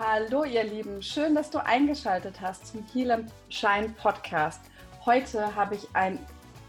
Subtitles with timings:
[0.00, 4.60] Hallo ihr Lieben, schön, dass du eingeschaltet hast zum Heal Shine Podcast.
[5.04, 6.20] Heute habe ich ein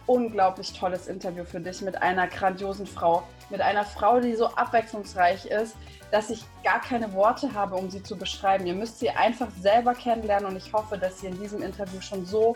[0.08, 3.22] unglaublich tolles Interview für dich mit einer grandiosen Frau,
[3.52, 5.76] mit einer Frau, die so abwechslungsreich ist,
[6.10, 8.66] dass ich gar keine Worte habe, um sie zu beschreiben.
[8.66, 12.26] Ihr müsst sie einfach selber kennenlernen und ich hoffe, dass ihr in diesem Interview schon
[12.26, 12.56] so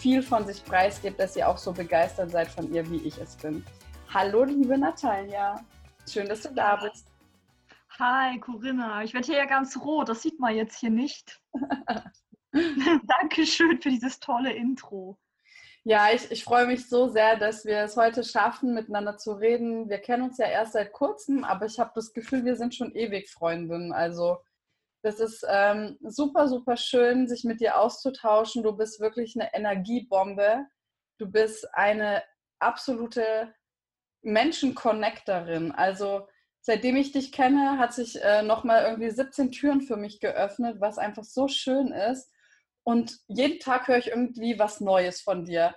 [0.00, 3.36] viel von sich preisgibt, dass ihr auch so begeistert seid von ihr, wie ich es
[3.36, 3.64] bin.
[4.12, 5.64] Hallo, liebe Natalia.
[6.10, 7.06] Schön, dass du da bist.
[8.00, 9.02] Hi, Corinna.
[9.02, 10.08] Ich werde hier ja ganz rot.
[10.08, 11.40] Das sieht man jetzt hier nicht.
[12.52, 15.18] Dankeschön für dieses tolle Intro.
[15.82, 19.88] Ja, ich, ich freue mich so sehr, dass wir es heute schaffen, miteinander zu reden.
[19.88, 22.94] Wir kennen uns ja erst seit kurzem, aber ich habe das Gefühl, wir sind schon
[22.94, 23.92] ewig Freundinnen.
[23.92, 24.38] Also
[25.02, 28.62] das ist ähm, super, super schön, sich mit dir auszutauschen.
[28.62, 30.66] Du bist wirklich eine Energiebombe.
[31.18, 32.22] Du bist eine
[32.60, 33.52] absolute
[34.22, 35.72] Menschen-Connectorin.
[35.72, 36.28] Also
[36.68, 40.98] seitdem ich dich kenne, hat sich äh, nochmal irgendwie 17 Türen für mich geöffnet, was
[40.98, 42.30] einfach so schön ist.
[42.82, 45.74] Und jeden Tag höre ich irgendwie was Neues von dir.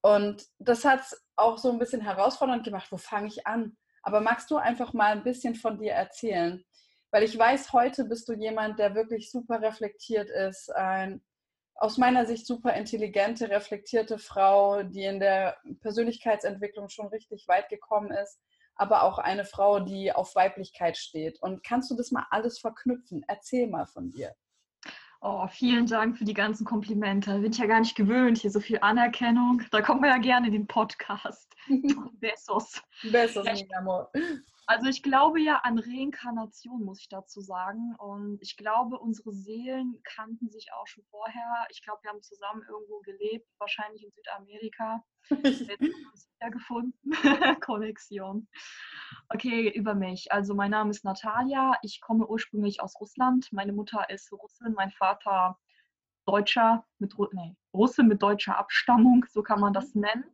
[0.00, 2.90] Und das hat es auch so ein bisschen herausfordernd gemacht.
[2.90, 3.76] Wo fange ich an?
[4.02, 6.64] Aber magst du einfach mal ein bisschen von dir erzählen?
[7.10, 10.74] Weil ich weiß, heute bist du jemand, der wirklich super reflektiert ist.
[10.74, 11.22] Ein
[11.74, 18.12] aus meiner Sicht super intelligente, reflektierte Frau, die in der Persönlichkeitsentwicklung schon richtig weit gekommen
[18.12, 18.40] ist
[18.74, 21.40] aber auch eine Frau, die auf Weiblichkeit steht.
[21.42, 23.24] Und kannst du das mal alles verknüpfen?
[23.28, 24.34] Erzähl mal von dir.
[25.24, 27.38] Oh, vielen Dank für die ganzen Komplimente.
[27.38, 29.62] Bin ich ja gar nicht gewöhnt, hier so viel Anerkennung.
[29.70, 31.54] Da kommen wir ja gerne in den Podcast.
[32.20, 32.82] Besos.
[33.04, 34.10] Besos, mi amor.
[34.66, 37.94] Also ich glaube ja an Reinkarnation, muss ich dazu sagen.
[37.98, 41.66] Und ich glaube, unsere Seelen kannten sich auch schon vorher.
[41.70, 45.04] Ich glaube, wir haben zusammen irgendwo gelebt, wahrscheinlich in Südamerika.
[45.30, 46.94] Jetzt haben wir uns wiedergefunden.
[47.60, 48.48] Konnexion.
[49.28, 50.30] Okay, über mich.
[50.30, 51.74] Also mein Name ist Natalia.
[51.82, 53.48] Ich komme ursprünglich aus Russland.
[53.52, 55.58] Meine Mutter ist Russin, mein Vater
[56.24, 60.02] Deutscher mit nee, Russe mit deutscher Abstammung, so kann man das mhm.
[60.02, 60.24] nennen.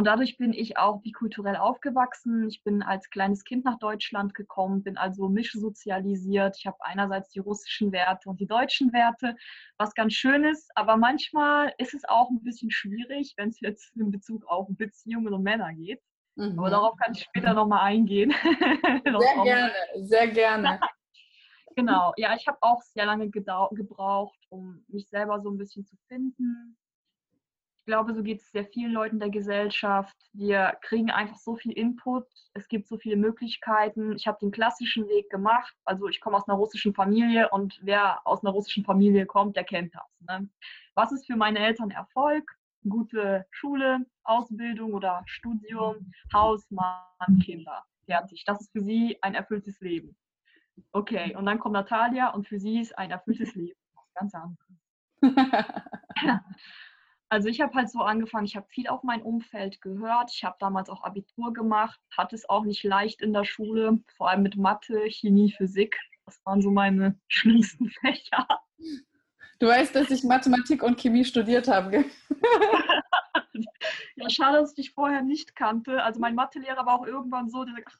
[0.00, 2.48] Und dadurch bin ich auch bikulturell aufgewachsen.
[2.48, 6.56] Ich bin als kleines Kind nach Deutschland gekommen, bin also mischsozialisiert.
[6.56, 9.36] Ich habe einerseits die russischen Werte und die deutschen Werte,
[9.76, 10.70] was ganz schön ist.
[10.74, 15.34] Aber manchmal ist es auch ein bisschen schwierig, wenn es jetzt in Bezug auf Beziehungen
[15.34, 16.00] und Männer geht.
[16.36, 16.58] Mhm.
[16.58, 18.30] Aber darauf kann ich später nochmal eingehen.
[19.04, 20.80] sehr gerne, sehr gerne.
[21.76, 25.96] genau, ja, ich habe auch sehr lange gebraucht, um mich selber so ein bisschen zu
[26.08, 26.78] finden,
[27.90, 30.16] glaube, so geht es sehr vielen Leuten der Gesellschaft.
[30.32, 32.24] Wir kriegen einfach so viel Input.
[32.54, 34.14] Es gibt so viele Möglichkeiten.
[34.14, 35.74] Ich habe den klassischen Weg gemacht.
[35.84, 39.64] Also ich komme aus einer russischen Familie und wer aus einer russischen Familie kommt, der
[39.64, 40.20] kennt das.
[40.20, 40.48] Ne?
[40.94, 42.48] Was ist für meine Eltern Erfolg?
[42.88, 47.82] Gute Schule, Ausbildung oder Studium, Haus, Mann, Kinder.
[48.06, 48.44] Fertig.
[48.44, 50.14] Das ist für sie ein erfülltes Leben.
[50.92, 53.80] Okay, und dann kommt Natalia und für sie ist ein erfülltes Leben
[54.14, 54.64] ganz anderes.
[57.32, 60.32] Also ich habe halt so angefangen, ich habe viel auf mein Umfeld gehört.
[60.34, 64.28] Ich habe damals auch Abitur gemacht, hatte es auch nicht leicht in der Schule, vor
[64.28, 65.96] allem mit Mathe, Chemie, Physik.
[66.26, 68.48] Das waren so meine schlimmsten Fächer.
[69.60, 72.04] Du weißt, dass ich Mathematik und Chemie studiert habe.
[74.16, 76.02] ja, schade, dass ich dich vorher nicht kannte.
[76.02, 77.98] Also mein Mathelehrer war auch irgendwann so, der sagt, ach,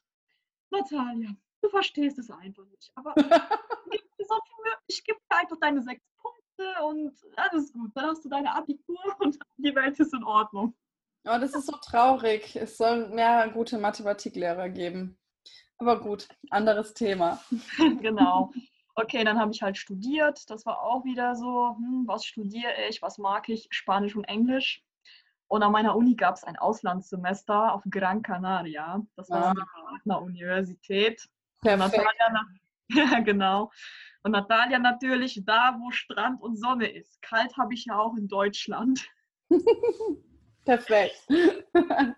[0.71, 1.29] Natalia,
[1.61, 2.91] du verstehst es einfach nicht.
[2.95, 3.15] Aber
[4.87, 6.40] ich gebe dir einfach deine sechs Punkte
[6.83, 7.91] und alles gut.
[7.95, 10.75] Dann hast du deine Abitur und die Welt ist in Ordnung.
[11.25, 12.55] Oh, das ist so traurig.
[12.55, 15.17] Es soll mehr gute Mathematiklehrer geben.
[15.77, 17.39] Aber gut, anderes Thema.
[18.01, 18.51] genau.
[18.95, 20.49] Okay, dann habe ich halt studiert.
[20.49, 23.67] Das war auch wieder so, hm, was studiere ich, was mag ich?
[23.71, 24.83] Spanisch und Englisch.
[25.47, 29.05] Und an meiner Uni gab es ein Auslandssemester auf Gran Canaria.
[29.15, 29.49] Das war ah.
[29.49, 31.27] an der Universität.
[31.61, 32.07] Perfekt.
[32.89, 33.71] Ja, genau.
[34.23, 37.21] Und Natalia natürlich da, wo Strand und Sonne ist.
[37.21, 39.07] Kalt habe ich ja auch in Deutschland.
[40.65, 41.27] Perfekt.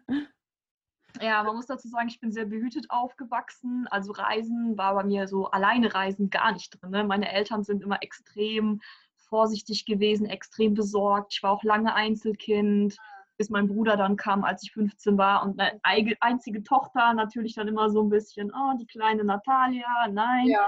[1.21, 3.87] Ja, man muss dazu sagen, ich bin sehr behütet aufgewachsen.
[3.91, 6.89] Also Reisen war bei mir so alleine Reisen gar nicht drin.
[6.89, 7.03] Ne?
[7.03, 8.81] Meine Eltern sind immer extrem
[9.17, 11.33] vorsichtig gewesen, extrem besorgt.
[11.33, 12.97] Ich war auch lange Einzelkind,
[13.37, 15.43] bis mein Bruder dann kam, als ich 15 war.
[15.43, 20.47] Und eine einzige Tochter natürlich dann immer so ein bisschen, oh, die kleine Natalia, nein.
[20.47, 20.67] Ja.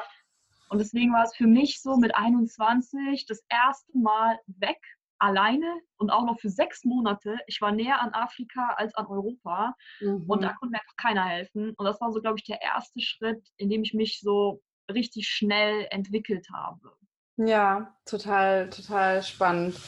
[0.69, 4.79] Und deswegen war es für mich so mit 21 das erste Mal weg,
[5.19, 7.37] alleine und auch noch für sechs Monate.
[7.47, 10.25] Ich war näher an Afrika als an Europa mhm.
[10.27, 11.73] und da konnte mir einfach keiner helfen.
[11.75, 15.27] Und das war so, glaube ich, der erste Schritt, in dem ich mich so richtig
[15.27, 16.91] schnell entwickelt habe.
[17.37, 19.79] Ja, total, total spannend.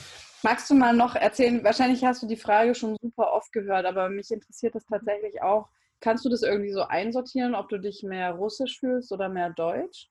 [0.43, 4.09] Magst du mal noch erzählen, wahrscheinlich hast du die Frage schon super oft gehört, aber
[4.09, 5.69] mich interessiert das tatsächlich auch.
[5.99, 10.09] Kannst du das irgendwie so einsortieren, ob du dich mehr russisch fühlst oder mehr deutsch?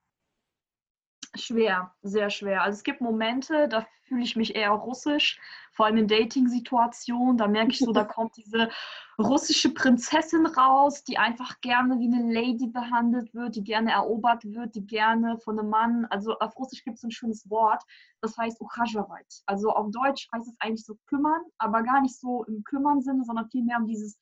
[1.34, 2.62] Schwer, sehr schwer.
[2.62, 5.40] Also es gibt Momente, da fühle ich mich eher russisch,
[5.72, 7.36] vor allem in Dating-Situationen.
[7.36, 8.70] Da merke ich so, da kommt diese
[9.18, 14.74] russische Prinzessin raus, die einfach gerne wie eine Lady behandelt wird, die gerne erobert wird,
[14.74, 17.82] die gerne von einem Mann, also auf Russisch gibt es ein schönes Wort,
[18.20, 19.42] das heißt Uchajawait.
[19.46, 23.48] Also auf Deutsch heißt es eigentlich so kümmern, aber gar nicht so im Kümmern-Sinne, sondern
[23.50, 24.18] vielmehr um dieses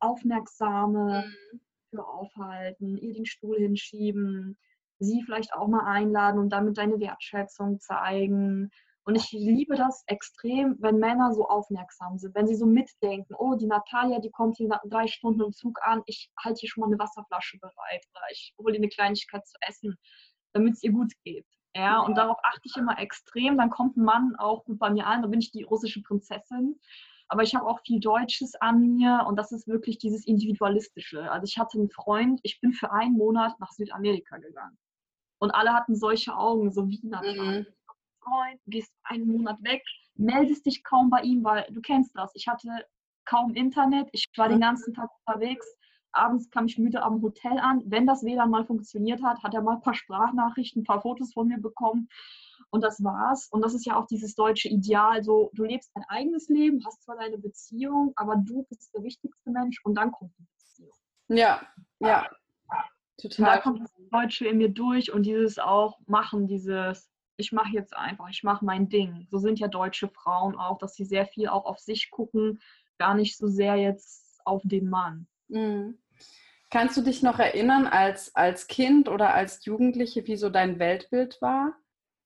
[0.00, 1.60] aufmerksame, mhm.
[1.90, 4.56] für aufhalten, ihr den Stuhl hinschieben,
[4.98, 8.70] sie vielleicht auch mal einladen und damit deine Wertschätzung zeigen.
[9.04, 13.54] Und ich liebe das extrem, wenn Männer so aufmerksam sind, wenn sie so mitdenken, oh,
[13.54, 16.82] die Natalia, die kommt hier nach drei Stunden im Zug an, ich halte hier schon
[16.82, 19.96] mal eine Wasserflasche bereit oder ich hole ihr eine Kleinigkeit zu essen,
[20.52, 21.46] damit es ihr gut geht.
[21.74, 23.56] Ja, und darauf achte ich immer extrem.
[23.56, 26.78] Dann kommt ein Mann auch gut bei mir an, da bin ich die russische Prinzessin.
[27.28, 31.30] Aber ich habe auch viel Deutsches an mir und das ist wirklich dieses Individualistische.
[31.30, 34.78] Also ich hatte einen Freund, ich bin für einen Monat nach Südamerika gegangen.
[35.38, 37.36] Und alle hatten solche Augen, so wie Nathan.
[37.36, 37.66] Mhm.
[38.20, 39.82] Freund, gehst einen Monat weg,
[40.14, 42.30] meldest dich kaum bei ihm, weil du kennst das.
[42.34, 42.68] Ich hatte
[43.24, 44.52] kaum Internet, ich war mhm.
[44.52, 45.66] den ganzen Tag unterwegs.
[46.12, 47.82] Abends kam ich müde am Hotel an.
[47.86, 51.32] Wenn das WLAN mal funktioniert hat, hat er mal ein paar Sprachnachrichten, ein paar Fotos
[51.34, 52.08] von mir bekommen.
[52.70, 53.48] Und das war's.
[53.50, 55.22] Und das ist ja auch dieses deutsche Ideal.
[55.22, 59.50] So, du lebst dein eigenes Leben, hast zwar deine Beziehung, aber du bist der wichtigste
[59.50, 60.96] Mensch und dann kommt die Beziehung.
[61.28, 61.60] Ja,
[62.00, 62.28] ja.
[63.20, 63.44] Total.
[63.44, 67.72] Und da kommt das Deutsche in mir durch und dieses auch machen, dieses, ich mache
[67.72, 69.26] jetzt einfach, ich mache mein Ding.
[69.30, 72.60] So sind ja deutsche Frauen auch, dass sie sehr viel auch auf sich gucken,
[72.98, 75.26] gar nicht so sehr jetzt auf den Mann.
[75.48, 75.98] Mhm.
[76.70, 81.40] Kannst du dich noch erinnern, als, als Kind oder als Jugendliche, wie so dein Weltbild
[81.40, 81.74] war?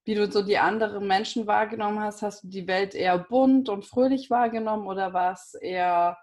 [0.04, 2.22] Wie du so die anderen Menschen wahrgenommen hast?
[2.22, 6.18] Hast du die Welt eher bunt und fröhlich wahrgenommen oder war es eher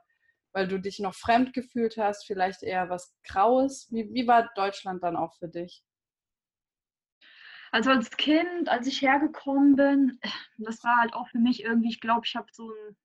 [0.52, 3.88] weil du dich noch fremd gefühlt hast, vielleicht eher was Graues?
[3.92, 5.84] Wie, wie war Deutschland dann auch für dich?
[7.72, 10.20] Also als Kind, als ich hergekommen bin,
[10.58, 12.98] das war halt auch für mich irgendwie, ich glaube, ich habe so ein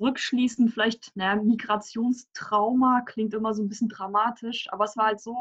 [0.00, 5.36] Rückschließen, vielleicht, naja, Migrationstrauma, klingt immer so ein bisschen dramatisch, aber es war halt so,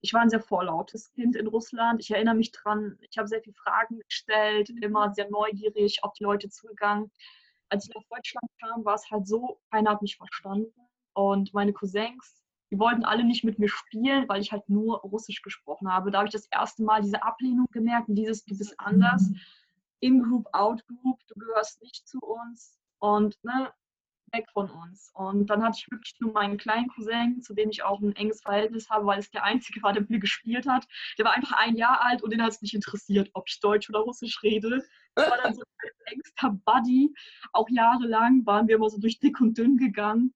[0.00, 2.00] ich war ein sehr vorlautes Kind in Russland.
[2.00, 6.24] Ich erinnere mich dran, ich habe sehr viele Fragen gestellt, immer sehr neugierig auf die
[6.24, 7.12] Leute zugegangen
[7.70, 10.72] als ich nach Deutschland kam, war es halt so, keiner hat mich verstanden.
[11.14, 15.42] Und meine Cousins, die wollten alle nicht mit mir spielen, weil ich halt nur Russisch
[15.42, 16.10] gesprochen habe.
[16.10, 19.30] Da habe ich das erste Mal diese Ablehnung gemerkt dieses, du bist anders.
[20.00, 22.78] In-Group, Out-Group, du gehörst nicht zu uns.
[22.98, 23.72] Und ne,
[24.32, 25.10] weg von uns.
[25.14, 28.42] Und dann hatte ich wirklich nur meinen kleinen Cousin, zu dem ich auch ein enges
[28.42, 30.86] Verhältnis habe, weil es der einzige war, der mit mir gespielt hat.
[31.18, 33.88] Der war einfach ein Jahr alt und den hat es nicht interessiert, ob ich Deutsch
[33.88, 34.82] oder Russisch rede.
[35.14, 37.14] Das war dann so mein engster Buddy.
[37.52, 40.34] Auch jahrelang waren wir immer so durch dick und dünn gegangen.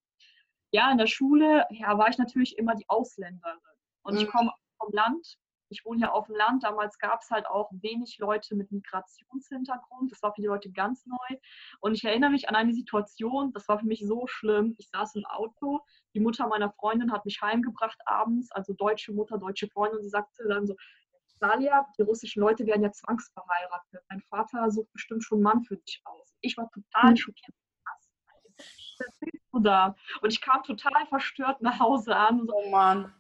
[0.73, 3.58] Ja, in der Schule ja, war ich natürlich immer die Ausländerin.
[4.02, 4.31] Und ich mhm.
[4.31, 5.38] komme vom Land,
[5.69, 6.64] ich wohne hier auf dem Land.
[6.64, 10.12] Damals gab es halt auch wenig Leute mit Migrationshintergrund.
[10.12, 11.38] Das war für die Leute ganz neu.
[11.81, 14.75] Und ich erinnere mich an eine Situation, das war für mich so schlimm.
[14.78, 15.81] Ich saß im Auto,
[16.14, 20.11] die Mutter meiner Freundin hat mich heimgebracht abends, also deutsche Mutter, deutsche Freundin, und sie
[20.11, 20.76] sagte dann so,
[21.40, 24.02] Salia, die russischen Leute werden ja zwangsverheiratet.
[24.08, 26.34] Mein Vater sucht bestimmt schon einen Mann für dich aus.
[26.41, 27.17] Ich war total mhm.
[27.17, 27.56] schockiert.
[28.56, 29.94] Was erzählst du da?
[30.22, 32.46] Und ich kam total verstört nach Hause an.
[32.46, 33.12] So, oh Mann.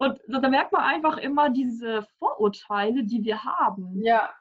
[0.00, 4.02] Und da merkt man einfach immer diese Vorurteile, die wir haben.
[4.02, 4.34] Ja.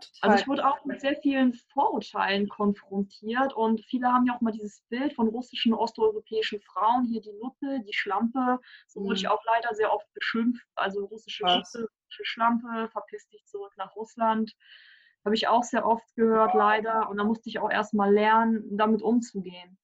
[0.00, 0.30] Total.
[0.30, 4.50] Also ich wurde auch mit sehr vielen Vorurteilen konfrontiert und viele haben ja auch mal
[4.50, 9.16] dieses Bild von russischen, osteuropäischen Frauen, hier die Nutte, die Schlampe, so wurde mhm.
[9.16, 13.94] ich auch leider sehr oft beschimpft, also russische Nutte, russische Schlampe, verpiss dich zurück nach
[13.94, 14.52] Russland.
[15.24, 17.08] Habe ich auch sehr oft gehört, leider.
[17.08, 19.78] Und da musste ich auch erstmal lernen, damit umzugehen.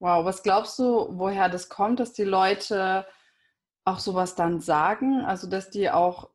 [0.00, 3.06] Wow, was glaubst du, woher das kommt, dass die Leute
[3.86, 5.22] auch sowas dann sagen?
[5.24, 6.30] Also, dass die auch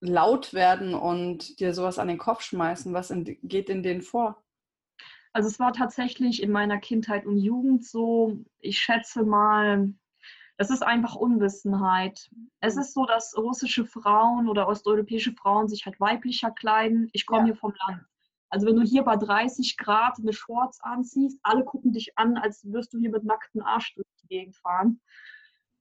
[0.00, 2.92] laut werden und dir sowas an den Kopf schmeißen?
[2.92, 4.42] Was in, geht in denen vor?
[5.32, 9.94] Also es war tatsächlich in meiner Kindheit und Jugend so, ich schätze mal,
[10.56, 12.28] es ist einfach Unwissenheit.
[12.58, 17.08] Es ist so, dass russische Frauen oder osteuropäische Frauen sich halt weiblicher kleiden.
[17.12, 17.46] Ich komme ja.
[17.46, 18.02] hier vom Land.
[18.48, 22.64] Also wenn du hier bei 30 Grad eine Shorts anziehst, alle gucken dich an, als
[22.64, 25.00] wirst du hier mit nacktem Arsch durch die Gegend fahren.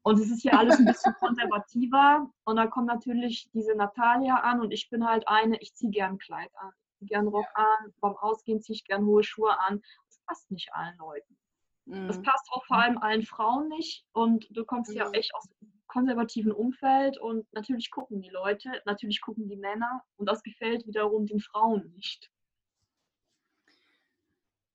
[0.01, 2.29] Und es ist hier alles ein bisschen konservativer.
[2.45, 6.17] Und dann kommt natürlich diese Natalia an und ich bin halt eine, ich ziehe gern
[6.17, 9.81] Kleid an, gern Rock an, beim Ausgehen ziehe ich gern hohe Schuhe an.
[10.07, 11.37] Das passt nicht allen Leuten.
[11.85, 12.07] Mhm.
[12.07, 14.05] Das passt auch vor allem allen Frauen nicht.
[14.13, 14.97] Und du kommst mhm.
[14.97, 20.03] ja echt aus einem konservativen Umfeld und natürlich gucken die Leute, natürlich gucken die Männer
[20.17, 22.31] und das gefällt wiederum den Frauen nicht.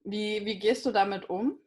[0.02, 1.58] Wie, wie gehst du damit um?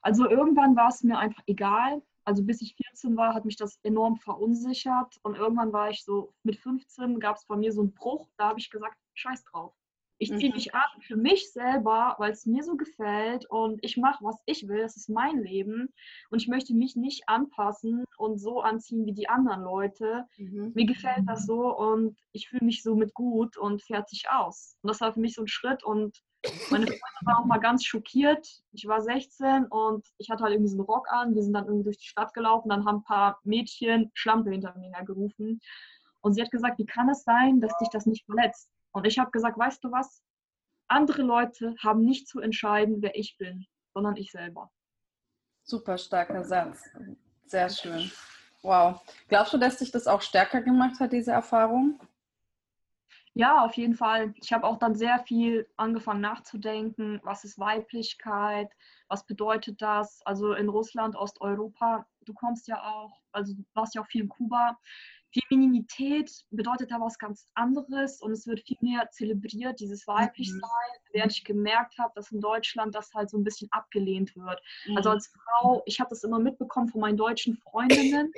[0.00, 3.78] Also irgendwann war es mir einfach egal also bis ich 14 war, hat mich das
[3.82, 5.18] enorm verunsichert.
[5.22, 8.48] Und irgendwann war ich so, mit 15 gab es bei mir so einen Bruch, da
[8.48, 9.74] habe ich gesagt, scheiß drauf.
[10.18, 10.54] Ich ziehe mhm.
[10.54, 14.68] mich an für mich selber, weil es mir so gefällt und ich mache, was ich
[14.68, 14.80] will.
[14.80, 15.92] Das ist mein Leben
[16.30, 20.24] und ich möchte mich nicht anpassen und so anziehen wie die anderen Leute.
[20.38, 20.70] Mhm.
[20.74, 24.76] Mir gefällt das so und ich fühle mich somit gut und fertig aus.
[24.82, 26.22] Und das war für mich so ein Schritt und
[26.70, 28.46] meine Freundin war auch mal ganz schockiert.
[28.72, 31.34] Ich war 16 und ich hatte halt irgendwie so einen Rock an.
[31.34, 32.68] Wir sind dann irgendwie durch die Stadt gelaufen.
[32.68, 35.60] Dann haben ein paar Mädchen Schlampe hinter mir hergerufen.
[36.20, 38.70] Und sie hat gesagt, wie kann es sein, dass dich das nicht verletzt?
[38.92, 40.22] Und ich habe gesagt, weißt du was?
[40.88, 44.70] Andere Leute haben nicht zu entscheiden, wer ich bin, sondern ich selber.
[45.62, 46.82] Super starker Satz.
[47.46, 48.10] Sehr schön.
[48.62, 49.02] Wow.
[49.28, 51.98] Glaubst du, dass dich das auch stärker gemacht hat, diese Erfahrung?
[53.36, 54.32] Ja, auf jeden Fall.
[54.40, 58.70] Ich habe auch dann sehr viel angefangen nachzudenken, was ist Weiblichkeit,
[59.08, 60.22] was bedeutet das?
[60.24, 64.28] Also in Russland, Osteuropa, du kommst ja auch, also du warst ja auch viel in
[64.28, 64.78] Kuba.
[65.32, 71.12] Femininität bedeutet da was ganz anderes und es wird viel mehr zelebriert, dieses Weiblichsein, mhm.
[71.12, 74.62] während ich gemerkt habe, dass in Deutschland das halt so ein bisschen abgelehnt wird.
[74.86, 74.96] Also mhm.
[74.96, 78.32] Also als Frau, ich habe das immer mitbekommen von meinen deutschen Freundinnen,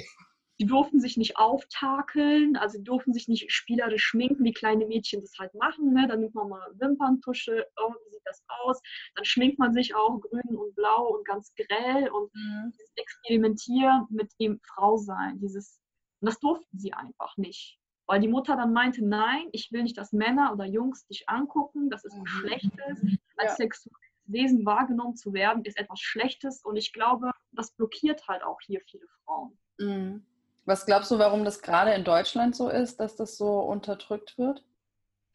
[0.58, 5.20] die durften sich nicht auftakeln, also die durften sich nicht spielerisch schminken, wie kleine Mädchen
[5.20, 5.92] das halt machen.
[5.92, 6.06] Ne?
[6.08, 8.80] Dann nimmt man mal Wimperntusche, oh, wie sieht das aus?
[9.14, 12.72] Dann schminkt man sich auch grün und blau und ganz grell und mhm.
[12.72, 15.80] dieses Experimentieren mit dem Frausein, dieses
[16.20, 17.78] und das durften sie einfach nicht.
[18.06, 21.90] Weil die Mutter dann meinte, nein, ich will nicht, dass Männer oder Jungs dich angucken,
[21.90, 22.26] das ist was mhm.
[22.26, 22.72] Schlechtes.
[23.36, 23.56] Als ja.
[23.56, 26.64] sexuelles Wesen wahrgenommen zu werden, ist etwas Schlechtes.
[26.64, 29.58] Und ich glaube, das blockiert halt auch hier viele Frauen.
[29.78, 30.26] Mhm.
[30.66, 34.64] Was glaubst du, warum das gerade in Deutschland so ist, dass das so unterdrückt wird?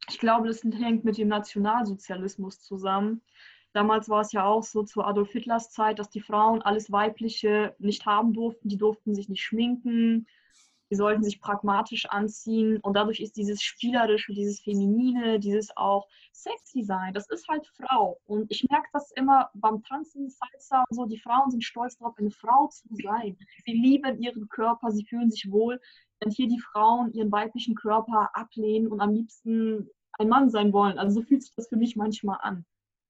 [0.10, 3.22] Ich glaube, das hängt mit dem Nationalsozialismus zusammen.
[3.72, 7.74] Damals war es ja auch so zu Adolf Hitlers Zeit, dass die Frauen alles Weibliche
[7.80, 8.68] nicht haben durften.
[8.68, 10.28] Die durften sich nicht schminken,
[10.92, 16.84] die sollten sich pragmatisch anziehen und dadurch ist dieses Spielerische, dieses Feminine, dieses auch sexy
[16.84, 18.20] sein, das ist halt Frau.
[18.26, 22.18] Und ich merke das immer beim Tanzen, Salsa und so, die Frauen sind stolz darauf,
[22.18, 23.38] eine Frau zu sein.
[23.66, 25.80] Sie lieben ihren Körper, sie fühlen sich wohl.
[26.20, 31.00] Wenn hier die Frauen ihren weiblichen Körper ablehnen und am liebsten ein Mann sein wollen.
[31.00, 32.66] Also so fühlt sich das für mich manchmal an.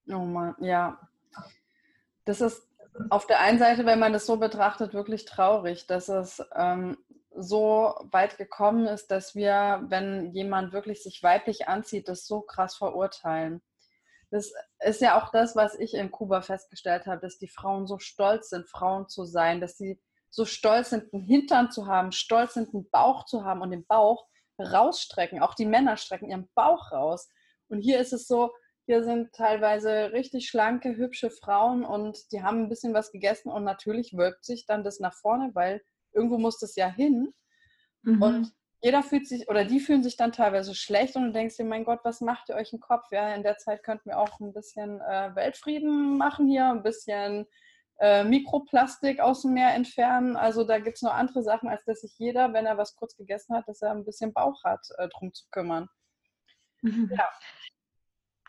[0.08, 1.00] Oh Mann, ja.
[2.26, 2.68] Das ist
[3.10, 6.98] auf der einen Seite, wenn man das so betrachtet, wirklich traurig, dass es ähm,
[7.36, 12.76] so weit gekommen ist, dass wir, wenn jemand wirklich sich weiblich anzieht, das so krass
[12.76, 13.62] verurteilen.
[14.32, 18.00] Das ist ja auch das, was ich in Kuba festgestellt habe, dass die Frauen so
[18.00, 22.54] stolz sind, Frauen zu sein, dass sie so stolz sind, einen Hintern zu haben, stolz
[22.54, 24.26] sind, einen Bauch zu haben und den Bauch
[24.58, 25.42] rausstrecken.
[25.42, 27.30] Auch die Männer strecken ihren Bauch raus.
[27.68, 28.52] Und hier ist es so,
[28.86, 33.64] hier sind teilweise richtig schlanke, hübsche Frauen und die haben ein bisschen was gegessen und
[33.64, 35.82] natürlich wölbt sich dann das nach vorne, weil
[36.14, 37.34] irgendwo muss das ja hin.
[38.04, 38.22] Mhm.
[38.22, 41.66] Und jeder fühlt sich oder die fühlen sich dann teilweise schlecht und du denkst dir,
[41.66, 43.06] mein Gott, was macht ihr euch im Kopf?
[43.12, 47.46] Ja, in der Zeit könnten wir auch ein bisschen äh, Weltfrieden machen hier, ein bisschen
[48.00, 50.36] äh, Mikroplastik aus dem Meer entfernen.
[50.36, 53.16] Also da gibt es noch andere Sachen, als dass sich jeder, wenn er was kurz
[53.16, 55.88] gegessen hat, dass er ein bisschen Bauch hat, äh, drum zu kümmern.
[56.82, 57.12] Mhm.
[57.16, 57.30] Ja.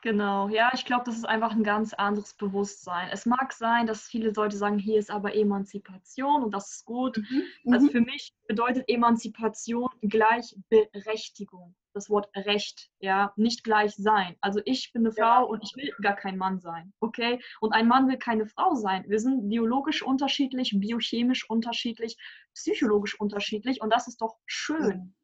[0.03, 3.09] Genau, ja, ich glaube, das ist einfach ein ganz anderes Bewusstsein.
[3.13, 7.19] Es mag sein, dass viele Leute sagen, hier ist aber Emanzipation und das ist gut.
[7.19, 7.73] Mhm.
[7.73, 7.91] Also mhm.
[7.91, 11.77] für mich bedeutet Emanzipation Gleichberechtigung.
[11.95, 14.35] Das Wort Recht, ja, nicht gleich sein.
[14.41, 15.41] Also ich bin eine Frau ja.
[15.43, 17.41] und ich will gar kein Mann sein, okay?
[17.61, 19.05] Und ein Mann will keine Frau sein.
[19.07, 22.17] Wir sind biologisch unterschiedlich, biochemisch unterschiedlich,
[22.55, 25.15] psychologisch unterschiedlich und das ist doch schön.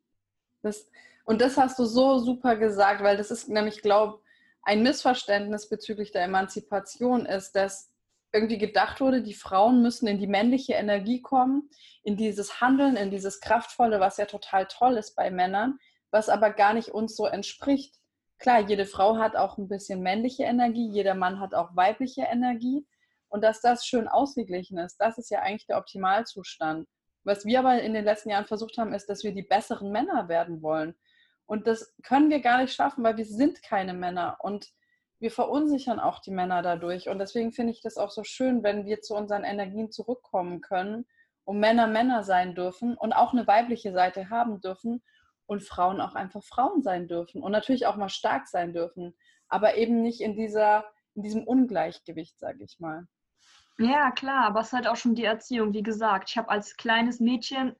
[0.62, 0.88] Das,
[1.24, 4.27] und das hast du so super gesagt, weil das ist nämlich, glaube ich,
[4.62, 7.90] ein Missverständnis bezüglich der Emanzipation ist, dass
[8.32, 11.70] irgendwie gedacht wurde, die Frauen müssen in die männliche Energie kommen,
[12.02, 15.78] in dieses Handeln, in dieses Kraftvolle, was ja total toll ist bei Männern,
[16.10, 17.94] was aber gar nicht uns so entspricht.
[18.38, 22.86] Klar, jede Frau hat auch ein bisschen männliche Energie, jeder Mann hat auch weibliche Energie.
[23.28, 26.86] Und dass das schön ausgeglichen ist, das ist ja eigentlich der Optimalzustand.
[27.24, 30.28] Was wir aber in den letzten Jahren versucht haben, ist, dass wir die besseren Männer
[30.28, 30.94] werden wollen.
[31.48, 34.68] Und das können wir gar nicht schaffen, weil wir sind keine Männer und
[35.18, 37.08] wir verunsichern auch die Männer dadurch.
[37.08, 41.06] Und deswegen finde ich das auch so schön, wenn wir zu unseren Energien zurückkommen können
[41.44, 45.02] und Männer Männer sein dürfen und auch eine weibliche Seite haben dürfen
[45.46, 49.16] und Frauen auch einfach Frauen sein dürfen und natürlich auch mal stark sein dürfen,
[49.48, 53.08] aber eben nicht in dieser in diesem Ungleichgewicht, sage ich mal.
[53.80, 55.72] Ja, klar, aber es ist halt auch schon die Erziehung.
[55.72, 57.76] Wie gesagt, ich habe als kleines Mädchen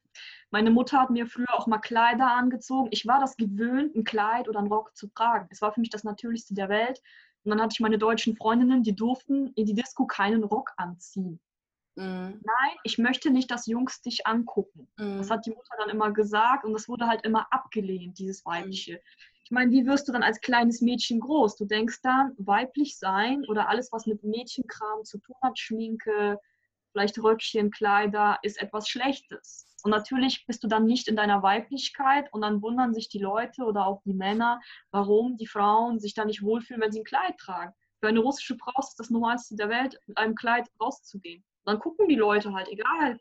[0.50, 2.88] meine Mutter hat mir früher auch mal Kleider angezogen.
[2.90, 5.46] Ich war das gewöhnt, ein Kleid oder einen Rock zu tragen.
[5.50, 7.02] Es war für mich das Natürlichste der Welt.
[7.44, 11.38] Und dann hatte ich meine deutschen Freundinnen, die durften in die Disco keinen Rock anziehen.
[11.96, 12.40] Mhm.
[12.42, 14.88] Nein, ich möchte nicht, dass Jungs dich angucken.
[14.96, 15.18] Mhm.
[15.18, 18.50] Das hat die Mutter dann immer gesagt und das wurde halt immer abgelehnt, dieses mhm.
[19.48, 21.56] Ich meine, wie wirst du dann als kleines Mädchen groß?
[21.56, 26.38] Du denkst dann, weiblich sein oder alles, was mit Mädchenkram zu tun hat, Schminke,
[26.92, 29.74] vielleicht Röckchen, Kleider, ist etwas Schlechtes.
[29.84, 33.62] Und natürlich bist du dann nicht in deiner Weiblichkeit und dann wundern sich die Leute
[33.62, 37.38] oder auch die Männer, warum die Frauen sich da nicht wohlfühlen, wenn sie ein Kleid
[37.38, 37.72] tragen.
[38.00, 41.42] Für eine russische Frau ist das Normalste der Welt, mit einem Kleid rauszugehen.
[41.64, 43.18] Dann gucken die Leute halt, egal.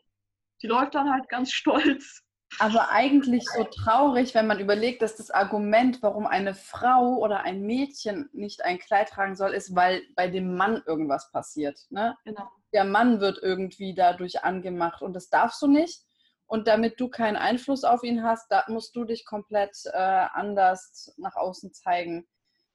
[0.60, 2.22] Die läuft dann halt ganz stolz.
[2.60, 7.62] Aber eigentlich so traurig, wenn man überlegt, dass das Argument, warum eine Frau oder ein
[7.62, 11.78] Mädchen nicht ein Kleid tragen soll, ist, weil bei dem Mann irgendwas passiert.
[11.90, 12.16] Ne?
[12.24, 12.48] Genau.
[12.72, 16.02] Der Mann wird irgendwie dadurch angemacht und das darfst du nicht.
[16.46, 21.12] Und damit du keinen Einfluss auf ihn hast, da musst du dich komplett äh, anders
[21.18, 22.26] nach außen zeigen.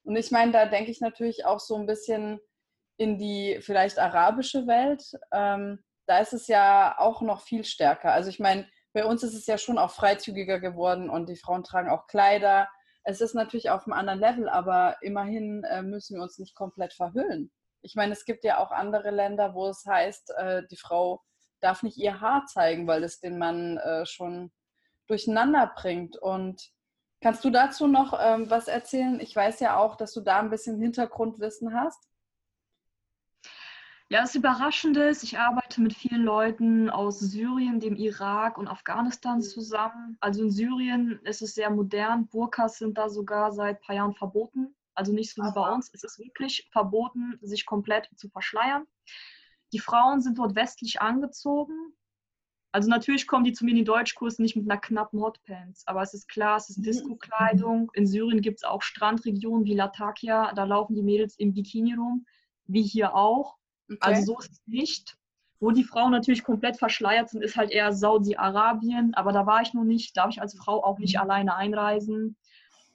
[0.04, 2.40] Und ich meine, da denke ich natürlich auch so ein bisschen
[2.98, 5.04] in die vielleicht arabische Welt.
[5.32, 8.12] Ähm, da ist es ja auch noch viel stärker.
[8.12, 11.64] Also ich meine, bei uns ist es ja schon auch freizügiger geworden und die Frauen
[11.64, 12.70] tragen auch Kleider.
[13.04, 16.94] Es ist natürlich auf einem anderen Level, aber immerhin äh, müssen wir uns nicht komplett
[16.94, 17.52] verhüllen.
[17.82, 21.22] Ich meine, es gibt ja auch andere Länder, wo es heißt, äh, die Frau
[21.60, 24.52] darf nicht ihr Haar zeigen, weil es den Mann äh, schon
[25.08, 26.18] durcheinander bringt.
[26.18, 26.72] Und
[27.20, 29.20] kannst du dazu noch ähm, was erzählen?
[29.20, 32.08] Ich weiß ja auch, dass du da ein bisschen Hintergrundwissen hast.
[34.14, 39.42] Ja, das Überraschende ist, ich arbeite mit vielen Leuten aus Syrien, dem Irak und Afghanistan
[39.42, 40.18] zusammen.
[40.20, 42.28] Also in Syrien ist es sehr modern.
[42.28, 44.76] Burkas sind da sogar seit ein paar Jahren verboten.
[44.94, 45.90] Also nicht so wie bei uns.
[45.96, 48.84] Es ist wirklich verboten, sich komplett zu verschleiern.
[49.72, 51.74] Die Frauen sind dort westlich angezogen.
[52.72, 56.04] Also natürlich kommen die zu mir in den Deutschkurs nicht mit einer knappen Hotpants, aber
[56.04, 56.84] es ist klar, es ist mhm.
[56.84, 57.90] Disco-Kleidung.
[57.96, 62.28] In Syrien gibt es auch Strandregionen wie Latakia, da laufen die Mädels im Bikini rum,
[62.68, 63.58] wie hier auch.
[63.94, 64.14] Okay.
[64.14, 65.18] Also so ist es nicht.
[65.60, 69.74] Wo die Frauen natürlich komplett verschleiert sind, ist halt eher Saudi-Arabien, aber da war ich
[69.74, 71.22] noch nicht, darf ich als Frau auch nicht mhm.
[71.22, 72.36] alleine einreisen.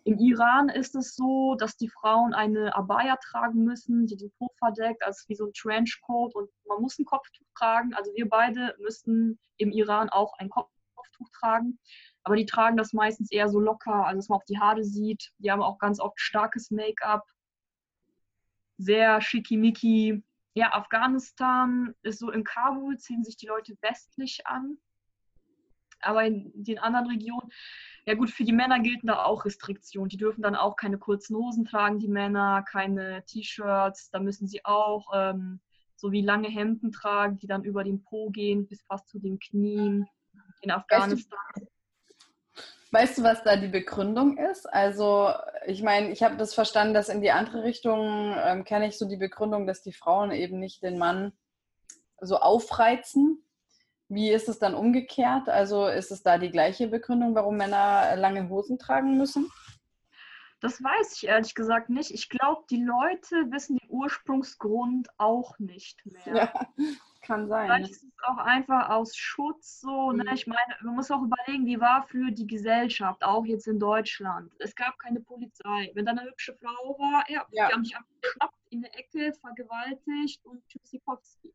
[0.04, 4.50] Im Iran ist es so, dass die Frauen eine Abaya tragen müssen, die den Po
[4.58, 7.94] verdeckt, also wie so ein Trenchcoat und man muss ein Kopftuch tragen.
[7.94, 11.78] Also wir beide müssen im Iran auch ein Kopftuch tragen,
[12.22, 15.30] aber die tragen das meistens eher so locker, also dass man auch die Haare sieht.
[15.38, 17.26] Die haben auch ganz oft starkes Make-up,
[18.78, 20.22] sehr schickimicki.
[20.58, 24.78] Ja, Afghanistan ist so in Kabul, ziehen sich die Leute westlich an.
[26.00, 27.50] Aber in den anderen Regionen
[28.08, 30.08] ja gut, für die Männer gelten da auch Restriktionen.
[30.08, 34.08] Die dürfen dann auch keine kurzen Hosen tragen, die Männer, keine T-Shirts.
[34.10, 35.60] Da müssen sie auch ähm,
[35.94, 39.38] so wie lange Hemden tragen, die dann über den Po gehen, bis fast zu den
[39.38, 40.08] Knien.
[40.62, 41.38] In Afghanistan.
[41.54, 41.77] Weißt du,
[42.90, 44.66] weißt du was da die Begründung ist?
[44.66, 45.32] Also,
[45.66, 49.08] ich meine, ich habe das verstanden, dass in die andere Richtung ähm, kenne ich so
[49.08, 51.32] die Begründung, dass die Frauen eben nicht den Mann
[52.20, 53.44] so aufreizen,
[54.08, 55.48] wie ist es dann umgekehrt?
[55.48, 59.50] Also ist es da die gleiche Begründung, warum Männer lange Hosen tragen müssen?
[60.60, 62.10] Das weiß ich ehrlich gesagt nicht.
[62.10, 66.36] Ich glaube, die Leute wissen den Ursprungsgrund auch nicht mehr.
[66.36, 66.68] Ja,
[67.20, 67.66] kann sein.
[67.66, 70.12] Vielleicht ist es auch einfach aus Schutz so.
[70.12, 70.24] Ne?
[70.24, 70.28] Mhm.
[70.28, 70.34] Ne?
[70.34, 74.52] Ich meine, man muss auch überlegen, wie war für die Gesellschaft, auch jetzt in Deutschland.
[74.58, 75.90] Es gab keine Polizei.
[75.94, 77.68] Wenn da eine hübsche Frau war, ja, ja.
[77.68, 81.52] die haben dich einfach geschnappt in der Ecke, vergewaltigt und Tschüssikowski.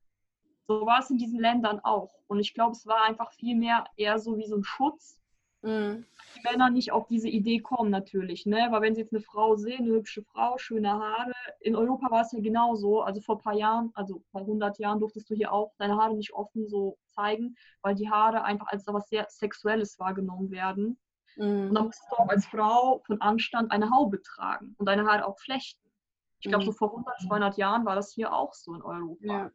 [0.67, 2.13] So war es in diesen Ländern auch.
[2.27, 5.19] Und ich glaube, es war einfach viel mehr eher so wie so ein Schutz.
[5.63, 6.05] Mhm.
[6.35, 8.67] Die Männer nicht auf diese Idee kommen natürlich, ne?
[8.69, 12.21] Weil wenn sie jetzt eine Frau sehen, eine hübsche Frau, schöne Haare, in Europa war
[12.21, 13.01] es ja genauso.
[13.01, 16.15] Also vor ein paar Jahren, also vor 100 Jahren durftest du hier auch deine Haare
[16.15, 20.97] nicht offen so zeigen, weil die Haare einfach als etwas sehr Sexuelles wahrgenommen werden.
[21.37, 21.69] Mhm.
[21.69, 25.25] Und dann musst du auch als Frau von Anstand eine Haube tragen und deine Haare
[25.25, 25.81] auch flechten.
[26.39, 26.71] Ich glaube, mhm.
[26.71, 29.25] so vor 100, 200 Jahren war das hier auch so in Europa.
[29.25, 29.51] Ja.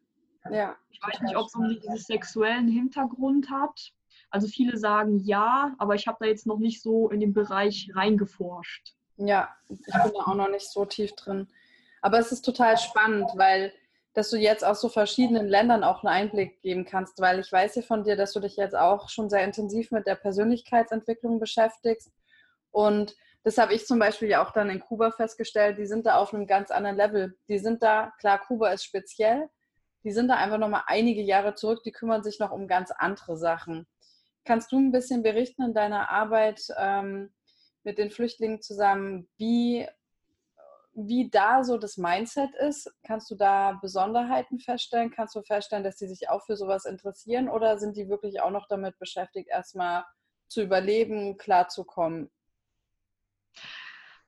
[0.51, 0.77] Ja.
[0.91, 3.93] Ich weiß nicht, ob es um diesen sexuellen Hintergrund hat.
[4.31, 7.91] Also viele sagen ja, aber ich habe da jetzt noch nicht so in den Bereich
[7.95, 8.95] reingeforscht.
[9.17, 11.49] Ja, ich bin da auch noch nicht so tief drin.
[12.03, 13.73] Aber es ist total spannend, weil
[14.19, 17.77] dass du jetzt aus so verschiedenen Ländern auch einen Einblick geben kannst, weil ich weiß
[17.77, 22.11] ja von dir, dass du dich jetzt auch schon sehr intensiv mit der Persönlichkeitsentwicklung beschäftigst.
[22.73, 23.15] Und
[23.45, 26.35] das habe ich zum Beispiel ja auch dann in Kuba festgestellt, die sind da auf
[26.35, 27.37] einem ganz anderen Level.
[27.49, 29.49] Die sind da, klar, Kuba ist speziell,
[30.03, 32.91] die sind da einfach noch mal einige Jahre zurück, die kümmern sich noch um ganz
[32.91, 33.87] andere Sachen.
[34.45, 37.33] Kannst du ein bisschen berichten in deiner Arbeit ähm,
[37.85, 39.87] mit den Flüchtlingen zusammen, wie,
[40.93, 42.91] wie da so das Mindset ist?
[43.07, 45.11] Kannst du da Besonderheiten feststellen?
[45.11, 48.51] Kannst du feststellen, dass die sich auch für sowas interessieren oder sind die wirklich auch
[48.51, 50.05] noch damit beschäftigt, erstmal
[50.49, 52.31] zu überleben, klarzukommen?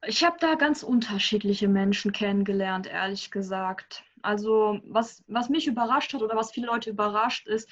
[0.07, 4.03] Ich habe da ganz unterschiedliche Menschen kennengelernt, ehrlich gesagt.
[4.23, 7.69] Also was, was mich überrascht hat oder was viele Leute überrascht ist,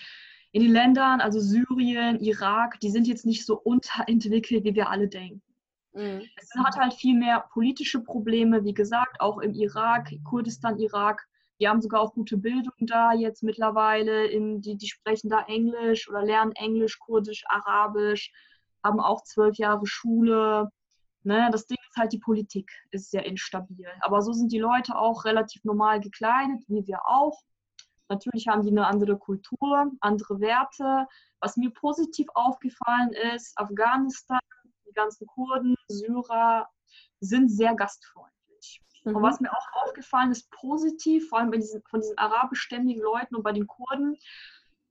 [0.53, 5.09] in den Ländern, also Syrien, Irak, die sind jetzt nicht so unterentwickelt, wie wir alle
[5.09, 5.43] denken.
[5.93, 6.23] Mhm.
[6.37, 11.27] Es hat halt viel mehr politische Probleme, wie gesagt, auch im Irak, Kurdistan, Irak.
[11.61, 14.27] Die haben sogar auch gute Bildung da jetzt mittlerweile.
[14.27, 18.31] In, die, die sprechen da Englisch oder lernen Englisch, Kurdisch, Arabisch,
[18.85, 20.71] haben auch zwölf Jahre Schule.
[21.25, 23.89] Ne, das Ding ist halt, die Politik ist sehr instabil.
[24.01, 27.43] Aber so sind die Leute auch relativ normal gekleidet, wie wir auch.
[28.09, 31.07] Natürlich haben die eine andere Kultur, andere Werte.
[31.41, 34.41] Was mir positiv aufgefallen ist, Afghanistan
[34.89, 36.69] die ganzen Kurden, Syrer
[37.21, 38.83] sind sehr gastfreundlich.
[39.05, 39.17] Mhm.
[39.17, 43.37] Und was mir auch aufgefallen ist, positiv, vor allem bei diesen, von diesen arabischstämmigen Leuten
[43.37, 44.17] und bei den Kurden,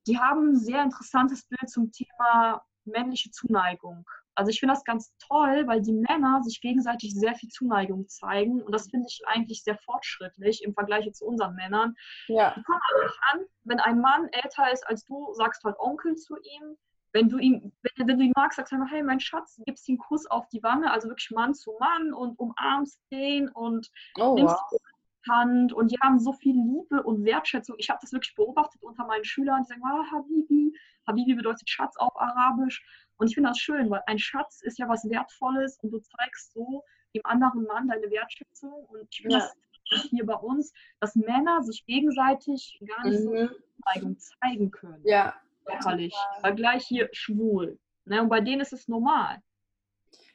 [0.06, 4.08] die haben ein sehr interessantes Bild zum Thema männliche Zuneigung.
[4.38, 8.62] Also ich finde das ganz toll, weil die Männer sich gegenseitig sehr viel Zuneigung zeigen
[8.62, 11.96] und das finde ich eigentlich sehr fortschrittlich im Vergleich zu unseren Männern.
[12.28, 12.54] Ja.
[12.56, 16.36] Die kommen einfach an, wenn ein Mann älter ist als du, sagst halt Onkel zu
[16.38, 16.78] ihm.
[17.14, 19.90] Wenn du ihn, wenn, wenn du ihn magst, sagst du einfach, hey, mein Schatz, gibst
[19.90, 23.90] ihm einen Kuss auf die Wange, also wirklich Mann zu Mann und umarmst den und
[24.20, 24.80] oh, nimmst wow.
[25.28, 27.76] Hand und die haben so viel Liebe und Wertschätzung.
[27.80, 30.74] Ich habe das wirklich beobachtet unter meinen Schülern, die sagen, ah, Habibi.
[31.08, 32.86] Habibi bedeutet Schatz auf Arabisch.
[33.18, 36.54] Und ich finde das schön, weil ein Schatz ist ja was Wertvolles und du zeigst
[36.54, 36.84] so
[37.16, 38.86] dem anderen Mann deine Wertschätzung.
[38.86, 39.52] Und ich finde ja.
[39.92, 43.24] das hier bei uns, dass Männer sich gegenseitig gar nicht mhm.
[43.24, 43.50] so
[43.94, 45.02] Neigung zeigen können.
[45.06, 46.16] Ja, körperlich.
[46.42, 47.80] Weil gleich hier schwul.
[48.06, 48.22] Ne?
[48.22, 49.42] Und bei denen ist es normal.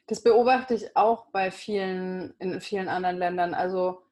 [0.07, 3.53] Das beobachte ich auch bei vielen, in vielen anderen Ländern.
[3.53, 4.03] Also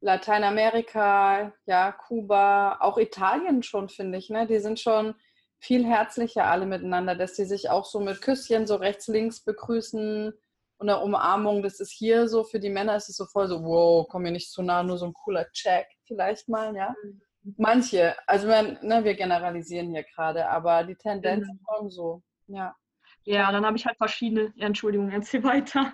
[0.00, 4.28] Lateinamerika, ja, Kuba, auch Italien schon, finde ich.
[4.28, 4.46] Ne?
[4.46, 5.14] Die sind schon
[5.58, 10.32] viel herzlicher alle miteinander, dass die sich auch so mit Küsschen so rechts, links begrüßen
[10.78, 11.62] und eine Umarmung.
[11.62, 14.32] Das ist hier so, für die Männer ist es so voll so, wow, komm mir
[14.32, 16.94] nicht zu nah, nur so ein cooler Check vielleicht mal, ja.
[17.02, 17.54] Mhm.
[17.58, 22.74] Manche, also man, ne, wir generalisieren hier gerade, aber die Tendenz schon so, ja.
[23.22, 25.92] Ja, dann habe ich halt verschiedene, ja, Entschuldigung, erzähl weiter.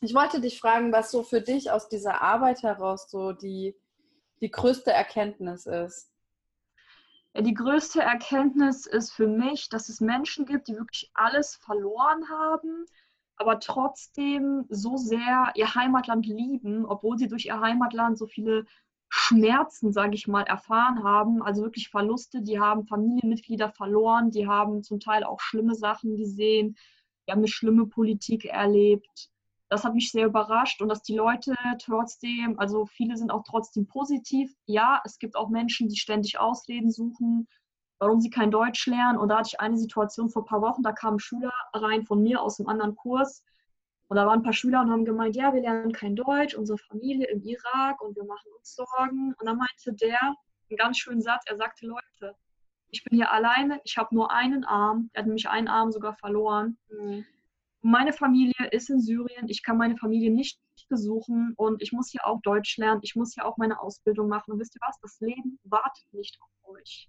[0.00, 3.76] Ich wollte dich fragen, was so für dich aus dieser Arbeit heraus so die,
[4.40, 6.12] die größte Erkenntnis ist.
[7.40, 12.84] Die größte Erkenntnis ist für mich, dass es Menschen gibt, die wirklich alles verloren haben,
[13.36, 18.66] aber trotzdem so sehr ihr Heimatland lieben, obwohl sie durch ihr Heimatland so viele
[19.08, 24.82] Schmerzen, sage ich mal, erfahren haben, also wirklich Verluste, die haben Familienmitglieder verloren, die haben
[24.82, 26.76] zum Teil auch schlimme Sachen gesehen,
[27.26, 29.30] die haben eine schlimme Politik erlebt.
[29.68, 31.54] Das hat mich sehr überrascht und dass die Leute
[31.84, 34.52] trotzdem, also viele sind auch trotzdem positiv.
[34.66, 37.48] Ja, es gibt auch Menschen, die ständig Ausreden suchen,
[37.98, 39.18] warum sie kein Deutsch lernen.
[39.18, 42.22] Und da hatte ich eine Situation vor ein paar Wochen, da kamen Schüler rein von
[42.22, 43.44] mir aus einem anderen Kurs
[44.08, 46.78] und da waren ein paar Schüler und haben gemeint, ja, wir lernen kein Deutsch, unsere
[46.78, 49.34] Familie im Irak und wir machen uns Sorgen.
[49.38, 52.34] Und dann meinte der einen ganz schönen Satz, er sagte, Leute,
[52.90, 56.14] ich bin hier alleine, ich habe nur einen Arm, er hat nämlich einen Arm sogar
[56.14, 56.78] verloren.
[56.88, 57.26] Mhm.
[57.88, 62.26] Meine Familie ist in Syrien, ich kann meine Familie nicht besuchen und ich muss hier
[62.26, 64.52] auch Deutsch lernen, ich muss hier auch meine Ausbildung machen.
[64.52, 67.08] Und wisst ihr was, das Leben wartet nicht auf euch.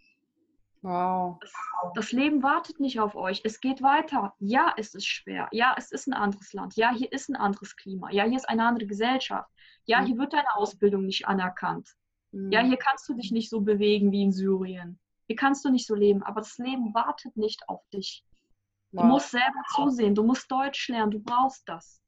[0.82, 1.38] Wow.
[1.42, 1.52] Das,
[1.96, 3.42] das, Leben wartet nicht auf euch.
[3.44, 4.34] Es geht weiter.
[4.39, 5.50] Ja, es ist schwer.
[5.52, 6.78] Ja, es ist ein anderes Land.
[6.78, 8.10] Ja, hier ist ein anderes Klima.
[8.12, 9.50] Ja, hier ist eine andere Gesellschaft.
[9.84, 10.06] Ja, mhm.
[10.06, 11.89] hier wird deine Ausbildung nicht anerkannt.
[12.32, 12.54] Mhm.
[12.54, 14.98] Ja, hier kannst du dich nicht so bewegen wie in Syrien.
[15.28, 16.24] Hier kannst du nicht so leben.
[16.24, 18.24] Aber das Leben wartet nicht auf dich.
[18.91, 20.15] Du musst selber zusehen.
[20.15, 21.12] Du musst Deutsch lernen.
[21.12, 22.02] Du brauchst das.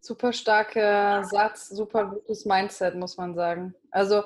[0.00, 3.74] Super starker Satz, super gutes Mindset, muss man sagen.
[3.90, 4.22] Also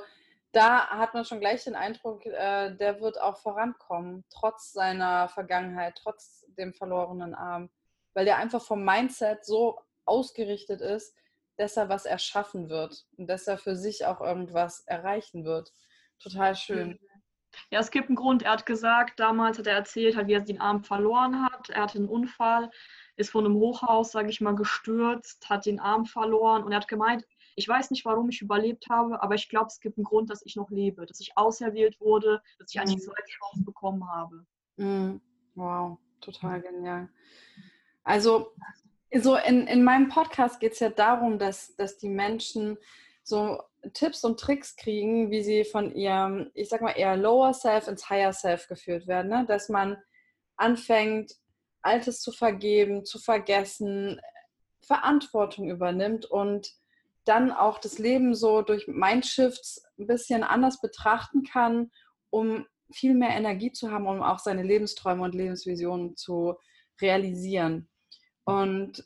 [0.53, 5.97] da hat man schon gleich den Eindruck, äh, der wird auch vorankommen, trotz seiner Vergangenheit,
[6.03, 7.71] trotz dem verlorenen Arm,
[8.15, 11.15] weil der einfach vom Mindset so ausgerichtet ist,
[11.59, 15.73] dass er was erschaffen wird und dass er für sich auch irgendwas erreichen wird.
[16.19, 16.99] Total schön.
[17.71, 18.43] Ja, es gibt einen Grund.
[18.43, 21.71] Er hat gesagt, damals hat er erzählt, wie er den Arm verloren hat.
[21.71, 22.71] Er hatte einen Unfall,
[23.17, 26.89] ist von einem Hochhaus, sage ich mal, gestürzt, hat den Arm verloren und er hat
[26.89, 27.25] gemeint,
[27.57, 30.47] ich weiß nicht, warum ich überlebt habe, aber ich glaube, es gibt einen Grund, dass
[30.47, 33.01] ich noch lebe, dass ich auserwählt wurde, dass ich eine mhm.
[33.01, 34.47] zweite Chance bekommen habe.
[34.77, 35.21] Mhm.
[35.57, 37.09] Wow, total genial.
[38.05, 38.53] Also,
[39.13, 42.79] so in, in meinem Podcast geht es ja darum, dass, dass die Menschen
[43.29, 43.63] so
[43.93, 48.09] Tipps und Tricks kriegen, wie sie von ihrem, ich sag mal, eher Lower Self ins
[48.09, 49.29] Higher Self geführt werden.
[49.29, 49.45] Ne?
[49.47, 49.99] Dass man
[50.57, 51.33] anfängt,
[51.83, 54.21] Altes zu vergeben, zu vergessen,
[54.81, 56.73] Verantwortung übernimmt und
[57.25, 61.91] dann auch das Leben so durch Mindshifts ein bisschen anders betrachten kann,
[62.31, 66.55] um viel mehr Energie zu haben, um auch seine Lebensträume und Lebensvisionen zu
[67.01, 67.89] realisieren.
[68.45, 69.05] Und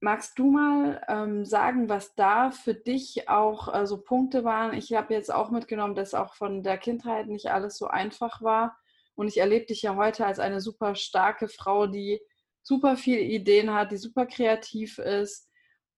[0.00, 4.74] magst du mal ähm, sagen, was da für dich auch äh, so Punkte waren?
[4.74, 8.78] Ich habe jetzt auch mitgenommen, dass auch von der Kindheit nicht alles so einfach war.
[9.14, 12.20] Und ich erlebe dich ja heute als eine super starke Frau, die
[12.62, 15.48] super viele Ideen hat, die super kreativ ist.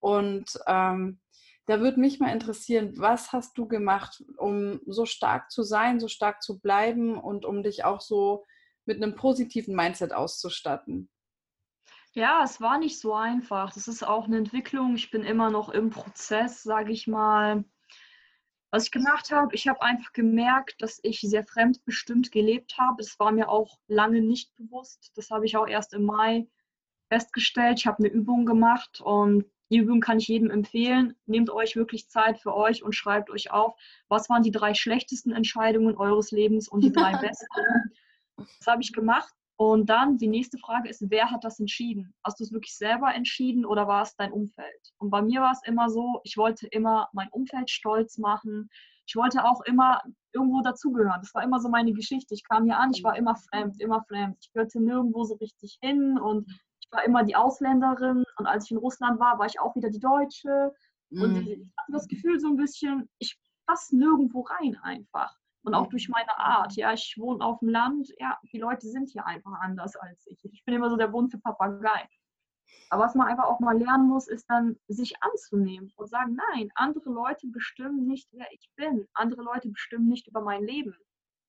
[0.00, 1.20] Und ähm,
[1.66, 6.08] da würde mich mal interessieren, was hast du gemacht, um so stark zu sein, so
[6.08, 8.44] stark zu bleiben und um dich auch so
[8.86, 11.10] mit einem positiven Mindset auszustatten?
[12.14, 13.72] Ja, es war nicht so einfach.
[13.72, 14.94] Das ist auch eine Entwicklung.
[14.96, 17.64] Ich bin immer noch im Prozess, sage ich mal.
[18.70, 23.00] Was ich gemacht habe, ich habe einfach gemerkt, dass ich sehr fremdbestimmt gelebt habe.
[23.00, 25.12] Es war mir auch lange nicht bewusst.
[25.16, 26.48] Das habe ich auch erst im Mai
[27.08, 27.78] festgestellt.
[27.78, 31.14] Ich habe eine Übung gemacht und die Übung kann ich jedem empfehlen.
[31.26, 33.74] Nehmt euch wirklich Zeit für euch und schreibt euch auf,
[34.08, 37.94] was waren die drei schlechtesten Entscheidungen eures Lebens und die drei besten.
[38.36, 39.32] Das habe ich gemacht.
[39.60, 42.14] Und dann die nächste Frage ist, wer hat das entschieden?
[42.22, 44.92] Hast du es wirklich selber entschieden oder war es dein Umfeld?
[44.98, 48.70] Und bei mir war es immer so, ich wollte immer mein Umfeld stolz machen.
[49.08, 50.00] Ich wollte auch immer
[50.32, 51.20] irgendwo dazugehören.
[51.20, 52.34] Das war immer so meine Geschichte.
[52.34, 54.36] Ich kam hier an, ich war immer fremd, immer fremd.
[54.40, 56.48] Ich gehörte nirgendwo so richtig hin und
[56.80, 58.22] ich war immer die Ausländerin.
[58.36, 60.72] Und als ich in Russland war, war ich auch wieder die Deutsche.
[61.10, 61.22] Mhm.
[61.22, 65.36] Und ich hatte das Gefühl so ein bisschen, ich passe nirgendwo rein einfach.
[65.62, 66.74] Und auch durch meine Art.
[66.76, 68.12] Ja, ich wohne auf dem Land.
[68.18, 70.42] Ja, die Leute sind hier einfach anders als ich.
[70.44, 72.08] Ich bin immer so der bunte Papagei.
[72.90, 76.70] Aber was man einfach auch mal lernen muss, ist dann, sich anzunehmen und sagen, nein,
[76.74, 79.06] andere Leute bestimmen nicht, wer ich bin.
[79.14, 80.94] Andere Leute bestimmen nicht über mein Leben.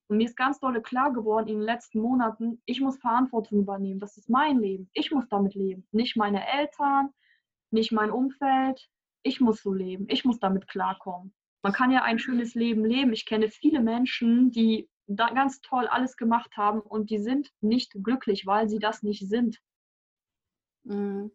[0.09, 3.99] Und mir ist ganz dolle klar geworden in den letzten Monaten, ich muss Verantwortung übernehmen.
[3.99, 4.89] Das ist mein Leben.
[4.93, 5.87] Ich muss damit leben.
[5.91, 7.13] Nicht meine Eltern,
[7.69, 8.89] nicht mein Umfeld.
[9.21, 10.07] Ich muss so leben.
[10.09, 11.33] Ich muss damit klarkommen.
[11.61, 13.13] Man kann ja ein schönes Leben leben.
[13.13, 17.93] Ich kenne viele Menschen, die da ganz toll alles gemacht haben und die sind nicht
[18.03, 19.59] glücklich, weil sie das nicht sind.
[20.83, 21.31] Mhm.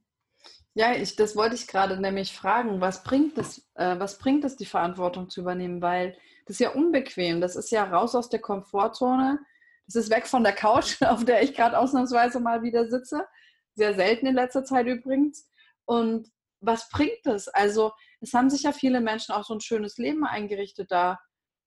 [0.75, 2.81] Ja, ich, das wollte ich gerade nämlich fragen.
[2.81, 5.81] Was bringt es, äh, was bringt es, die Verantwortung zu übernehmen?
[5.81, 7.41] Weil das ist ja unbequem.
[7.41, 9.39] Das ist ja raus aus der Komfortzone.
[9.87, 13.27] Das ist weg von der Couch, auf der ich gerade ausnahmsweise mal wieder sitze.
[13.75, 15.49] Sehr selten in letzter Zeit übrigens.
[15.85, 17.49] Und was bringt es?
[17.49, 17.93] Also
[18.25, 20.91] es haben sich ja viele Menschen auch so ein schönes Leben eingerichtet.
[20.91, 21.19] Da,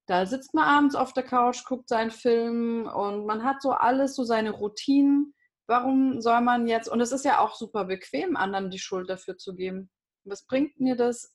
[0.08, 4.16] da sitzt man abends auf der Couch, guckt seinen Film und man hat so alles,
[4.16, 5.34] so seine Routinen.
[5.68, 9.38] Warum soll man jetzt, und es ist ja auch super bequem, anderen die Schuld dafür
[9.38, 9.90] zu geben.
[10.24, 11.34] Was bringt mir das,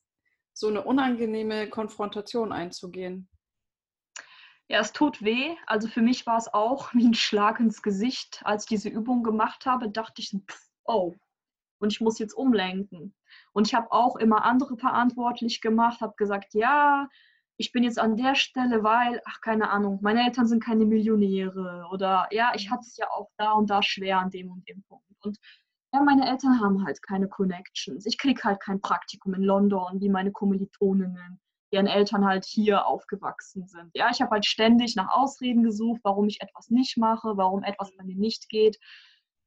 [0.54, 3.28] so eine unangenehme Konfrontation einzugehen?
[4.68, 5.54] Ja, es tut weh.
[5.66, 8.40] Also für mich war es auch wie ein Schlag ins Gesicht.
[8.44, 10.34] Als ich diese Übung gemacht habe, dachte ich,
[10.84, 11.14] oh,
[11.78, 13.14] und ich muss jetzt umlenken.
[13.52, 17.08] Und ich habe auch immer andere verantwortlich gemacht, habe gesagt, ja,
[17.56, 21.86] ich bin jetzt an der Stelle, weil, ach, keine Ahnung, meine Eltern sind keine Millionäre
[21.92, 24.82] oder ja, ich hatte es ja auch da und da schwer an dem und dem
[24.82, 25.04] Punkt.
[25.24, 25.38] Und
[25.92, 28.06] ja, meine Eltern haben halt keine Connections.
[28.06, 31.40] Ich kriege halt kein Praktikum in London wie meine Kommilitoninnen,
[31.72, 33.90] deren Eltern halt hier aufgewachsen sind.
[33.94, 37.94] Ja, ich habe halt ständig nach Ausreden gesucht, warum ich etwas nicht mache, warum etwas
[37.96, 38.78] bei mir nicht geht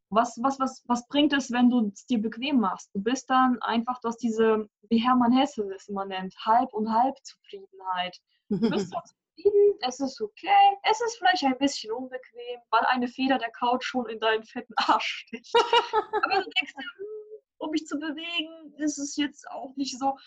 [0.09, 2.93] was, was, was, was bringt es, wenn du es dir bequem machst?
[2.93, 6.91] Du bist dann einfach, du hast diese, wie Hermann Hesse es immer nennt, Halb- und
[6.91, 8.17] Halbzufriedenheit.
[8.49, 9.03] Du bist zwar
[9.35, 13.83] zufrieden, es ist okay, es ist vielleicht ein bisschen unbequem, weil eine Feder der Couch
[13.83, 15.53] schon in deinen fetten Arsch sticht.
[16.23, 20.17] aber du denkst, hm, um mich zu bewegen, ist es jetzt auch nicht so.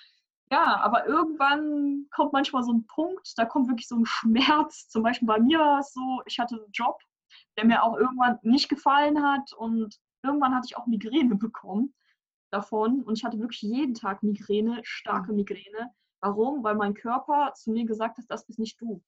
[0.50, 4.88] Ja, aber irgendwann kommt manchmal so ein Punkt, da kommt wirklich so ein Schmerz.
[4.88, 6.98] Zum Beispiel bei mir war es so, ich hatte einen Job,
[7.58, 9.52] der mir auch irgendwann nicht gefallen hat.
[9.52, 11.92] Und irgendwann hatte ich auch Migräne bekommen
[12.50, 13.02] davon.
[13.02, 15.38] Und ich hatte wirklich jeden Tag Migräne, starke mhm.
[15.38, 15.90] Migräne.
[16.20, 16.62] Warum?
[16.62, 19.02] Weil mein Körper zu mir gesagt hat, das bist nicht du.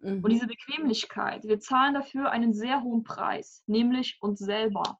[0.00, 0.22] Mhm.
[0.22, 4.98] Und diese Bequemlichkeit, wir zahlen dafür einen sehr hohen Preis, nämlich uns selber.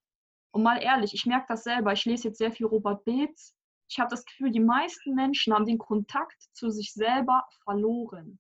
[0.51, 1.92] Und mal ehrlich, ich merke das selber.
[1.92, 3.55] Ich lese jetzt sehr viel Robert Beetz.
[3.90, 8.38] Ich habe das Gefühl, die meisten Menschen haben den Kontakt zu sich selber verloren.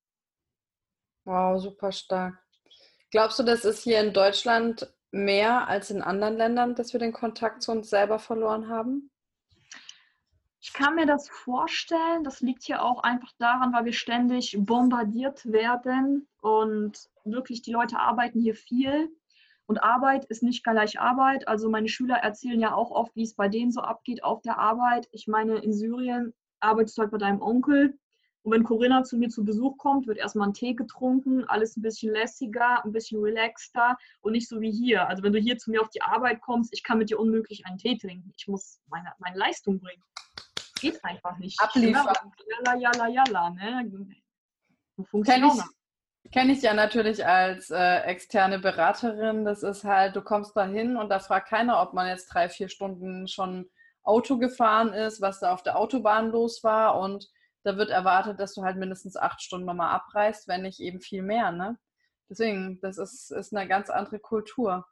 [1.24, 2.42] Wow, super stark.
[3.10, 7.12] Glaubst du, das ist hier in Deutschland mehr als in anderen Ländern, dass wir den
[7.12, 9.10] Kontakt zu uns selber verloren haben?
[10.60, 12.24] Ich kann mir das vorstellen.
[12.24, 17.98] Das liegt hier auch einfach daran, weil wir ständig bombardiert werden und wirklich die Leute
[17.98, 19.10] arbeiten hier viel.
[19.66, 21.46] Und Arbeit ist nicht gleich Arbeit.
[21.46, 24.58] Also meine Schüler erzählen ja auch oft, wie es bei denen so abgeht auf der
[24.58, 25.08] Arbeit.
[25.12, 27.98] Ich meine, in Syrien arbeitest du halt bei deinem Onkel
[28.48, 31.82] und wenn Corinna zu mir zu Besuch kommt, wird erstmal ein Tee getrunken, alles ein
[31.82, 35.06] bisschen lässiger, ein bisschen relaxter und nicht so wie hier.
[35.06, 37.66] Also wenn du hier zu mir auf die Arbeit kommst, ich kann mit dir unmöglich
[37.66, 38.32] einen Tee trinken.
[38.38, 40.02] Ich muss meine, meine Leistung bringen.
[40.80, 41.60] Geht einfach nicht.
[41.60, 42.06] Abliefern.
[42.64, 43.50] Jalla, jalla, jalla.
[43.50, 44.06] Ne?
[45.26, 49.44] Kenne ich, kenn ich ja natürlich als äh, externe Beraterin.
[49.44, 52.48] Das ist halt, du kommst da hin und da fragt keiner, ob man jetzt drei,
[52.48, 53.68] vier Stunden schon
[54.04, 56.98] Auto gefahren ist, was da auf der Autobahn los war.
[56.98, 57.28] Und
[57.64, 61.22] da wird erwartet, dass du halt mindestens acht Stunden nochmal abreist, wenn nicht eben viel
[61.22, 61.52] mehr.
[61.52, 61.78] Ne?
[62.28, 64.86] Deswegen, das ist, ist eine ganz andere Kultur.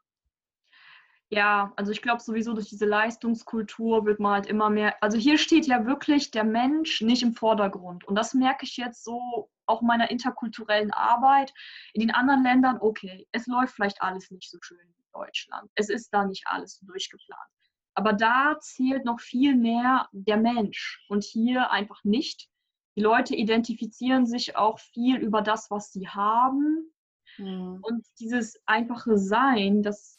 [1.28, 5.38] Ja, also ich glaube sowieso durch diese Leistungskultur wird man halt immer mehr, also hier
[5.38, 8.04] steht ja wirklich der Mensch nicht im Vordergrund.
[8.04, 11.52] Und das merke ich jetzt so auch meiner interkulturellen Arbeit.
[11.92, 15.68] In den anderen Ländern, okay, es läuft vielleicht alles nicht so schön wie Deutschland.
[15.74, 17.50] Es ist da nicht alles so durchgeplant.
[17.94, 22.48] Aber da zählt noch viel mehr der Mensch und hier einfach nicht.
[22.96, 26.90] Die Leute identifizieren sich auch viel über das, was sie haben.
[27.36, 27.78] Mhm.
[27.82, 30.18] Und dieses einfache Sein, das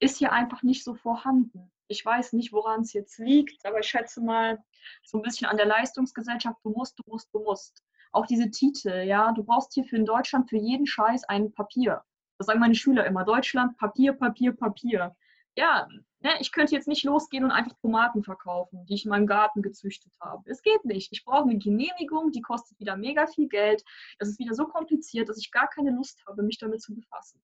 [0.00, 1.70] ist hier einfach nicht so vorhanden.
[1.88, 4.62] Ich weiß nicht, woran es jetzt liegt, aber ich schätze mal
[5.02, 7.82] so ein bisschen an der Leistungsgesellschaft, du musst, du musst, du musst.
[8.12, 12.02] Auch diese Titel, ja, du brauchst hier für in Deutschland für jeden Scheiß ein Papier.
[12.36, 15.16] Das sagen meine Schüler immer, Deutschland, Papier, Papier, Papier.
[15.58, 15.88] Ja,
[16.20, 19.60] ne, ich könnte jetzt nicht losgehen und einfach Tomaten verkaufen, die ich in meinem Garten
[19.60, 20.48] gezüchtet habe.
[20.48, 21.10] Es geht nicht.
[21.10, 23.82] Ich brauche eine Genehmigung, die kostet wieder mega viel Geld.
[24.20, 27.42] Das ist wieder so kompliziert, dass ich gar keine Lust habe, mich damit zu befassen.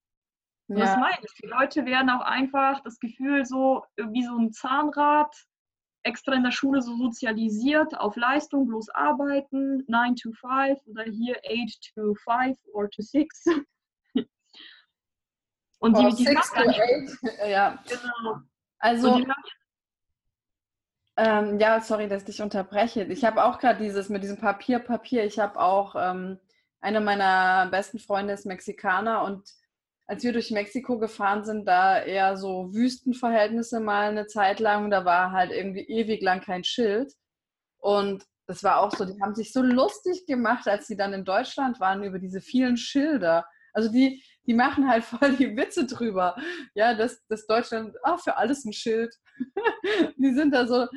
[0.67, 0.85] Und ja.
[0.85, 1.33] das meine ich.
[1.33, 5.35] Die Leute werden auch einfach das Gefühl so wie so ein Zahnrad
[6.03, 11.35] extra in der Schule so sozialisiert auf Leistung, bloß arbeiten, 9 to 5 oder hier
[11.45, 13.43] 8 to 5 oder to 6.
[15.85, 17.11] Und die, die six to eight.
[17.47, 17.79] ja.
[17.87, 18.39] Genau.
[18.79, 19.21] Also,
[21.17, 23.03] ähm, ja, sorry, dass ich dich unterbreche.
[23.03, 25.23] Ich habe auch gerade dieses mit diesem Papier, Papier.
[25.23, 26.39] Ich habe auch, ähm,
[26.81, 29.49] eine meiner besten Freunde ist Mexikaner und
[30.07, 34.91] als wir durch Mexiko gefahren sind, da eher so Wüstenverhältnisse mal eine Zeit lang.
[34.91, 37.11] Da war halt irgendwie ewig lang kein Schild.
[37.79, 41.25] Und das war auch so, die haben sich so lustig gemacht, als sie dann in
[41.25, 43.45] Deutschland waren, über diese vielen Schilder.
[43.73, 46.35] Also die, die machen halt voll die Witze drüber.
[46.73, 49.13] Ja, dass, dass Deutschland, ah, für alles ein Schild.
[50.17, 50.87] die sind da so,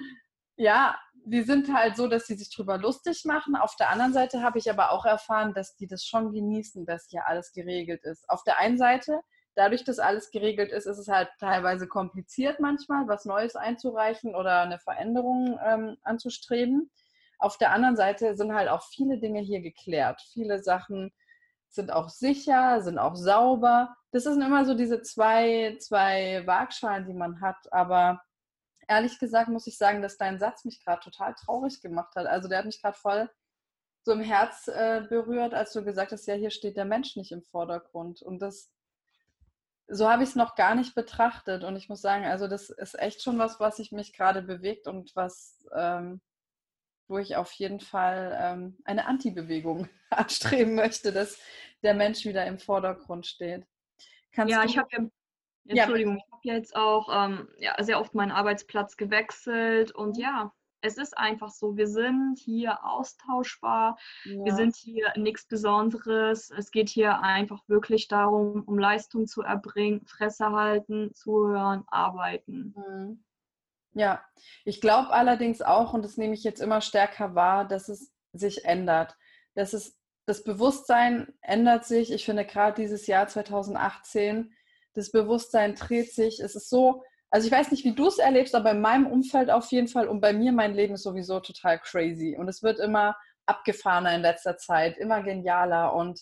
[0.57, 3.55] ja, die sind halt so, dass sie sich drüber lustig machen.
[3.57, 7.09] Auf der anderen Seite habe ich aber auch erfahren, dass die das schon genießen, dass
[7.11, 8.29] hier alles geregelt ist.
[8.29, 9.21] Auf der einen Seite,
[9.55, 14.63] dadurch, dass alles geregelt ist, ist es halt teilweise kompliziert manchmal, was Neues einzureichen oder
[14.63, 16.91] eine Veränderung ähm, anzustreben.
[17.39, 20.21] Auf der anderen Seite sind halt auch viele Dinge hier geklärt.
[20.33, 21.13] Viele Sachen
[21.69, 23.95] sind auch sicher, sind auch sauber.
[24.11, 27.73] Das sind immer so diese zwei, zwei Waagschalen, die man hat.
[27.73, 28.21] Aber
[28.89, 32.27] ehrlich gesagt muss ich sagen, dass dein Satz mich gerade total traurig gemacht hat.
[32.27, 33.31] Also der hat mich gerade voll
[34.05, 37.31] so im Herz äh, berührt, als du gesagt hast, ja, hier steht der Mensch nicht
[37.31, 38.23] im Vordergrund.
[38.23, 38.73] Und das,
[39.87, 41.63] so habe ich es noch gar nicht betrachtet.
[41.63, 44.87] Und ich muss sagen, also das ist echt schon was, was sich mich gerade bewegt
[44.87, 46.23] und was, ähm,
[47.09, 51.39] wo ich auf jeden Fall ähm, eine Anti-Bewegung anstreben möchte, dass
[51.83, 53.67] der Mensch wieder im Vordergrund steht.
[54.33, 55.09] Kannst ja, ich habe ja
[55.67, 56.25] Entschuldigung, ja.
[56.25, 60.23] ich habe jetzt auch ähm, ja, sehr oft meinen Arbeitsplatz gewechselt und mhm.
[60.23, 64.45] ja, es ist einfach so, wir sind hier austauschbar, ja.
[64.45, 66.51] wir sind hier nichts Besonderes.
[66.51, 72.75] Es geht hier einfach wirklich darum, um Leistung zu erbringen, Fresse halten, zuhören, arbeiten.
[72.77, 73.25] Mhm.
[73.99, 74.25] Ja,
[74.65, 78.65] ich glaube allerdings auch, und das nehme ich jetzt immer stärker wahr, dass es sich
[78.65, 79.17] ändert.
[79.55, 82.13] Dass es, das Bewusstsein ändert sich.
[82.13, 84.55] Ich finde gerade dieses Jahr 2018
[84.95, 86.39] das Bewusstsein dreht sich.
[86.39, 89.51] Es ist so, also ich weiß nicht, wie du es erlebst, aber in meinem Umfeld
[89.51, 92.79] auf jeden Fall und bei mir, mein Leben ist sowieso total crazy und es wird
[92.79, 96.21] immer abgefahrener in letzter Zeit, immer genialer und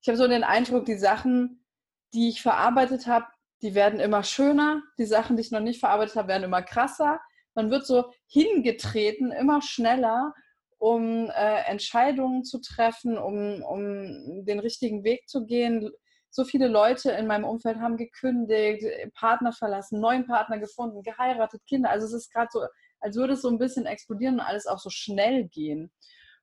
[0.00, 1.66] ich habe so den Eindruck, die Sachen,
[2.14, 3.26] die ich verarbeitet habe,
[3.62, 7.20] die werden immer schöner, die Sachen, die ich noch nicht verarbeitet habe, werden immer krasser.
[7.54, 10.34] Man wird so hingetreten, immer schneller,
[10.78, 15.90] um äh, Entscheidungen zu treffen, um, um den richtigen Weg zu gehen,
[16.30, 21.90] so viele Leute in meinem Umfeld haben gekündigt, Partner verlassen, neuen Partner gefunden, geheiratet, Kinder.
[21.90, 22.64] Also es ist gerade so,
[23.00, 25.92] als würde es so ein bisschen explodieren und alles auch so schnell gehen.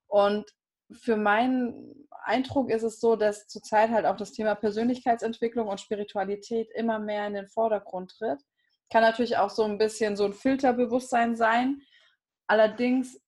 [0.08, 0.50] Und
[0.92, 6.70] für meinen Eindruck ist es so, dass zurzeit halt auch das Thema Persönlichkeitsentwicklung und Spiritualität
[6.76, 8.42] immer mehr in den Vordergrund tritt.
[8.92, 11.82] Kann natürlich auch so ein bisschen so ein Filterbewusstsein sein.
[12.48, 13.22] Allerdings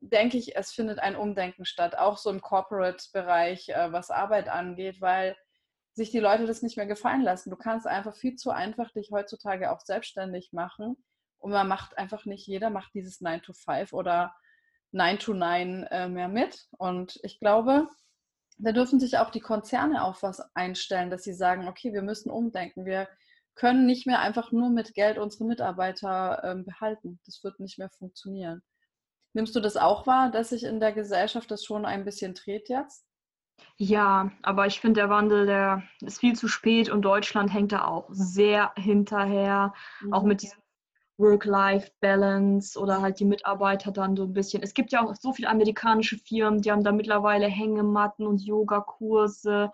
[0.00, 5.00] denke ich, es findet ein Umdenken statt, auch so im Corporate-Bereich, äh, was Arbeit angeht,
[5.00, 5.36] weil
[5.94, 7.50] sich die Leute das nicht mehr gefallen lassen.
[7.50, 10.96] Du kannst einfach viel zu einfach dich heutzutage auch selbstständig machen.
[11.38, 14.34] Und man macht einfach nicht, jeder macht dieses 9 to 5 oder
[14.92, 16.66] 9 to 9 äh, mehr mit.
[16.78, 17.88] Und ich glaube,
[18.58, 22.30] da dürfen sich auch die Konzerne auf was einstellen, dass sie sagen, okay, wir müssen
[22.30, 22.84] umdenken.
[22.84, 23.08] Wir
[23.54, 27.20] können nicht mehr einfach nur mit Geld unsere Mitarbeiter ähm, behalten.
[27.26, 28.62] Das wird nicht mehr funktionieren.
[29.34, 32.68] Nimmst du das auch wahr, dass sich in der Gesellschaft das schon ein bisschen dreht
[32.68, 33.06] jetzt?
[33.76, 37.86] Ja, aber ich finde, der Wandel, der ist viel zu spät und Deutschland hängt da
[37.86, 39.72] auch sehr hinterher.
[40.00, 40.12] Mhm.
[40.12, 40.61] Auch mit diesem
[41.18, 44.62] Work-Life-Balance oder halt die Mitarbeiter dann so ein bisschen.
[44.62, 49.70] Es gibt ja auch so viele amerikanische Firmen, die haben da mittlerweile Hängematten und Yogakurse.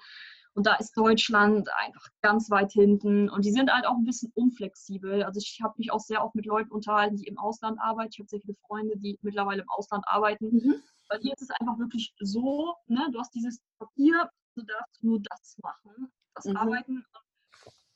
[0.55, 3.31] Und da ist Deutschland einfach ganz weit hinten.
[3.31, 5.23] Und die sind halt auch ein bisschen unflexibel.
[5.23, 8.11] Also ich habe mich auch sehr oft mit Leuten unterhalten, die im Ausland arbeiten.
[8.13, 10.47] Ich habe sehr viele Freunde, die mittlerweile im Ausland arbeiten.
[10.47, 10.83] Mhm.
[11.09, 15.21] Weil hier ist es einfach wirklich so, ne, du hast dieses Papier, du darfst nur
[15.21, 16.57] das machen, das mhm.
[16.57, 17.05] arbeiten.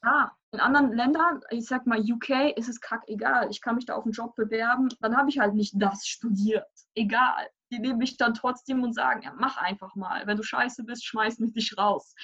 [0.04, 3.48] Ja, in anderen Ländern, ich sag mal UK, ist es kack egal.
[3.50, 6.66] Ich kann mich da auf einen Job bewerben, dann habe ich halt nicht das studiert.
[6.94, 7.48] Egal.
[7.70, 10.26] Die nehmen mich dann trotzdem und sagen, ja, mach einfach mal.
[10.26, 12.14] Wenn du scheiße bist, schmeiß mich dich raus.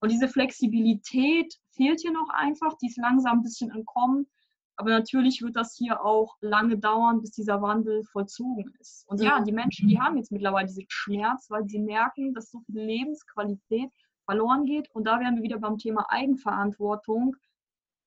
[0.00, 4.28] Und diese Flexibilität fehlt hier noch einfach, die ist langsam ein bisschen entkommen.
[4.76, 9.04] Aber natürlich wird das hier auch lange dauern, bis dieser Wandel vollzogen ist.
[9.06, 12.60] Und ja, die Menschen, die haben jetzt mittlerweile diesen Schmerz, weil sie merken, dass so
[12.60, 13.90] viel Lebensqualität
[14.32, 14.90] verloren geht.
[14.92, 17.36] Und da wären wir wieder beim Thema Eigenverantwortung.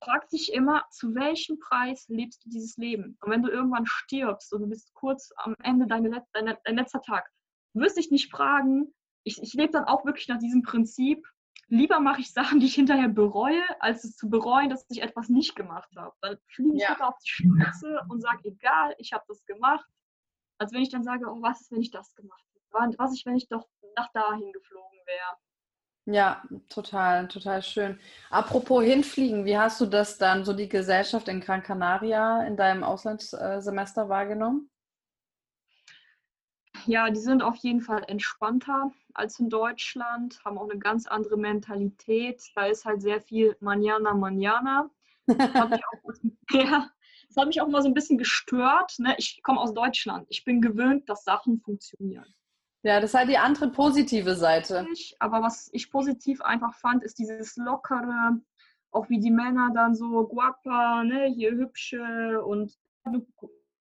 [0.03, 3.17] Frag dich immer, zu welchem Preis lebst du dieses Leben?
[3.21, 7.01] Und wenn du irgendwann stirbst und du bist kurz am Ende deiner, deiner, dein letzter
[7.01, 7.29] Tag,
[7.73, 11.25] wirst dich nicht fragen, ich, ich lebe dann auch wirklich nach diesem Prinzip,
[11.67, 15.29] lieber mache ich Sachen, die ich hinterher bereue, als es zu bereuen, dass ich etwas
[15.29, 16.15] nicht gemacht habe.
[16.21, 16.97] Dann fliege ich ja.
[16.99, 19.85] auf die Schnauze und sage, egal, ich habe das gemacht.
[20.57, 22.95] Als wenn ich dann sage, oh, was ist, wenn ich das gemacht hätte?
[22.97, 25.37] Was ist, wenn ich doch nach dahin geflogen wäre?
[26.07, 27.99] Ja, total, total schön.
[28.29, 32.83] Apropos hinfliegen, wie hast du das dann, so die Gesellschaft in Gran Canaria in deinem
[32.83, 34.69] Auslandssemester wahrgenommen?
[36.85, 41.37] Ja, die sind auf jeden Fall entspannter als in Deutschland, haben auch eine ganz andere
[41.37, 42.43] Mentalität.
[42.53, 44.91] Da ist halt sehr viel Manana, Manana.
[45.25, 46.13] Das hat mich auch,
[46.51, 48.99] ja, mal so ein bisschen gestört.
[48.99, 49.15] Ne?
[49.17, 50.27] Ich komme aus Deutschland.
[50.29, 52.31] Ich bin gewöhnt, dass Sachen funktionieren.
[52.85, 54.85] Ja, das ist halt die andere positive Seite.
[55.17, 58.39] Aber was ich positiv einfach fand, ist dieses lockere,
[58.91, 62.77] auch wie die Männer dann so guapa, ne, hier hübsche und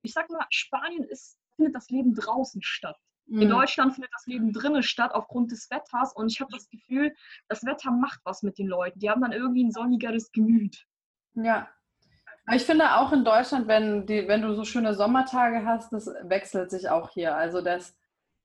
[0.03, 2.97] ich sag mal, Spanien ist, findet das Leben draußen statt.
[3.27, 3.49] In mhm.
[3.49, 7.13] Deutschland findet das Leben drinnen statt aufgrund des Wetters und ich habe das Gefühl,
[7.49, 9.01] das Wetter macht was mit den Leuten.
[9.01, 10.87] Die haben dann irgendwie ein sonnigeres Gemüt.
[11.35, 11.69] Ja.
[12.47, 16.07] Aber ich finde auch in Deutschland, wenn, die, wenn du so schöne Sommertage hast, das
[16.23, 17.35] wechselt sich auch hier.
[17.35, 17.97] Also das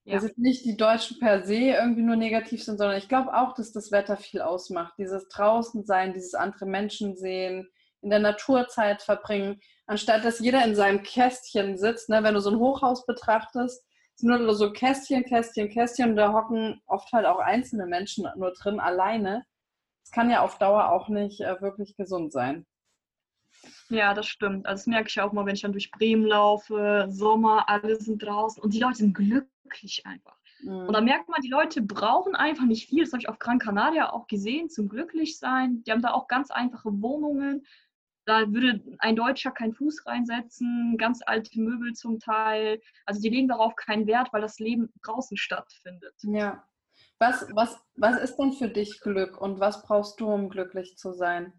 [0.08, 0.16] ja.
[0.16, 3.54] Dass jetzt nicht die Deutschen per se irgendwie nur negativ sind, sondern ich glaube auch,
[3.54, 4.94] dass das Wetter viel ausmacht.
[4.98, 7.68] Dieses Draußensein, dieses andere Menschen sehen,
[8.02, 12.08] in der Naturzeit verbringen, anstatt dass jeder in seinem Kästchen sitzt.
[12.08, 12.24] Ne?
[12.24, 13.86] Wenn du so ein Hochhaus betrachtest,
[14.16, 18.54] sind nur so Kästchen, Kästchen, Kästchen und da hocken oft halt auch einzelne Menschen nur
[18.54, 19.46] drin alleine.
[20.06, 22.66] Das kann ja auf Dauer auch nicht äh, wirklich gesund sein.
[23.90, 24.66] Ja, das stimmt.
[24.66, 28.22] Also das merke ich auch mal, wenn ich dann durch Bremen laufe, Sommer, alle sind
[28.24, 30.38] draußen und die Leute sind glücklich einfach.
[30.62, 30.88] Mhm.
[30.88, 33.04] Und da merkt man, die Leute brauchen einfach nicht viel.
[33.04, 35.84] Das habe ich auf Gran Canaria auch gesehen, zum Glücklichsein.
[35.84, 37.66] Die haben da auch ganz einfache Wohnungen.
[38.26, 42.82] Da würde ein Deutscher keinen Fuß reinsetzen, ganz alte Möbel zum Teil.
[43.06, 46.14] Also die legen darauf keinen Wert, weil das Leben draußen stattfindet.
[46.24, 46.68] Ja.
[47.20, 51.14] Was, was, was ist denn für dich Glück und was brauchst du, um glücklich zu
[51.14, 51.54] sein?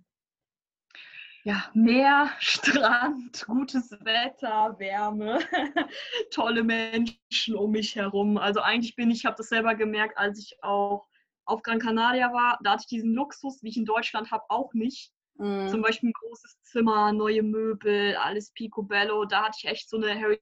[1.48, 5.38] Ja, Meer, Strand, gutes Wetter, Wärme,
[6.30, 8.36] tolle Menschen um mich herum.
[8.36, 11.06] Also eigentlich bin ich, ich habe das selber gemerkt, als ich auch
[11.46, 14.74] auf Gran Canaria war, da hatte ich diesen Luxus, wie ich in Deutschland habe, auch
[14.74, 15.10] nicht.
[15.38, 15.68] Mm.
[15.68, 19.24] Zum Beispiel ein großes Zimmer, neue Möbel, alles picobello.
[19.24, 20.38] Da hatte ich echt so eine Harry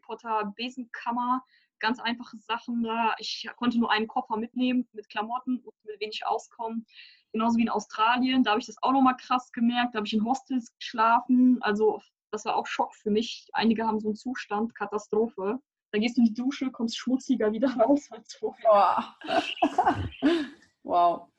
[0.00, 1.44] Potter Besenkammer,
[1.80, 3.14] ganz einfache Sachen da.
[3.18, 6.86] Ich konnte nur einen Koffer mitnehmen mit Klamotten und mit wenig auskommen
[7.32, 8.42] genauso wie in Australien.
[8.42, 9.94] Da habe ich das auch nochmal krass gemerkt.
[9.94, 11.58] Da habe ich in Hostels geschlafen.
[11.62, 12.00] Also
[12.30, 13.48] das war auch Schock für mich.
[13.52, 15.60] Einige haben so einen Zustand, Katastrophe.
[15.92, 19.14] Da gehst du in die Dusche, kommst schmutziger wieder raus als vorher.
[20.82, 21.29] wow.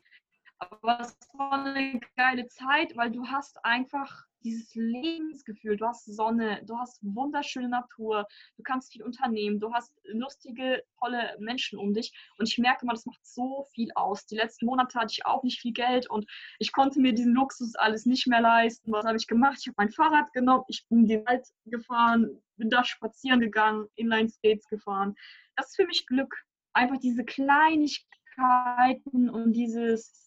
[0.62, 6.62] Aber es war eine geile Zeit, weil du hast einfach dieses Lebensgefühl, du hast Sonne,
[6.66, 12.14] du hast wunderschöne Natur, du kannst viel unternehmen, du hast lustige, tolle Menschen um dich
[12.38, 14.28] und ich merke mal, das macht so viel aus.
[14.28, 17.76] Die letzten Monate hatte ich auch nicht viel Geld und ich konnte mir diesen Luxus
[17.76, 18.92] alles nicht mehr leisten.
[18.92, 19.58] Was habe ich gemacht?
[19.62, 23.88] Ich habe mein Fahrrad genommen, ich bin in den Wald gefahren, bin da spazieren gegangen,
[23.96, 25.16] Inline Skates gefahren.
[25.56, 26.36] Das ist für mich Glück.
[26.74, 30.21] Einfach diese Kleinigkeiten und dieses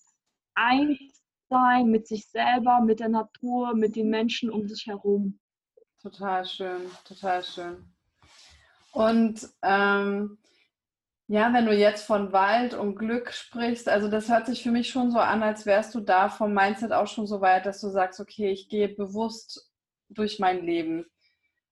[0.54, 0.98] Eins
[1.48, 5.38] sein mit sich selber, mit der Natur, mit den Menschen um sich herum.
[6.00, 7.94] Total schön, total schön.
[8.92, 10.38] Und ähm,
[11.26, 14.90] ja, wenn du jetzt von Wald und Glück sprichst, also das hört sich für mich
[14.90, 17.88] schon so an, als wärst du da vom Mindset auch schon so weit, dass du
[17.88, 19.70] sagst, okay, ich gehe bewusst
[20.10, 21.06] durch mein Leben.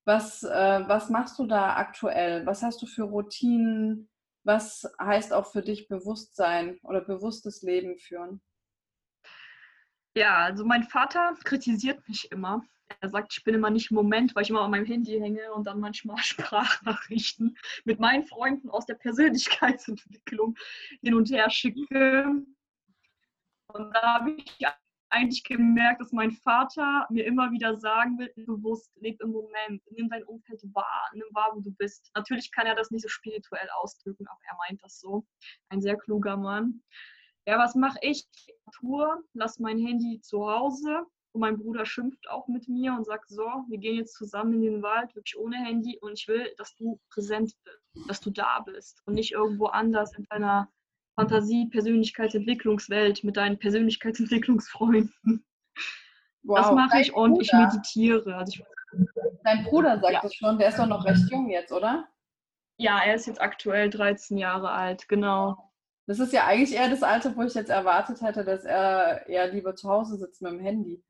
[0.05, 2.45] Was, äh, was machst du da aktuell?
[2.47, 4.09] Was hast du für Routinen?
[4.43, 8.41] Was heißt auch für dich Bewusstsein oder bewusstes Leben führen?
[10.15, 12.63] Ja, also mein Vater kritisiert mich immer.
[13.01, 15.53] Er sagt, ich bin immer nicht im Moment, weil ich immer an meinem Handy hänge
[15.55, 20.57] und dann manchmal Sprachnachrichten mit meinen Freunden aus der Persönlichkeitsentwicklung
[21.01, 22.45] hin und her schicke.
[23.69, 24.67] Und da habe ich
[25.09, 30.09] eigentlich gemerkt, dass mein Vater mir immer wieder sagen will, bewusst, leb im Moment, nimm
[30.09, 32.11] dein Umfeld wahr, nimm wahr, wo du bist.
[32.15, 35.27] Natürlich kann er das nicht so spirituell ausdrücken, aber er meint das so.
[35.69, 36.83] Ein sehr kluger Mann.
[37.47, 38.27] Ja, was mache ich?
[38.79, 43.29] Tour, lass mein Handy zu Hause und mein Bruder schimpft auch mit mir und sagt,
[43.29, 46.75] so, wir gehen jetzt zusammen in den Wald, wirklich ohne Handy und ich will, dass
[46.77, 50.71] du präsent bist, dass du da bist und nicht irgendwo anders in deiner
[51.15, 55.45] Fantasie, Persönlichkeitsentwicklungswelt mit deinen Persönlichkeitsentwicklungsfreunden.
[56.45, 58.35] Wow, das mache ich und ich meditiere.
[58.35, 58.65] Also ich,
[59.45, 60.21] dein Bruder sagt ja.
[60.23, 62.09] das schon, der ist doch noch recht jung jetzt, oder?
[62.79, 65.72] Ja, er ist jetzt aktuell 13 Jahre alt, genau.
[66.07, 69.53] Das ist ja eigentlich eher das Alter, wo ich jetzt erwartet hätte, dass er eher
[69.53, 71.03] lieber zu Hause sitzt mit dem Handy.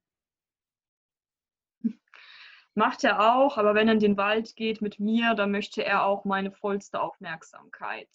[2.75, 6.05] Macht er auch, aber wenn er in den Wald geht mit mir, dann möchte er
[6.05, 8.09] auch meine vollste Aufmerksamkeit.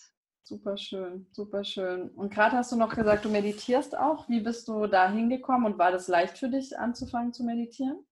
[0.44, 2.10] Super schön, super schön.
[2.12, 4.30] Und gerade hast du noch gesagt, du meditierst auch.
[4.30, 8.06] Wie bist du da hingekommen und war das leicht für dich anzufangen zu meditieren?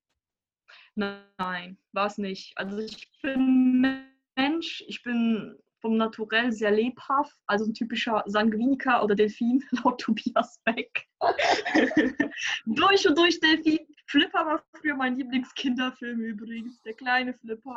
[0.96, 2.58] Nein, war es nicht.
[2.58, 4.06] Also ich bin
[4.36, 10.60] Mensch, ich bin vom Naturell sehr lebhaft, also ein typischer Sanguiniker oder Delfin, laut Tobias
[10.66, 11.08] Beck.
[12.66, 13.86] durch und durch Delfin.
[14.08, 17.76] Flipper war früher mein Lieblingskinderfilm übrigens, der kleine Flipper.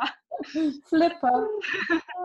[0.87, 1.47] Flipper.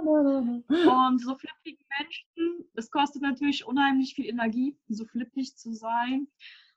[0.02, 6.28] und so flippigen Menschen, das kostet natürlich unheimlich viel Energie, so flippig zu sein.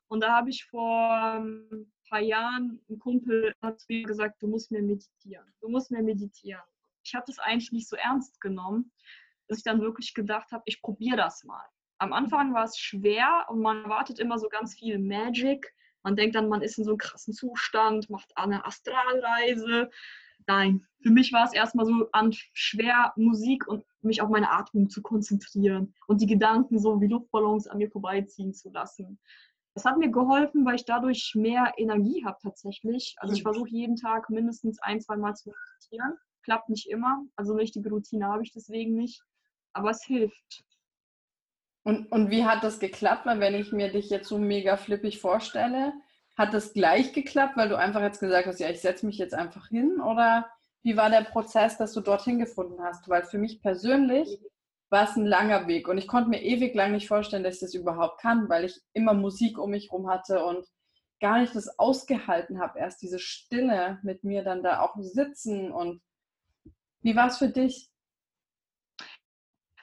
[0.09, 4.69] Und da habe ich vor ein paar Jahren, ein Kumpel hat mir gesagt, du musst
[4.69, 5.45] mehr meditieren.
[5.61, 6.63] Du musst mehr meditieren.
[7.07, 8.91] Ich habe das eigentlich nicht so ernst genommen,
[9.47, 11.63] dass ich dann wirklich gedacht habe, ich probiere das mal.
[11.99, 15.73] Am Anfang war es schwer und man erwartet immer so ganz viel Magic.
[16.03, 19.89] Man denkt dann, man ist in so einem krassen Zustand, macht eine Astralreise.
[20.47, 24.89] Nein, für mich war es erstmal so an schwer Musik und mich auf meine Atmung
[24.89, 29.17] zu konzentrieren und die Gedanken so wie Luftballons an mir vorbeiziehen zu lassen.
[29.73, 33.15] Das hat mir geholfen, weil ich dadurch mehr Energie habe tatsächlich.
[33.19, 33.49] Also ich mhm.
[33.49, 36.17] versuche jeden Tag mindestens ein, zwei Mal zu meditieren.
[36.47, 37.25] Klappt nicht immer.
[37.35, 39.21] Also richtige Routine habe ich deswegen nicht.
[39.73, 40.63] Aber es hilft.
[41.83, 43.25] Und, und wie hat das geklappt?
[43.25, 45.91] Weil wenn ich mir dich jetzt so mega flippig vorstelle,
[46.37, 49.33] hat das gleich geklappt, weil du einfach jetzt gesagt hast, ja, ich setze mich jetzt
[49.33, 49.99] einfach hin?
[49.99, 50.49] Oder
[50.83, 53.09] wie war der Prozess, dass du dorthin gefunden hast?
[53.09, 54.39] Weil für mich persönlich
[54.89, 57.59] war es ein langer Weg und ich konnte mir ewig lang nicht vorstellen, dass ich
[57.59, 60.65] das überhaupt kann, weil ich immer Musik um mich herum hatte und
[61.19, 66.01] gar nicht das ausgehalten habe, erst diese Stille mit mir dann da auch sitzen und
[67.07, 67.89] wie war es für dich?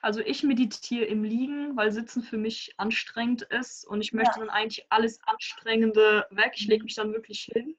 [0.02, 4.40] Also ich meditiere im Liegen, weil Sitzen für mich anstrengend ist und ich möchte ja.
[4.40, 6.52] dann eigentlich alles Anstrengende weg.
[6.56, 7.74] Ich lege mich dann wirklich hin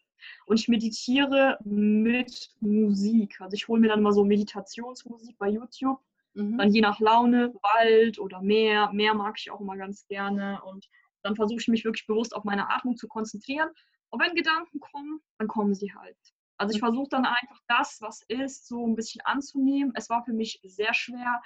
[0.47, 3.39] und ich meditiere mit Musik.
[3.39, 5.99] Also ich hole mir dann mal so Meditationsmusik bei YouTube.
[6.33, 6.57] Mhm.
[6.57, 8.89] Dann je nach Laune, Wald oder Meer.
[8.93, 10.59] Meer mag ich auch immer ganz gerne.
[10.63, 10.89] Und
[11.21, 13.69] dann versuche ich mich wirklich bewusst auf meine Atmung zu konzentrieren.
[14.09, 16.17] Und wenn Gedanken kommen, dann kommen sie halt.
[16.58, 16.88] Also ich mhm.
[16.88, 19.91] versuche dann einfach das, was ist, so ein bisschen anzunehmen.
[19.95, 21.41] Es war für mich sehr schwer,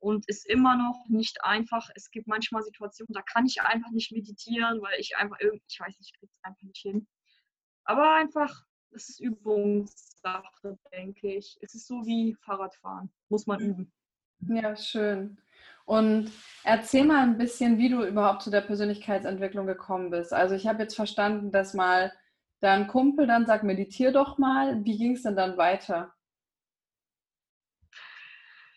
[0.00, 1.88] und ist immer noch nicht einfach.
[1.94, 5.80] Es gibt manchmal Situationen, da kann ich einfach nicht meditieren, weil ich einfach irgendwie, ich
[5.80, 7.06] weiß nicht, ich kriege es einfach nicht hin.
[7.84, 11.58] Aber einfach, es ist Übungssache, denke ich.
[11.60, 13.92] Es ist so wie Fahrradfahren, muss man üben.
[14.40, 15.38] Ja, schön.
[15.84, 16.30] Und
[16.64, 20.32] erzähl mal ein bisschen, wie du überhaupt zu der Persönlichkeitsentwicklung gekommen bist.
[20.32, 22.12] Also ich habe jetzt verstanden, dass mal
[22.60, 24.84] dein Kumpel dann sagt, meditier doch mal.
[24.84, 26.14] Wie ging es denn dann weiter?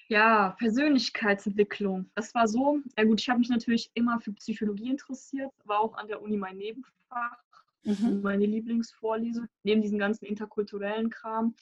[0.08, 2.12] Ja, Persönlichkeitsentwicklung.
[2.16, 5.96] Das war so, ja gut, ich habe mich natürlich immer für Psychologie interessiert, war auch
[5.96, 7.42] an der Uni mein Nebenfach,
[7.84, 8.20] mhm.
[8.22, 11.56] meine Lieblingsvorlesung, neben diesem ganzen interkulturellen Kram.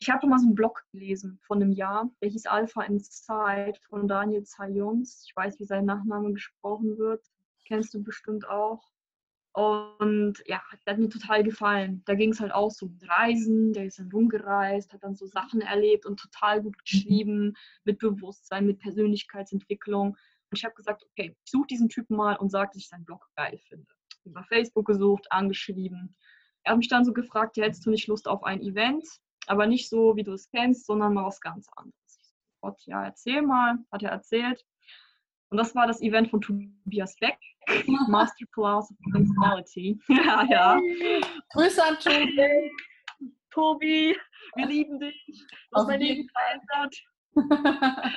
[0.00, 4.08] Ich habe mal so einen Blog gelesen von einem Jahr, der hieß Alpha Inside von
[4.08, 5.26] Daniel Zayons.
[5.28, 7.22] Ich weiß, wie sein Nachname gesprochen wird.
[7.66, 8.90] Kennst du bestimmt auch.
[9.54, 12.02] Und ja, hat mir total gefallen.
[12.06, 15.26] Da ging es halt auch so um Reisen, der ist dann rumgereist, hat dann so
[15.26, 20.16] Sachen erlebt und total gut geschrieben, mit Bewusstsein, mit Persönlichkeitsentwicklung.
[20.52, 23.04] Und ich habe gesagt, okay, ich suche diesen Typen mal und sage, dass ich seinen
[23.04, 23.92] Blog geil finde.
[24.24, 26.16] Über Facebook gesucht, angeschrieben.
[26.64, 29.04] Er hat mich dann so gefragt, ja, hättest du nicht Lust auf ein Event?
[29.48, 31.94] Aber nicht so, wie du es kennst, sondern mal was ganz anderes.
[32.06, 34.64] Ich so, Gott, ja, erzähl mal, hat er erzählt.
[35.52, 37.36] Und das war das Event von Tobias Beck,
[38.08, 40.00] Masterclass of Personality.
[40.08, 40.80] ja, ja.
[41.50, 42.70] Grüße an Tobi.
[43.50, 44.16] Tobi,
[44.56, 45.22] wir lieben dich.
[45.70, 46.96] Du hast mein Leben verändert.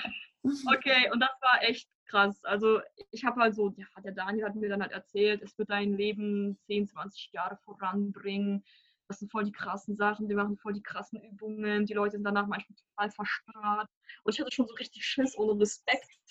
[0.78, 2.42] okay, und das war echt krass.
[2.46, 2.80] Also
[3.12, 5.92] ich habe halt so, ja, der Daniel hat mir dann halt erzählt, es wird dein
[5.92, 8.64] Leben 10, 20 Jahre voranbringen.
[9.10, 12.24] das sind voll die krassen Sachen, die machen voll die krassen Übungen, die Leute sind
[12.24, 13.90] danach manchmal total verstört.
[14.24, 16.25] Und ich hatte schon so richtig Schiss ohne Respekt.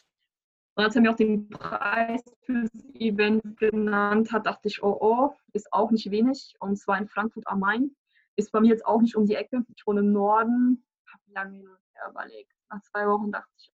[0.77, 5.35] Und als er mir auch den Preis fürs Event genannt hat, dachte ich, oh oh,
[5.53, 6.57] ist auch nicht wenig.
[6.59, 7.95] Und zwar in Frankfurt am Main.
[8.37, 9.65] Ist bei mir jetzt auch nicht um die Ecke.
[9.77, 10.85] Ich wohne im Norden.
[11.13, 11.65] Habe lange
[12.11, 12.53] überlegt.
[12.71, 13.73] Nach zwei Wochen dachte ich,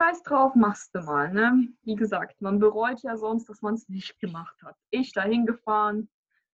[0.00, 1.30] Scheiß drauf, machst du mal.
[1.30, 1.68] Ne?
[1.82, 4.74] Wie gesagt, man bereut ja sonst, dass man es nicht gemacht hat.
[4.88, 6.08] Ich dahin gefahren,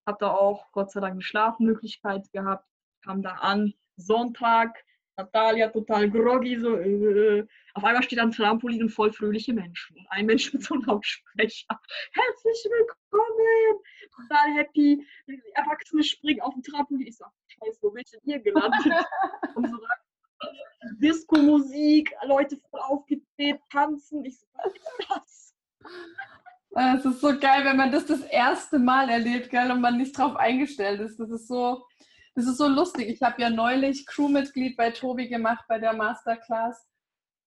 [0.04, 2.68] habe da auch Gott sei Dank eine Schlafmöglichkeit gehabt,
[3.04, 4.76] kam da an, Sonntag,
[5.18, 9.96] Natalia total groggy, so, äh, auf einmal steht am Trampolin und voll fröhliche Menschen.
[9.96, 11.80] Und ein Mensch mit so einem Lautsprecher.
[12.12, 13.80] Herzlich willkommen!
[14.14, 15.06] Total happy.
[15.54, 17.06] Erwachsene springen auf den Trampolin.
[17.06, 18.84] Ich sag, scheiße, wo bin ich denn hier gelandet?
[19.54, 19.78] und so
[20.98, 24.22] Disco-Musik, Leute voll aufgedreht, tanzen.
[24.24, 25.54] Ich so, was ist das?
[26.98, 30.16] Es ist so geil, wenn man das das erste Mal erlebt, gell, und man nicht
[30.16, 31.18] drauf eingestellt ist.
[31.18, 31.86] Das ist so,
[32.36, 33.08] das ist so lustig.
[33.08, 36.86] Ich habe ja neulich Crewmitglied bei Tobi gemacht bei der Masterclass.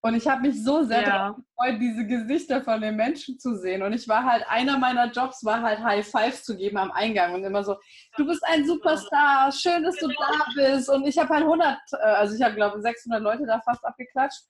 [0.01, 1.29] Und ich habe mich so sehr ja.
[1.29, 3.83] gefreut, diese Gesichter von den Menschen zu sehen.
[3.83, 7.35] Und ich war halt, einer meiner Jobs war halt High Fives zu geben am Eingang
[7.35, 7.75] und immer so,
[8.15, 10.89] du bist ein Superstar, schön, dass du da bist.
[10.89, 13.85] Und ich habe halt 100, äh, also ich habe glaube ich 600 Leute da fast
[13.85, 14.43] abgeklatscht.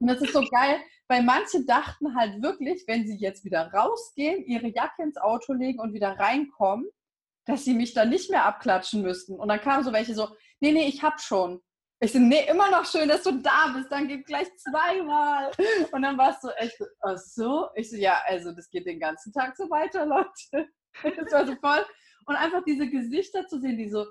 [0.00, 4.44] Und das ist so geil, weil manche dachten halt wirklich, wenn sie jetzt wieder rausgehen,
[4.44, 6.88] ihre Jacke ins Auto legen und wieder reinkommen,
[7.46, 9.38] dass sie mich dann nicht mehr abklatschen müssten.
[9.38, 10.28] Und dann kamen so welche so,
[10.60, 11.60] nee, nee, ich hab schon.
[12.02, 15.50] Ich so, nee, immer noch schön, dass du da bist, dann geht gleich zweimal.
[15.92, 17.68] Und dann warst du echt, ach so?
[17.74, 20.68] Ich so, ja, also das geht den ganzen Tag so weiter, Leute.
[21.02, 21.84] Das war so voll.
[22.26, 24.06] Und einfach diese Gesichter zu sehen, die so,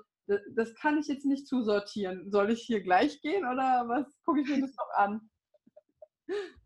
[0.54, 2.30] das kann ich jetzt nicht zusortieren.
[2.30, 4.06] Soll ich hier gleich gehen oder was?
[4.24, 5.28] Gucke ich mir das noch an?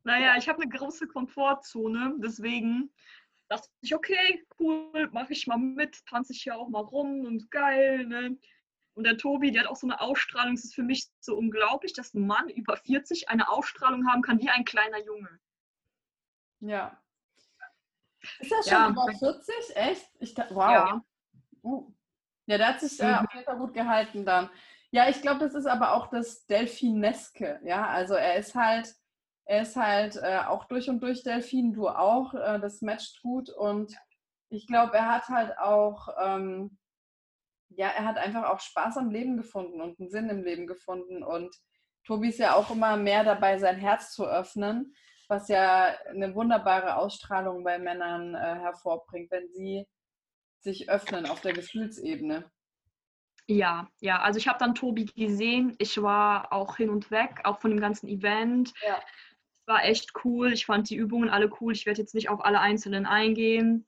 [0.03, 2.93] Naja, ich habe eine große Komfortzone, deswegen
[3.55, 7.51] dachte ich, okay, cool, mache ich mal mit, tanze ich hier auch mal rum und
[7.51, 8.37] geil, ne?
[8.95, 10.55] Und der Tobi, der hat auch so eine Ausstrahlung.
[10.55, 14.41] Es ist für mich so unglaublich, dass ein Mann über 40 eine Ausstrahlung haben kann
[14.41, 15.41] wie ein kleiner Junge.
[16.61, 17.03] Ja.
[18.39, 18.91] Ist er schon ja.
[18.91, 19.55] über 40?
[19.75, 20.11] Echt?
[20.21, 20.71] Ich, wow.
[20.71, 21.05] Ja.
[21.65, 21.93] Uh.
[22.47, 23.15] ja, der hat sich äh, mhm.
[23.15, 24.49] auf jeden Fall gut gehalten dann.
[24.91, 27.61] Ja, ich glaube, das ist aber auch das Delfineske.
[27.65, 28.95] Ja, also er ist halt,
[29.45, 32.35] er ist halt äh, auch durch und durch Delfin, du auch.
[32.35, 33.95] Äh, das matcht gut und
[34.49, 36.79] ich glaube, er hat halt auch ähm,
[37.77, 41.23] ja, er hat einfach auch Spaß am Leben gefunden und einen Sinn im Leben gefunden.
[41.23, 41.55] Und
[42.05, 44.95] Tobi ist ja auch immer mehr dabei, sein Herz zu öffnen,
[45.29, 49.87] was ja eine wunderbare Ausstrahlung bei Männern äh, hervorbringt, wenn sie
[50.61, 52.51] sich öffnen auf der Gefühlsebene.
[53.47, 55.75] Ja, ja, also ich habe dann Tobi gesehen.
[55.79, 58.73] Ich war auch hin und weg, auch von dem ganzen Event.
[58.83, 58.99] Ja.
[59.67, 60.53] War echt cool.
[60.53, 61.73] Ich fand die Übungen alle cool.
[61.73, 63.87] Ich werde jetzt nicht auf alle einzelnen eingehen.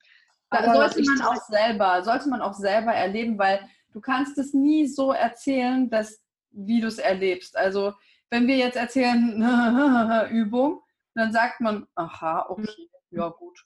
[0.49, 3.59] Da sollte man auch selber, sollte man auch selber erleben, weil
[3.91, 7.57] du kannst es nie so erzählen, dass, wie du es erlebst.
[7.57, 7.93] Also
[8.29, 9.41] wenn wir jetzt erzählen
[10.31, 10.81] Übung,
[11.15, 13.65] dann sagt man, aha, okay, ja gut.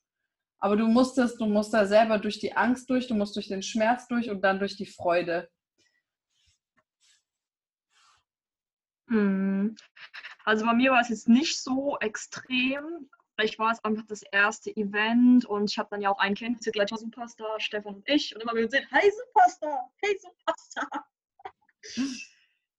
[0.60, 3.48] Aber du musst es, du musst da selber durch die Angst durch, du musst durch
[3.48, 5.50] den Schmerz durch und dann durch die Freude.
[9.08, 9.76] Hm.
[10.46, 14.76] Also bei mir war es jetzt nicht so extrem, Vielleicht war es einfach das erste
[14.76, 18.36] Event und ich habe dann ja auch einen Kind, gleich Superstar, Stefan und ich.
[18.36, 21.06] Und immer wir sehen, hey Superstar, hey Superstar.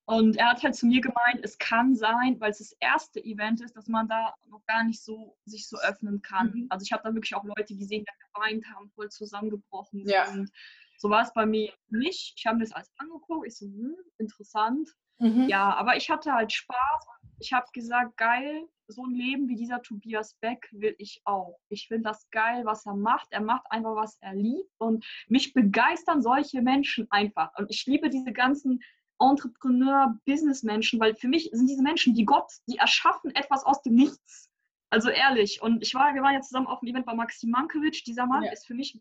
[0.05, 3.61] Und er hat halt zu mir gemeint, es kann sein, weil es das erste Event
[3.61, 6.53] ist, dass man da noch gar nicht so sich so öffnen kann.
[6.53, 6.67] Mhm.
[6.71, 10.27] Also ich habe da wirklich auch Leute gesehen, die geweint haben, voll zusammengebrochen ja.
[10.27, 10.51] sind.
[10.99, 12.35] So war es bei mir nicht.
[12.37, 13.47] Ich habe mir das alles angeguckt.
[13.47, 14.89] Ich so, hm, interessant.
[15.19, 15.49] Mhm.
[15.49, 17.07] Ja, aber ich hatte halt Spaß.
[17.43, 21.59] Ich habe gesagt, geil, so ein Leben wie dieser Tobias Beck will ich auch.
[21.69, 23.27] Ich finde das geil, was er macht.
[23.31, 24.71] Er macht einfach, was er liebt.
[24.79, 27.51] Und mich begeistern solche Menschen einfach.
[27.59, 28.81] Und ich liebe diese ganzen
[29.19, 33.97] Entrepreneur, Businessmenschen, weil für mich sind diese Menschen, die Gott, die erschaffen etwas aus dem
[33.97, 34.49] Nichts.
[34.91, 35.61] Also ehrlich.
[35.63, 38.05] Und ich war, wir waren ja zusammen auf dem Event bei Maxim Mankiewicz.
[38.05, 38.53] Dieser Mann ja.
[38.53, 39.01] ist für mich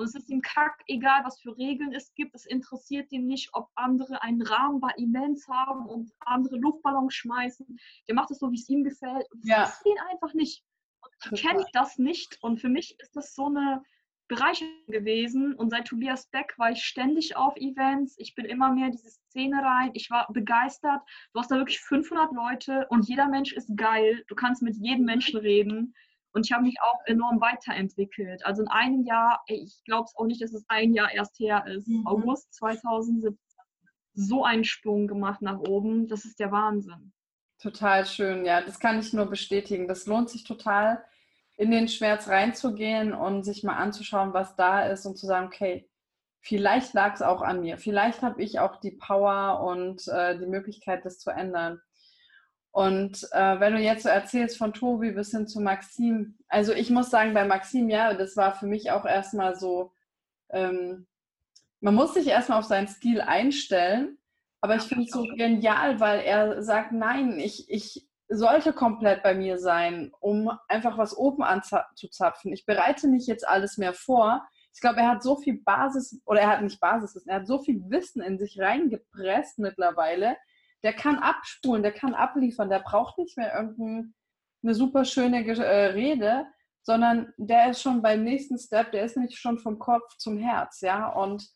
[0.00, 2.34] und es ist ihm kack egal, was für Regeln es gibt.
[2.34, 7.78] Es interessiert ihn nicht, ob andere einen Rahmen bei Events haben und andere Luftballons schmeißen.
[8.08, 9.30] Der macht es so, wie es ihm gefällt.
[9.30, 9.56] Und das ja.
[9.58, 10.64] interessiert ihn einfach nicht.
[11.02, 12.38] Und ich kenne das nicht.
[12.40, 13.82] Und für mich ist das so eine
[14.28, 15.54] Bereicherung gewesen.
[15.54, 18.14] Und seit Tobias Beck war ich ständig auf Events.
[18.16, 19.90] Ich bin immer mehr in diese Szene rein.
[19.92, 21.02] Ich war begeistert.
[21.34, 24.24] Du hast da wirklich 500 Leute und jeder Mensch ist geil.
[24.28, 25.94] Du kannst mit jedem Menschen reden.
[26.32, 28.44] Und ich habe mich auch enorm weiterentwickelt.
[28.46, 31.64] Also in einem Jahr, ich glaube es auch nicht, dass es ein Jahr erst her
[31.66, 32.06] ist, mhm.
[32.06, 33.36] August 2017,
[34.14, 36.08] so einen Sprung gemacht nach oben.
[36.08, 37.12] Das ist der Wahnsinn.
[37.58, 39.86] Total schön, ja, das kann ich nur bestätigen.
[39.86, 41.04] Das lohnt sich total,
[41.56, 45.86] in den Schmerz reinzugehen und sich mal anzuschauen, was da ist und zu sagen, okay,
[46.40, 47.76] vielleicht lag es auch an mir.
[47.76, 51.82] Vielleicht habe ich auch die Power und äh, die Möglichkeit, das zu ändern.
[52.72, 56.90] Und äh, wenn du jetzt so erzählst von Tobi bis hin zu Maxim, also ich
[56.90, 59.92] muss sagen, bei Maxim, ja, das war für mich auch erstmal so,
[60.50, 61.06] ähm,
[61.80, 64.18] man muss sich erstmal auf seinen Stil einstellen,
[64.60, 69.34] aber ich finde es so genial, weil er sagt, nein, ich, ich sollte komplett bei
[69.34, 72.52] mir sein, um einfach was oben anzuzapfen.
[72.52, 74.46] Ich bereite nicht jetzt alles mehr vor.
[74.72, 77.58] Ich glaube, er hat so viel Basis, oder er hat nicht Basis, er hat so
[77.58, 80.36] viel Wissen in sich reingepresst mittlerweile,
[80.82, 84.12] der kann abspulen, der kann abliefern, der braucht nicht mehr irgendeine
[84.62, 86.46] super schöne äh, Rede,
[86.82, 90.80] sondern der ist schon beim nächsten Step, der ist nicht schon vom Kopf zum Herz,
[90.80, 91.08] ja.
[91.08, 91.48] Und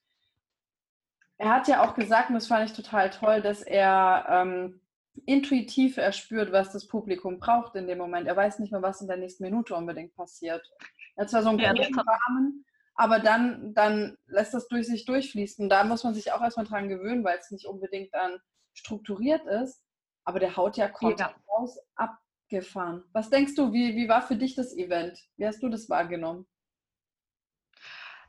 [1.39, 4.81] er hat ja auch gesagt, und das fand ich total toll, dass er ähm,
[5.27, 8.27] intuitiv erspürt, was das Publikum braucht in dem Moment.
[8.27, 10.71] Er weiß nicht mehr, was in der nächsten Minute unbedingt passiert.
[11.17, 12.65] Er hat zwar so einen ja, großen Rahmen,
[12.95, 15.69] aber dann, dann lässt das durch sich durchfließen.
[15.69, 18.39] Da muss man sich auch erstmal dran gewöhnen, weil es nicht unbedingt dann
[18.75, 19.83] strukturiert ist,
[20.25, 21.53] aber der haut ja Content ja.
[21.53, 23.05] raus, abgefahren.
[23.13, 25.19] Was denkst du, wie, wie war für dich das Event?
[25.37, 26.47] Wie hast du das wahrgenommen?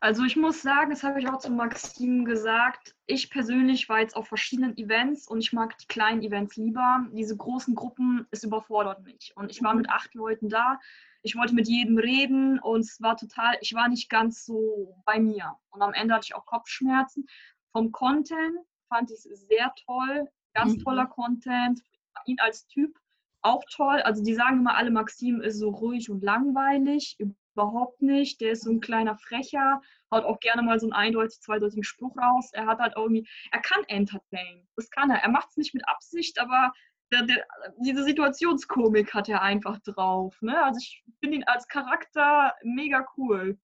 [0.01, 4.16] Also ich muss sagen, das habe ich auch zu Maxim gesagt, ich persönlich war jetzt
[4.16, 7.07] auf verschiedenen Events und ich mag die kleinen Events lieber.
[7.11, 9.34] Diese großen Gruppen, es überfordert mich.
[9.36, 9.82] Und ich war mhm.
[9.82, 10.80] mit acht Leuten da.
[11.26, 15.19] Ich wollte mit jedem reden und es war total, ich war nicht ganz so bei
[15.19, 15.55] mir.
[15.71, 17.26] Und am Ende hatte ich auch Kopfschmerzen.
[17.71, 18.59] Vom Content
[18.89, 20.30] fand ich es sehr toll.
[20.53, 20.84] Ganz mhm.
[20.84, 21.82] toller Content.
[22.28, 22.95] Ihn als Typ
[23.41, 24.01] auch toll.
[24.03, 27.17] Also die sagen immer alle, Maxim ist so ruhig und langweilig.
[27.55, 28.39] Überhaupt nicht.
[28.39, 32.15] Der ist so ein kleiner Frecher, haut auch gerne mal so einen eindeutig zweideutigen Spruch
[32.17, 32.51] raus.
[32.53, 34.67] Er hat halt irgendwie, er kann entertain.
[34.76, 35.23] Das kann er.
[35.23, 36.71] Er macht es nicht mit Absicht, aber
[37.16, 37.45] der, der,
[37.80, 40.38] diese Situationskomik hat er einfach drauf.
[40.41, 40.61] Ne?
[40.63, 43.57] Also ich finde ihn als Charakter mega cool.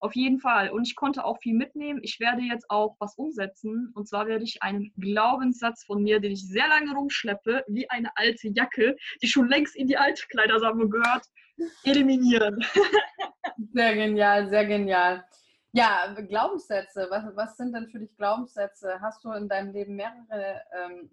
[0.00, 0.70] Auf jeden Fall.
[0.70, 1.98] Und ich konnte auch viel mitnehmen.
[2.04, 3.90] Ich werde jetzt auch was umsetzen.
[3.94, 8.16] Und zwar werde ich einen Glaubenssatz von mir, den ich sehr lange rumschleppe, wie eine
[8.16, 11.26] alte Jacke, die schon längst in die Altkleidersammlung gehört,
[11.82, 12.64] eliminieren.
[13.72, 15.24] Sehr genial, sehr genial.
[15.72, 17.08] Ja, Glaubenssätze.
[17.10, 19.00] Was, was sind denn für dich Glaubenssätze?
[19.00, 21.10] Hast du in deinem Leben mehrere ähm,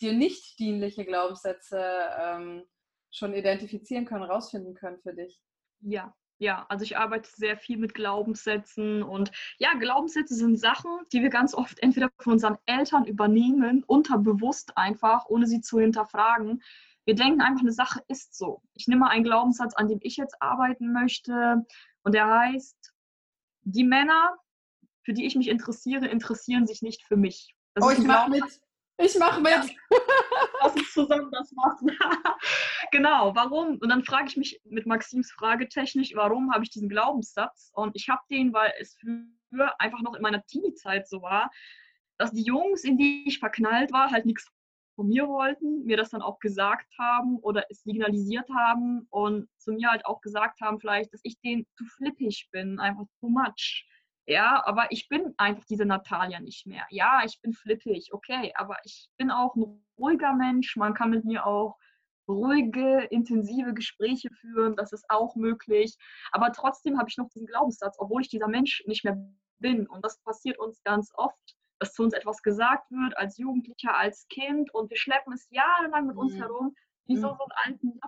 [0.00, 1.80] dir nicht dienliche Glaubenssätze
[2.18, 2.64] ähm,
[3.10, 5.40] schon identifizieren können, rausfinden können für dich?
[5.80, 11.22] Ja, ja, also ich arbeite sehr viel mit Glaubenssätzen und ja, Glaubenssätze sind Sachen, die
[11.22, 16.62] wir ganz oft entweder von unseren Eltern übernehmen, unterbewusst einfach, ohne sie zu hinterfragen.
[17.04, 18.62] Wir denken einfach, eine Sache ist so.
[18.74, 21.64] Ich nehme mal einen Glaubenssatz, an dem ich jetzt arbeiten möchte
[22.02, 22.92] und der heißt,
[23.62, 24.36] die Männer,
[25.02, 27.54] für die ich mich interessiere, interessieren sich nicht für mich.
[27.74, 28.60] Das oh, ich mache mit.
[28.96, 29.50] Ich mache mit.
[29.50, 29.64] Ja.
[30.60, 31.90] Lass uns zusammen das machen.
[32.92, 33.78] genau, warum?
[33.78, 37.70] Und dann frage ich mich mit Maxims Frage technisch, warum habe ich diesen Glaubenssatz?
[37.74, 41.50] Und ich habe den, weil es früher einfach noch in meiner Teenie-Zeit so war,
[42.18, 44.48] dass die Jungs, in die ich verknallt war, halt nichts
[44.94, 49.72] von mir wollten, mir das dann auch gesagt haben oder es signalisiert haben und zu
[49.72, 53.86] mir halt auch gesagt haben, vielleicht, dass ich denen zu flippig bin, einfach too much.
[54.26, 56.86] Ja, aber ich bin einfach diese Natalia nicht mehr.
[56.90, 60.76] Ja, ich bin flippig, okay, aber ich bin auch ein ruhiger Mensch.
[60.76, 61.76] Man kann mit mir auch
[62.26, 64.76] ruhige, intensive Gespräche führen.
[64.76, 65.96] Das ist auch möglich.
[66.32, 69.18] Aber trotzdem habe ich noch diesen Glaubenssatz, obwohl ich dieser Mensch nicht mehr
[69.58, 69.86] bin.
[69.86, 74.26] Und das passiert uns ganz oft, dass zu uns etwas gesagt wird als Jugendlicher, als
[74.28, 76.38] Kind und wir schleppen es jahrelang mit uns mhm.
[76.38, 77.36] herum, wie so, mhm.
[77.36, 78.00] so einen alten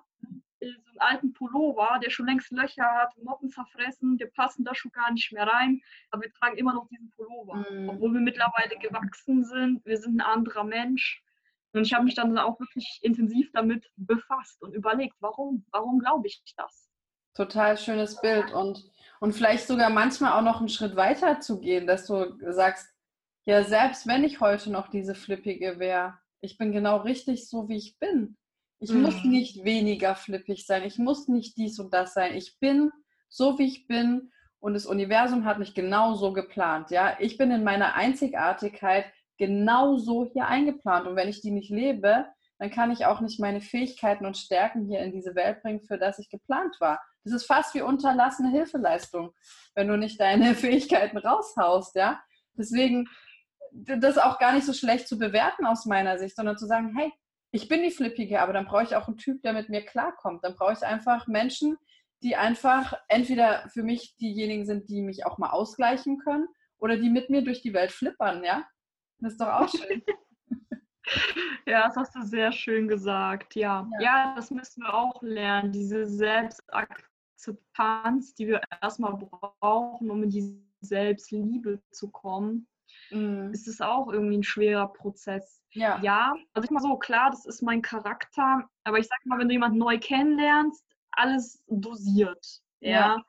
[0.72, 4.92] so einen alten Pullover, der schon längst Löcher hat, Motten zerfressen, wir passen da schon
[4.92, 7.88] gar nicht mehr rein, aber wir tragen immer noch diesen Pullover, mhm.
[7.88, 11.22] obwohl wir mittlerweile gewachsen sind, wir sind ein anderer Mensch.
[11.72, 16.26] Und ich habe mich dann auch wirklich intensiv damit befasst und überlegt, warum, warum glaube
[16.26, 16.88] ich das?
[17.34, 18.82] Total schönes Bild und,
[19.20, 22.88] und vielleicht sogar manchmal auch noch einen Schritt weiter zu gehen, dass du sagst,
[23.44, 27.76] ja, selbst wenn ich heute noch diese Flippige wäre, ich bin genau richtig so, wie
[27.76, 28.36] ich bin.
[28.78, 29.02] Ich mhm.
[29.02, 30.84] muss nicht weniger flippig sein.
[30.84, 32.34] Ich muss nicht dies und das sein.
[32.34, 32.90] Ich bin
[33.28, 34.30] so, wie ich bin.
[34.58, 36.90] Und das Universum hat mich genau so geplant.
[36.90, 39.06] Ja, ich bin in meiner Einzigartigkeit
[39.38, 41.06] genau so hier eingeplant.
[41.06, 42.26] Und wenn ich die nicht lebe,
[42.58, 45.98] dann kann ich auch nicht meine Fähigkeiten und Stärken hier in diese Welt bringen, für
[45.98, 47.00] das ich geplant war.
[47.24, 49.32] Das ist fast wie unterlassene Hilfeleistung,
[49.74, 52.20] wenn du nicht deine Fähigkeiten raushaust, ja.
[52.54, 53.08] Deswegen,
[53.72, 57.12] das auch gar nicht so schlecht zu bewerten aus meiner Sicht, sondern zu sagen, hey,
[57.50, 60.44] ich bin die Flippige, aber dann brauche ich auch einen Typ, der mit mir klarkommt.
[60.44, 61.76] Dann brauche ich einfach Menschen,
[62.22, 67.10] die einfach entweder für mich diejenigen sind, die mich auch mal ausgleichen können oder die
[67.10, 68.66] mit mir durch die Welt flippern, ja?
[69.18, 70.02] Das ist doch auch schön.
[71.66, 73.54] ja, das hast du sehr schön gesagt.
[73.54, 73.88] Ja.
[74.00, 80.30] ja, ja, das müssen wir auch lernen, diese Selbstakzeptanz, die wir erstmal brauchen, um in
[80.30, 82.68] diese Selbstliebe zu kommen,
[83.10, 83.50] mhm.
[83.52, 85.62] ist es auch irgendwie ein schwerer Prozess.
[85.70, 86.00] Ja.
[86.02, 89.48] ja, also ich mal so, klar, das ist mein Charakter, aber ich sag mal, wenn
[89.48, 92.62] du jemanden neu kennenlernst, alles dosiert.
[92.80, 92.90] ja.
[92.90, 93.24] ja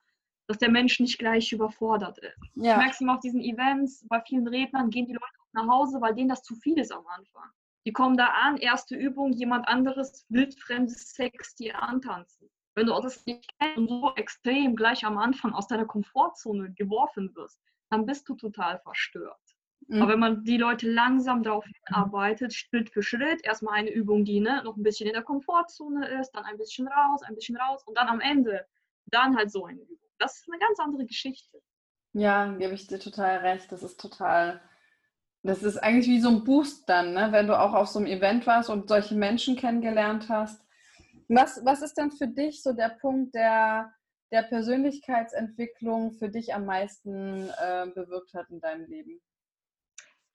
[0.48, 2.38] dass der Mensch nicht gleich überfordert ist.
[2.56, 2.72] Ja.
[2.72, 6.00] Ich merke es immer auf diesen Events, bei vielen Rednern gehen die Leute nach Hause,
[6.02, 7.50] weil denen das zu viel ist am Anfang.
[7.86, 12.50] Die kommen da an, erste Übung, jemand anderes, wildfremdes Sex, die antanzen.
[12.76, 17.34] Wenn du das nicht kennst und so extrem gleich am Anfang aus deiner Komfortzone geworfen
[17.36, 19.40] wirst, dann bist du total verstört.
[19.88, 20.02] Mhm.
[20.02, 24.40] Aber wenn man die Leute langsam darauf hinarbeitet, Schritt für Schritt, erstmal eine Übung, die
[24.40, 27.84] ne, noch ein bisschen in der Komfortzone ist, dann ein bisschen raus, ein bisschen raus
[27.86, 28.66] und dann am Ende,
[29.08, 31.62] dann halt so eine Übung das ist eine ganz andere Geschichte.
[32.14, 33.72] Ja, gebe ich dir total recht.
[33.72, 34.62] Das ist total,
[35.44, 37.32] das ist eigentlich wie so ein Boost dann, ne?
[37.32, 40.62] wenn du auch auf so einem Event warst und solche Menschen kennengelernt hast.
[41.28, 43.94] Was, was ist denn für dich so der Punkt, der,
[44.32, 49.20] der Persönlichkeitsentwicklung für dich am meisten äh, bewirkt hat in deinem Leben?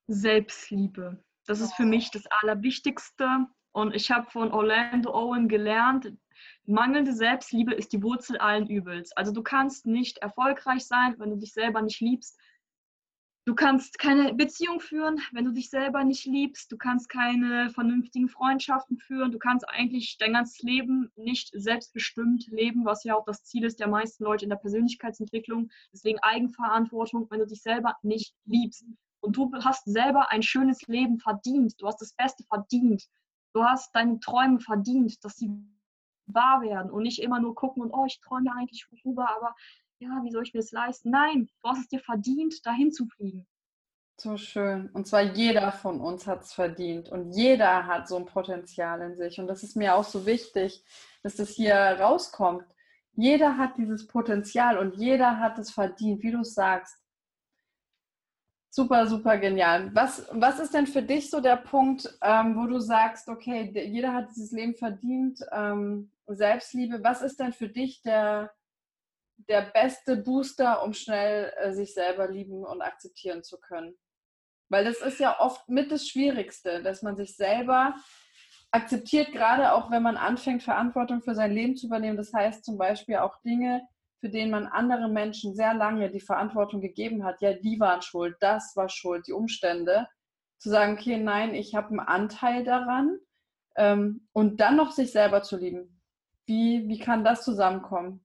[0.07, 1.23] Selbstliebe.
[1.47, 3.47] Das ist für mich das Allerwichtigste.
[3.73, 6.13] Und ich habe von Orlando Owen gelernt,
[6.67, 9.13] Mangelnde Selbstliebe ist die Wurzel allen Übels.
[9.17, 12.39] Also du kannst nicht erfolgreich sein, wenn du dich selber nicht liebst.
[13.45, 16.71] Du kannst keine Beziehung führen, wenn du dich selber nicht liebst.
[16.71, 19.33] Du kannst keine vernünftigen Freundschaften führen.
[19.33, 23.81] Du kannst eigentlich dein ganzes Leben nicht selbstbestimmt leben, was ja auch das Ziel ist
[23.81, 25.71] der meisten Leute in der Persönlichkeitsentwicklung.
[25.93, 28.85] Deswegen Eigenverantwortung, wenn du dich selber nicht liebst.
[29.23, 31.75] Und du hast selber ein schönes Leben verdient.
[31.79, 33.05] Du hast das Beste verdient.
[33.55, 35.51] Du hast deine Träume verdient, dass sie
[36.27, 39.55] wahr werden und nicht immer nur gucken und, oh, ich träume eigentlich worüber, aber
[39.99, 41.11] ja, wie soll ich mir das leisten?
[41.11, 43.47] Nein, du hast es dir verdient, dahin zu fliegen.
[44.21, 44.89] So schön.
[44.93, 49.17] Und zwar jeder von uns hat es verdient und jeder hat so ein Potenzial in
[49.17, 49.41] sich.
[49.41, 50.85] Und das ist mir auch so wichtig,
[51.23, 52.67] dass das hier rauskommt.
[53.15, 57.02] Jeder hat dieses Potenzial und jeder hat es verdient, wie du sagst.
[58.75, 59.95] Super, super genial.
[59.95, 64.15] Was, was ist denn für dich so der Punkt, ähm, wo du sagst, okay, jeder
[64.15, 67.05] hat dieses Leben verdient, ähm, Selbstliebe.
[67.05, 68.51] Was ist denn für dich der,
[69.37, 73.95] der beste Booster, um schnell äh, sich selber lieben und akzeptieren zu können?
[74.71, 77.95] Weil das ist ja oft mit das Schwierigste, dass man sich selber
[78.71, 82.17] akzeptiert, gerade auch wenn man anfängt, Verantwortung für sein Leben zu übernehmen.
[82.17, 83.87] Das heißt zum Beispiel auch Dinge,
[84.23, 88.37] für den man anderen Menschen sehr lange die Verantwortung gegeben hat, ja, die waren schuld,
[88.39, 90.07] das war schuld, die Umstände,
[90.59, 93.19] zu sagen, okay, nein, ich habe einen Anteil daran
[93.75, 96.01] ähm, und dann noch sich selber zu lieben.
[96.47, 98.25] Wie, wie kann das zusammenkommen?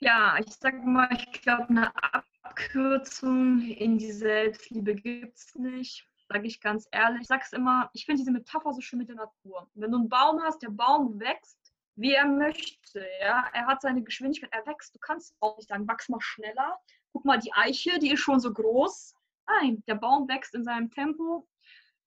[0.00, 6.46] Ja, ich sage mal, ich glaube, eine Abkürzung in die Selbstliebe gibt es nicht, sage
[6.46, 7.20] ich ganz ehrlich.
[7.20, 9.68] Ich sage es immer, ich finde diese Metapher so schön mit der Natur.
[9.74, 11.65] Wenn du einen Baum hast, der Baum wächst
[11.96, 13.06] wie er möchte.
[13.20, 13.48] Ja?
[13.52, 14.94] Er hat seine Geschwindigkeit, er wächst.
[14.94, 16.78] Du kannst auch nicht sagen, wachs mal schneller.
[17.12, 19.14] Guck mal, die Eiche, die ist schon so groß.
[19.48, 21.48] Nein, der Baum wächst in seinem Tempo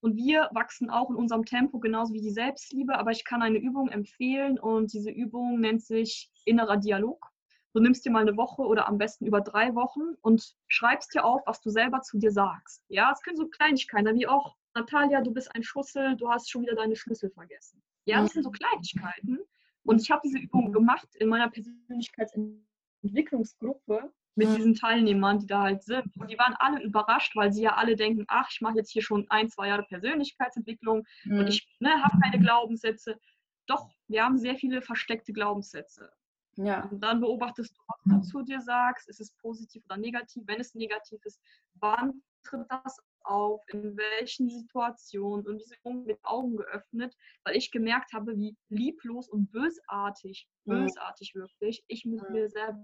[0.01, 2.97] und wir wachsen auch in unserem Tempo, genauso wie die Selbstliebe.
[2.97, 7.25] Aber ich kann eine Übung empfehlen und diese Übung nennt sich innerer Dialog.
[7.73, 11.23] Du nimmst dir mal eine Woche oder am besten über drei Wochen und schreibst dir
[11.23, 12.83] auf, was du selber zu dir sagst.
[12.87, 16.63] Ja, es können so Kleinigkeiten, wie auch, Natalia, du bist ein Schussel, du hast schon
[16.63, 17.83] wieder deine Schlüssel vergessen.
[18.05, 19.39] Ja, das sind so Kleinigkeiten.
[19.83, 25.83] Und ich habe diese Übung gemacht in meiner Persönlichkeitsentwicklungsgruppe mit diesen Teilnehmern, die da halt
[25.83, 26.15] sind.
[26.17, 29.01] Und die waren alle überrascht, weil sie ja alle denken, ach, ich mache jetzt hier
[29.01, 31.39] schon ein, zwei Jahre Persönlichkeitsentwicklung mhm.
[31.39, 33.19] und ich ne, habe keine Glaubenssätze.
[33.67, 36.11] Doch, wir haben sehr viele versteckte Glaubenssätze.
[36.55, 36.85] Ja.
[36.85, 39.07] Und dann beobachtest du, was du zu dir sagst.
[39.07, 40.43] Ist es positiv oder negativ?
[40.45, 41.39] Wenn es negativ ist,
[41.75, 47.71] wann tritt das auf, in welchen Situationen und diese Augen mit Augen geöffnet, weil ich
[47.71, 50.71] gemerkt habe, wie lieblos und bösartig, mhm.
[50.71, 52.33] bösartig wirklich, ich mit mhm.
[52.33, 52.79] mir selber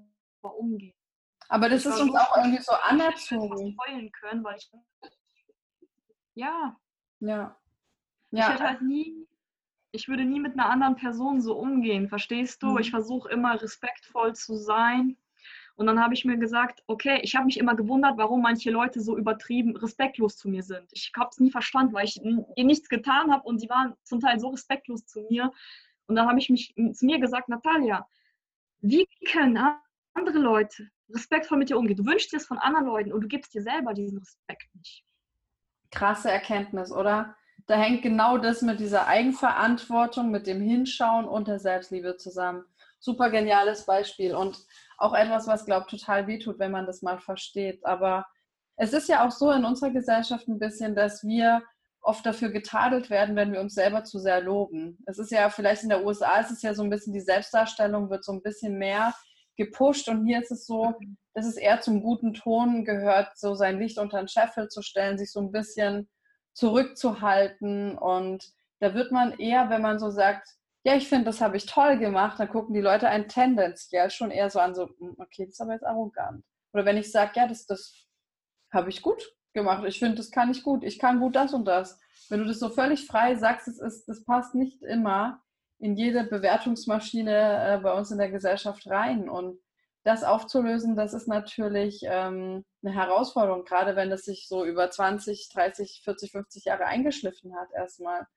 [0.58, 0.94] umgehe.
[1.50, 3.78] Aber das ich ist uns auch irgendwie so anerzogen.
[3.86, 4.72] heulen können, weil ich
[6.34, 6.76] ja.
[7.20, 7.58] Ja.
[8.32, 8.40] ja.
[8.40, 9.28] Ich hätte halt nie,
[9.92, 12.72] ich würde nie mit einer anderen Person so umgehen, verstehst du?
[12.72, 12.80] Mhm.
[12.80, 15.18] Ich versuche immer respektvoll zu sein
[15.76, 19.02] und dann habe ich mir gesagt, okay, ich habe mich immer gewundert, warum manche Leute
[19.02, 20.88] so übertrieben respektlos zu mir sind.
[20.92, 24.22] Ich habe es nie verstanden, weil ich ihr nichts getan habe und sie waren zum
[24.22, 25.52] Teil so respektlos zu mir.
[26.08, 28.08] Und dann habe ich mich zu mir gesagt, Natalia,
[28.80, 29.60] wie können
[30.14, 31.98] andere Leute respektvoll mit dir umgehen?
[31.98, 35.04] Du wünschst dir es von anderen Leuten und du gibst dir selber diesen Respekt nicht.
[35.92, 37.36] Krasse Erkenntnis, oder?
[37.68, 42.64] Da hängt genau das mit dieser Eigenverantwortung, mit dem Hinschauen und der Selbstliebe zusammen.
[43.00, 44.36] Super geniales Beispiel.
[44.36, 44.66] Und
[44.98, 47.86] auch etwas, was, glaube ich, total wehtut, wenn man das mal versteht.
[47.86, 48.26] Aber
[48.78, 51.64] es ist ja auch so in unserer Gesellschaft ein bisschen, dass wir
[52.02, 55.00] oft dafür getadelt werden, wenn wir uns selber zu sehr loben.
[55.06, 58.10] Es ist ja vielleicht in der USA, es ist ja so ein bisschen die Selbstdarstellung
[58.10, 59.14] wird so ein bisschen mehr
[59.58, 61.18] gepusht und hier ist es so, mhm.
[61.34, 65.18] dass es eher zum guten Ton gehört, so sein Licht unter den Scheffel zu stellen,
[65.18, 66.10] sich so ein bisschen
[66.54, 70.48] zurückzuhalten und da wird man eher, wenn man so sagt,
[70.86, 74.30] ja, ich finde, das habe ich toll gemacht, dann gucken die Leute einen tendenziell schon
[74.30, 76.46] eher so an, so, hm, okay, das ist aber jetzt arrogant.
[76.74, 78.06] Oder wenn ich sage, ja, das, das
[78.72, 81.66] habe ich gut gemacht, ich finde, das kann ich gut, ich kann gut das und
[81.66, 82.00] das.
[82.30, 85.42] Wenn du das so völlig frei sagst, es ist, das passt nicht immer
[85.80, 89.28] in jede Bewertungsmaschine äh, bei uns in der Gesellschaft rein.
[89.28, 89.60] Und
[90.04, 95.50] das aufzulösen, das ist natürlich ähm, eine Herausforderung, gerade wenn es sich so über 20,
[95.52, 98.28] 30, 40, 50 Jahre eingeschliffen hat erstmal.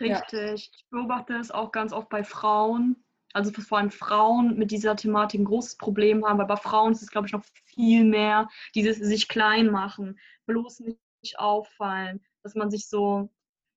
[0.00, 0.70] Richtig.
[0.74, 2.96] Ich beobachte es auch ganz oft bei Frauen.
[3.34, 7.02] Also vor allem Frauen mit dieser Thematik ein großes Problem haben, weil bei Frauen ist
[7.02, 12.70] es, glaube ich, noch viel mehr dieses sich klein machen, bloß nicht auffallen, dass man
[12.70, 13.28] sich so,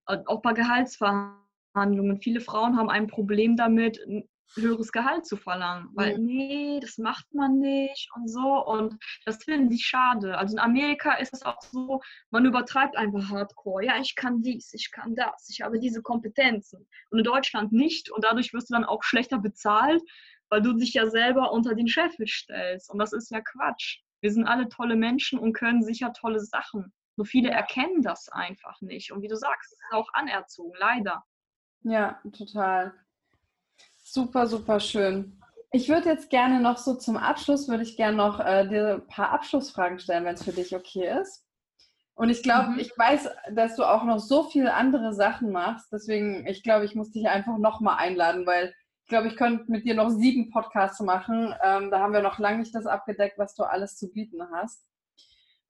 [0.07, 3.99] äh, auch bei Gehaltsverhandlungen, viele Frauen haben ein Problem damit,
[4.55, 5.89] höheres Gehalt zu verlangen.
[5.93, 6.25] Weil, mhm.
[6.25, 8.65] nee, das macht man nicht und so.
[8.65, 10.37] Und das finde ich schade.
[10.37, 13.85] Also in Amerika ist es auch so, man übertreibt einfach hardcore.
[13.85, 16.87] Ja, ich kann dies, ich kann das, ich habe diese Kompetenzen.
[17.09, 18.11] Und in Deutschland nicht.
[18.11, 20.01] Und dadurch wirst du dann auch schlechter bezahlt,
[20.49, 22.89] weil du dich ja selber unter den Chef stellst.
[22.91, 23.99] Und das ist ja Quatsch.
[24.21, 26.93] Wir sind alle tolle Menschen und können sicher tolle Sachen.
[27.17, 29.11] Nur viele erkennen das einfach nicht.
[29.11, 31.23] Und wie du sagst, es ist auch anerzogen, leider.
[31.83, 32.93] Ja, total.
[34.14, 35.41] Super, super schön.
[35.72, 39.07] Ich würde jetzt gerne noch so zum Abschluss, würde ich gerne noch äh, dir ein
[39.07, 41.45] paar Abschlussfragen stellen, wenn es für dich okay ist.
[42.16, 42.80] Und ich glaube, mhm.
[42.80, 45.93] ich weiß, dass du auch noch so viele andere Sachen machst.
[45.93, 49.86] Deswegen, ich glaube, ich muss dich einfach nochmal einladen, weil ich glaube, ich könnte mit
[49.86, 51.55] dir noch sieben Podcasts machen.
[51.64, 54.86] Ähm, da haben wir noch lange nicht das abgedeckt, was du alles zu bieten hast.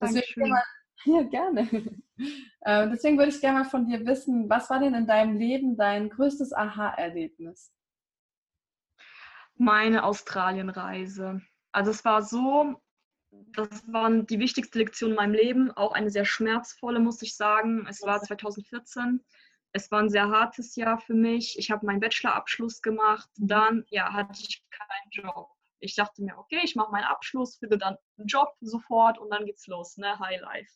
[0.02, 0.64] Deswegen, mal,
[1.06, 1.70] ja, gerne.
[2.62, 5.78] äh, deswegen würde ich gerne mal von dir wissen, was war denn in deinem Leben
[5.78, 7.72] dein größtes Aha-Erlebnis?
[9.62, 11.40] Meine Australienreise.
[11.72, 12.82] Also es war so,
[13.30, 17.86] das war die wichtigste Lektion in meinem Leben, auch eine sehr schmerzvolle, muss ich sagen.
[17.88, 19.24] Es war 2014.
[19.72, 21.60] Es war ein sehr hartes Jahr für mich.
[21.60, 23.30] Ich habe meinen Bachelorabschluss gemacht.
[23.38, 25.50] Dann ja, hatte ich keinen Job.
[25.80, 29.46] Ich dachte mir, okay, ich mache meinen Abschluss, finde dann einen Job sofort und dann
[29.46, 30.72] geht's los, ne, High Life.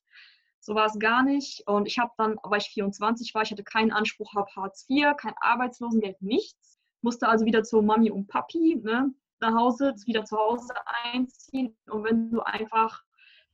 [0.60, 1.68] So war es gar nicht.
[1.68, 5.18] Und ich habe dann, weil ich 24 war, ich hatte keinen Anspruch auf Hartz IV,
[5.18, 6.75] kein Arbeitslosengeld, nichts
[7.06, 11.78] musste also wieder zu Mami und Papi ne, nach Hause, wieder zu Hause einziehen.
[11.88, 13.04] Und wenn du einfach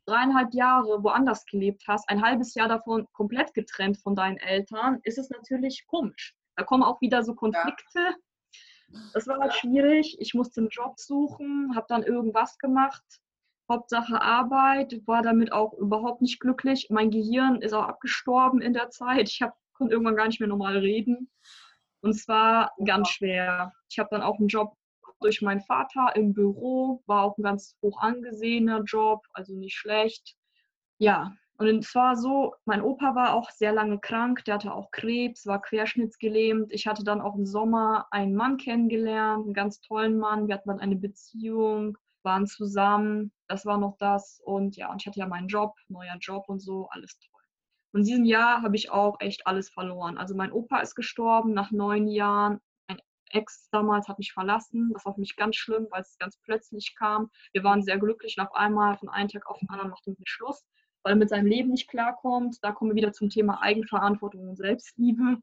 [0.05, 5.17] dreieinhalb Jahre woanders gelebt hast, ein halbes Jahr davon komplett getrennt von deinen Eltern, ist
[5.17, 6.33] es natürlich komisch.
[6.55, 7.99] Da kommen auch wieder so Konflikte.
[7.99, 8.99] Ja.
[9.13, 10.17] Das war halt schwierig.
[10.19, 13.03] Ich musste einen Job suchen, habe dann irgendwas gemacht.
[13.69, 16.87] Hauptsache Arbeit, war damit auch überhaupt nicht glücklich.
[16.89, 19.29] Mein Gehirn ist auch abgestorben in der Zeit.
[19.29, 21.29] Ich hab, konnte irgendwann gar nicht mehr normal reden.
[22.01, 23.73] Und zwar ganz schwer.
[23.89, 24.73] Ich habe dann auch einen Job
[25.21, 30.35] durch meinen Vater im Büro, war auch ein ganz hoch angesehener Job, also nicht schlecht.
[30.97, 34.89] Ja, und es war so, mein Opa war auch sehr lange krank, der hatte auch
[34.89, 36.71] Krebs, war querschnittsgelähmt.
[36.73, 40.47] Ich hatte dann auch im Sommer einen Mann kennengelernt, einen ganz tollen Mann.
[40.47, 43.31] Wir hatten dann eine Beziehung, waren zusammen.
[43.47, 44.41] Das war noch das.
[44.43, 47.30] Und ja, und ich hatte ja meinen Job, neuer Job und so, alles toll.
[47.93, 50.17] Und in diesem Jahr habe ich auch echt alles verloren.
[50.17, 52.59] Also mein Opa ist gestorben nach neun Jahren.
[52.87, 52.99] Mein
[53.31, 54.91] Ex damals hat mich verlassen.
[54.93, 57.29] Das war für mich ganz schlimm, weil es ganz plötzlich kam.
[57.53, 60.13] Wir waren sehr glücklich und auf einmal von einem Tag auf den anderen macht er
[60.17, 60.65] mit Schluss,
[61.03, 62.57] weil er mit seinem Leben nicht klarkommt.
[62.61, 65.37] Da kommen wir wieder zum Thema Eigenverantwortung und Selbstliebe.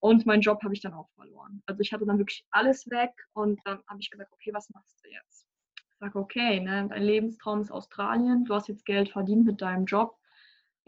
[0.00, 1.62] Und meinen Job habe ich dann auch verloren.
[1.66, 4.98] Also ich hatte dann wirklich alles weg und dann habe ich gesagt, okay, was machst
[5.04, 5.46] du jetzt?
[5.76, 9.84] Ich sage, okay, ne, dein Lebenstraum ist Australien, du hast jetzt Geld verdient mit deinem
[9.84, 10.16] Job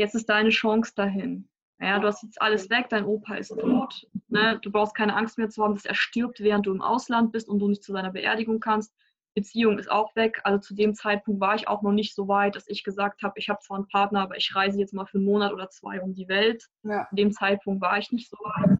[0.03, 1.49] jetzt ist deine Chance dahin.
[1.81, 4.07] Ja, du hast jetzt alles weg, dein Opa ist tot.
[4.29, 4.59] Ne?
[4.63, 7.49] Du brauchst keine Angst mehr zu haben, dass er stirbt, während du im Ausland bist
[7.49, 8.95] und du nicht zu seiner Beerdigung kannst.
[9.35, 10.41] Beziehung ist auch weg.
[10.45, 13.39] Also zu dem Zeitpunkt war ich auch noch nicht so weit, dass ich gesagt habe,
[13.39, 16.01] ich habe zwar einen Partner, aber ich reise jetzt mal für einen Monat oder zwei
[16.01, 16.69] um die Welt.
[16.83, 17.07] Ja.
[17.09, 18.79] Zu dem Zeitpunkt war ich nicht so weit.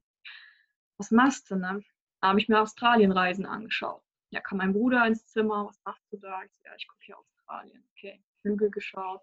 [0.99, 1.83] Was machst du, ne?
[2.21, 4.03] Da habe ich mir Australienreisen angeschaut.
[4.31, 6.43] Ja, kam mein Bruder ins Zimmer, was machst du da?
[6.45, 7.85] Ich ja, ich gucke hier Australien.
[7.97, 9.23] Okay, Flüge geschaut,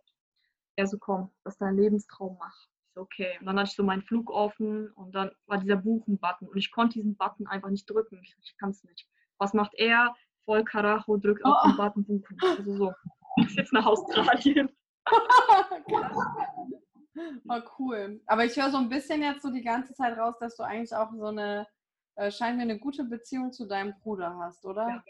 [0.75, 2.55] er so, komm, das ist dein Lebenstraum, mach.
[2.87, 3.37] Ich so, okay.
[3.39, 6.71] Und dann hatte ich so meinen Flug offen und dann war dieser Buchen-Button und ich
[6.71, 8.19] konnte diesen Button einfach nicht drücken.
[8.23, 9.07] Ich, ich kann es nicht.
[9.37, 10.15] Was macht er?
[10.45, 11.49] Voll Karacho, drückt oh.
[11.49, 12.37] auf den Button buchen.
[12.41, 12.93] Also so,
[13.37, 14.69] ich jetzt nach Australien.
[17.49, 18.21] oh, cool.
[18.25, 20.93] Aber ich höre so ein bisschen jetzt so die ganze Zeit raus, dass du eigentlich
[20.93, 21.67] auch so eine,
[22.15, 25.03] äh, scheint mir eine gute Beziehung zu deinem Bruder hast, oder?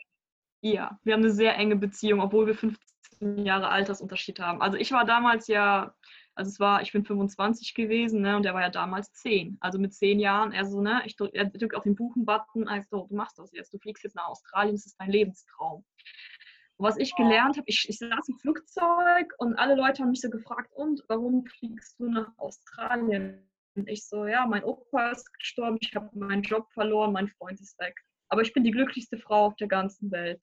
[0.61, 0.73] Ja.
[0.73, 2.79] ja, wir haben eine sehr enge Beziehung, obwohl wir 15
[3.19, 4.61] Jahre Altersunterschied haben.
[4.61, 5.93] Also ich war damals ja,
[6.35, 9.57] Also es war, ich bin 25 gewesen ne, und er war ja damals 10.
[9.59, 13.07] Also mit 10 Jahren, er so, ne, ich drück, er drückt auf den Buchen-Button, also
[13.09, 15.83] du machst das jetzt, du fliegst jetzt nach Australien, das ist dein Lebenstraum.
[16.77, 20.21] Und was ich gelernt habe, ich, ich saß im Flugzeug und alle Leute haben mich
[20.21, 23.45] so gefragt, und warum fliegst du nach Australien?
[23.75, 27.59] Und ich so, ja, mein Opa ist gestorben, ich habe meinen Job verloren, mein Freund
[27.59, 27.99] ist weg.
[28.29, 30.41] Aber ich bin die glücklichste Frau auf der ganzen Welt.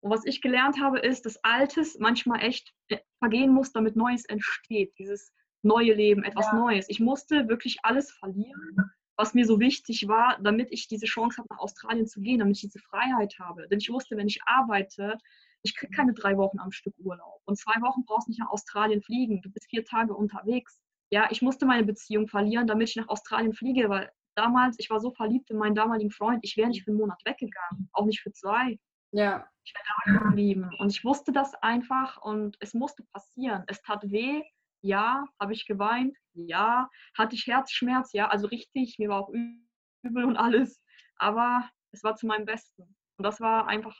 [0.00, 4.24] Und was ich gelernt habe, ist, dass Altes manchmal echt äh, vergehen muss, damit Neues
[4.24, 4.94] entsteht.
[4.98, 5.32] Dieses
[5.62, 6.54] neue Leben, etwas ja.
[6.54, 6.88] Neues.
[6.88, 11.48] Ich musste wirklich alles verlieren, was mir so wichtig war, damit ich diese Chance habe,
[11.50, 13.68] nach Australien zu gehen, damit ich diese Freiheit habe.
[13.68, 15.18] Denn ich wusste, wenn ich arbeite,
[15.62, 17.42] ich kriege keine drei Wochen am Stück Urlaub.
[17.44, 19.42] Und zwei Wochen brauchst du nicht nach Australien fliegen.
[19.42, 20.80] Du bist vier Tage unterwegs.
[21.10, 25.00] Ja, ich musste meine Beziehung verlieren, damit ich nach Australien fliege, weil damals, ich war
[25.00, 28.20] so verliebt in meinen damaligen Freund, ich wäre nicht für einen Monat weggegangen, auch nicht
[28.20, 28.78] für zwei.
[29.12, 29.46] Ja.
[29.64, 30.70] Ich wäre da geblieben.
[30.78, 33.64] Und ich wusste das einfach und es musste passieren.
[33.66, 34.42] Es tat weh,
[34.82, 35.26] ja.
[35.38, 36.16] Habe ich geweint?
[36.34, 36.88] Ja.
[37.16, 38.12] Hatte ich Herzschmerz?
[38.12, 38.28] Ja.
[38.28, 40.80] Also richtig, mir war auch übel und alles.
[41.16, 42.96] Aber es war zu meinem Besten.
[43.20, 43.94] Und das war einfach,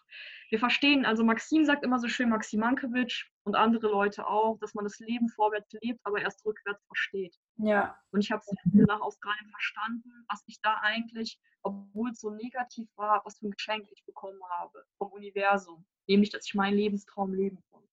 [0.48, 4.72] wir verstehen, also Maxim sagt immer so schön, Maxim Mankiewicz und andere Leute auch, dass
[4.72, 7.36] man das Leben vorwärts lebt, aber erst rückwärts versteht.
[7.56, 7.98] Ja.
[8.12, 12.88] Und ich habe es nach Australien verstanden, was ich da eigentlich, obwohl es so negativ
[12.96, 15.84] war, was für ein Geschenk ich bekommen habe vom Universum.
[16.06, 17.90] Nämlich, dass ich meinen Lebenstraum leben konnte.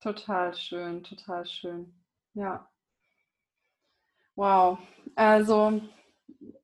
[0.00, 1.94] Total schön, total schön.
[2.34, 2.68] Ja.
[4.34, 4.80] Wow.
[5.14, 5.80] Also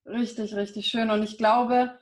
[0.05, 1.12] richtig, richtig schön.
[1.12, 1.97] Und ich glaube,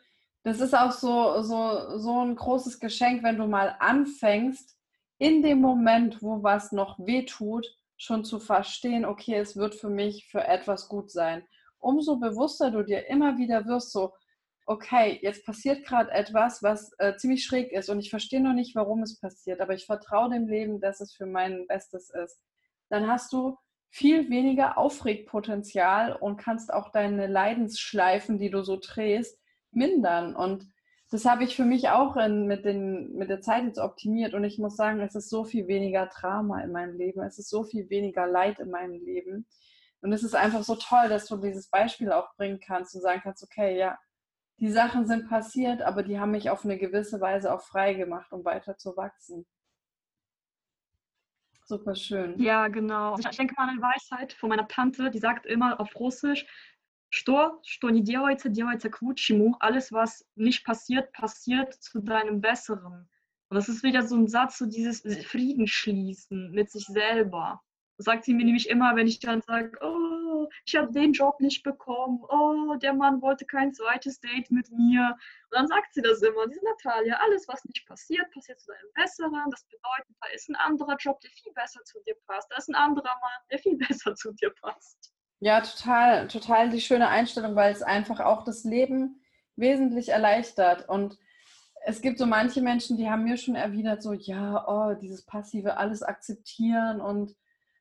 [0.45, 4.76] das ist auch so, so, so ein großes Geschenk, wenn du mal anfängst,
[5.18, 7.66] in dem Moment, wo was noch weh tut,
[7.97, 11.45] schon zu verstehen, okay, es wird für mich für etwas gut sein.
[11.78, 14.12] Umso bewusster du dir immer wieder wirst, so,
[14.66, 18.74] okay, jetzt passiert gerade etwas, was äh, ziemlich schräg ist und ich verstehe noch nicht,
[18.74, 22.43] warum es passiert, aber ich vertraue dem Leben, dass es für mein Bestes ist.
[22.88, 23.57] Dann hast du
[23.90, 29.38] viel weniger Aufregpotenzial und kannst auch deine Leidensschleifen, die du so drehst,
[29.75, 30.35] mindern.
[30.35, 30.66] Und
[31.11, 34.35] das habe ich für mich auch in, mit, den, mit der Zeit jetzt optimiert.
[34.35, 37.20] Und ich muss sagen, es ist so viel weniger Drama in meinem Leben.
[37.23, 39.47] Es ist so viel weniger Leid in meinem Leben.
[40.01, 43.20] Und es ist einfach so toll, dass du dieses Beispiel auch bringen kannst und sagen
[43.23, 43.99] kannst, okay, ja,
[44.59, 48.33] die Sachen sind passiert, aber die haben mich auf eine gewisse Weise auch frei gemacht,
[48.33, 49.47] um weiter zu wachsen.
[51.64, 52.39] Super schön.
[52.41, 53.16] Ja, genau.
[53.18, 56.47] Ich denke mal an eine Weisheit von meiner Tante, die sagt immer auf Russisch,
[57.11, 59.55] Что, что не делается, делается к лучшему.
[59.59, 63.09] Alles, was nicht passiert, passiert zu deinem Besseren.
[63.49, 67.61] Und das ist wieder so ein Satz, so dieses Frieden schließen mit sich selber.
[67.97, 71.39] Das sagt sie mir nämlich immer, wenn ich dann sage, oh, ich habe den Job
[71.39, 75.15] nicht bekommen, oh, der Mann wollte kein zweites Date mit mir.
[75.49, 78.93] Und dann sagt sie das immer, diese Natalia, alles, was nicht passiert, passiert zu deinem
[78.93, 79.49] Besseren.
[79.49, 82.51] Das bedeutet, da ist ein anderer Job, der viel besser zu dir passt.
[82.51, 85.13] Da ist ein anderer Mann, der viel besser zu dir passt.
[85.45, 89.20] Ja, total, total die schöne Einstellung, weil es einfach auch das Leben
[89.57, 90.88] wesentlich erleichtert.
[90.88, 91.18] Und
[91.84, 95.78] es gibt so manche Menschen, die haben mir schon erwidert, so, ja, oh, dieses passive
[95.78, 97.34] alles akzeptieren und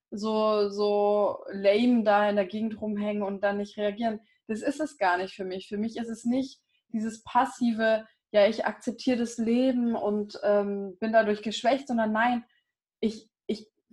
[0.10, 4.22] so, so lame da in der Gegend rumhängen und dann nicht reagieren.
[4.48, 5.68] Das ist es gar nicht für mich.
[5.68, 11.14] Für mich ist es nicht dieses passive, ja, ich akzeptiere das Leben und ähm, bin
[11.14, 12.44] dadurch geschwächt, sondern nein,
[13.02, 13.30] ich,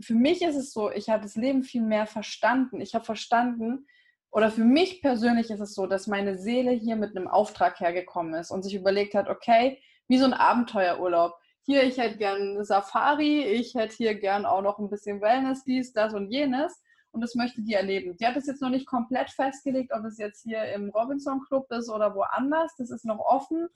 [0.00, 2.80] für mich ist es so, ich habe das Leben viel mehr verstanden.
[2.80, 3.86] Ich habe verstanden,
[4.30, 8.34] oder für mich persönlich ist es so, dass meine Seele hier mit einem Auftrag hergekommen
[8.34, 11.34] ist und sich überlegt hat, okay, wie so ein Abenteuerurlaub.
[11.62, 15.64] Hier, ich hätte gern eine Safari, ich hätte hier gern auch noch ein bisschen Wellness,
[15.64, 16.82] dies, das und jenes.
[17.10, 18.16] Und das möchte die erleben.
[18.16, 21.70] Die hat es jetzt noch nicht komplett festgelegt, ob es jetzt hier im Robinson Club
[21.72, 22.74] ist oder woanders.
[22.76, 23.68] Das ist noch offen.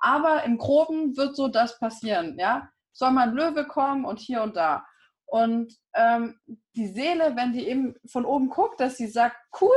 [0.00, 2.68] Aber im Groben wird so das passieren, ja.
[2.92, 4.84] Soll mal ein Löwe kommen und hier und da.
[5.30, 6.40] Und ähm,
[6.74, 9.76] die Seele, wenn die eben von oben guckt, dass sie sagt, cool,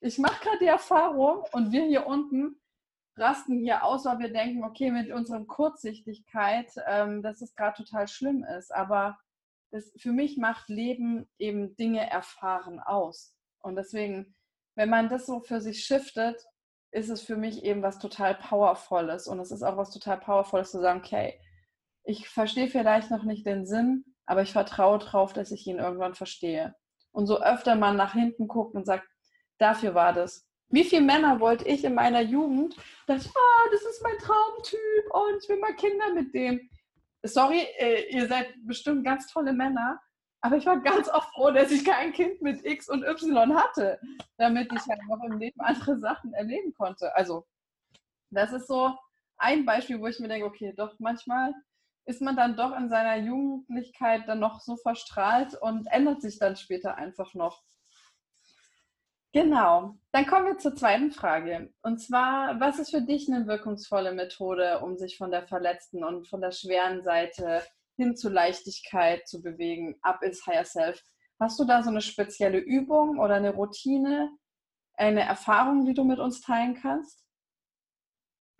[0.00, 2.60] ich mache gerade die Erfahrung und wir hier unten
[3.16, 8.06] rasten hier aus, weil wir denken, okay, mit unserer Kurzsichtigkeit, ähm, dass es gerade total
[8.06, 8.72] schlimm ist.
[8.72, 9.18] Aber
[9.72, 13.34] das, für mich macht Leben eben Dinge erfahren aus.
[13.62, 14.36] Und deswegen,
[14.76, 16.40] wenn man das so für sich shiftet,
[16.92, 19.26] ist es für mich eben was total Powervolles.
[19.26, 21.40] Und es ist auch was total Powervolles zu sagen, okay,
[22.04, 26.14] ich verstehe vielleicht noch nicht den Sinn, aber ich vertraue darauf, dass ich ihn irgendwann
[26.14, 26.74] verstehe.
[27.10, 29.06] Und so öfter man nach hinten guckt und sagt,
[29.58, 30.48] dafür war das.
[30.70, 32.74] Wie viele Männer wollte ich in meiner Jugend,
[33.06, 36.66] dass, oh, das ist mein Traumtyp und ich will mal Kinder mit dem.
[37.22, 40.00] Sorry, äh, ihr seid bestimmt ganz tolle Männer,
[40.40, 44.00] aber ich war ganz oft froh, dass ich kein Kind mit X und Y hatte,
[44.38, 47.14] damit ich halt noch im Leben andere Sachen erleben konnte.
[47.14, 47.44] Also,
[48.30, 48.96] das ist so
[49.36, 51.52] ein Beispiel, wo ich mir denke, okay, doch manchmal
[52.04, 56.56] ist man dann doch in seiner Jugendlichkeit dann noch so verstrahlt und ändert sich dann
[56.56, 57.62] später einfach noch.
[59.32, 59.96] Genau.
[60.12, 61.72] Dann kommen wir zur zweiten Frage.
[61.82, 66.28] Und zwar, was ist für dich eine wirkungsvolle Methode, um sich von der verletzten und
[66.28, 67.62] von der schweren Seite
[67.96, 71.02] hin zur Leichtigkeit zu bewegen, ab ins Higher Self?
[71.40, 74.30] Hast du da so eine spezielle Übung oder eine Routine,
[74.94, 77.24] eine Erfahrung, die du mit uns teilen kannst?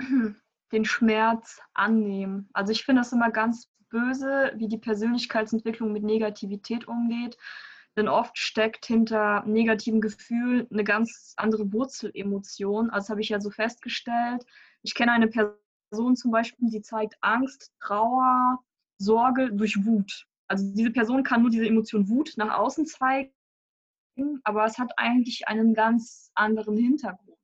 [0.72, 2.48] Den Schmerz annehmen.
[2.52, 7.36] Also ich finde das immer ganz böse, wie die Persönlichkeitsentwicklung mit Negativität umgeht.
[7.96, 12.88] Denn oft steckt hinter negativen Gefühlen eine ganz andere Wurzelemotion.
[12.88, 14.46] Also das habe ich ja so festgestellt.
[14.82, 18.58] Ich kenne eine Person zum Beispiel, die zeigt Angst, Trauer,
[18.96, 20.26] Sorge durch Wut.
[20.48, 23.30] Also diese Person kann nur diese Emotion Wut nach außen zeigen,
[24.44, 27.38] aber es hat eigentlich einen ganz anderen Hintergrund.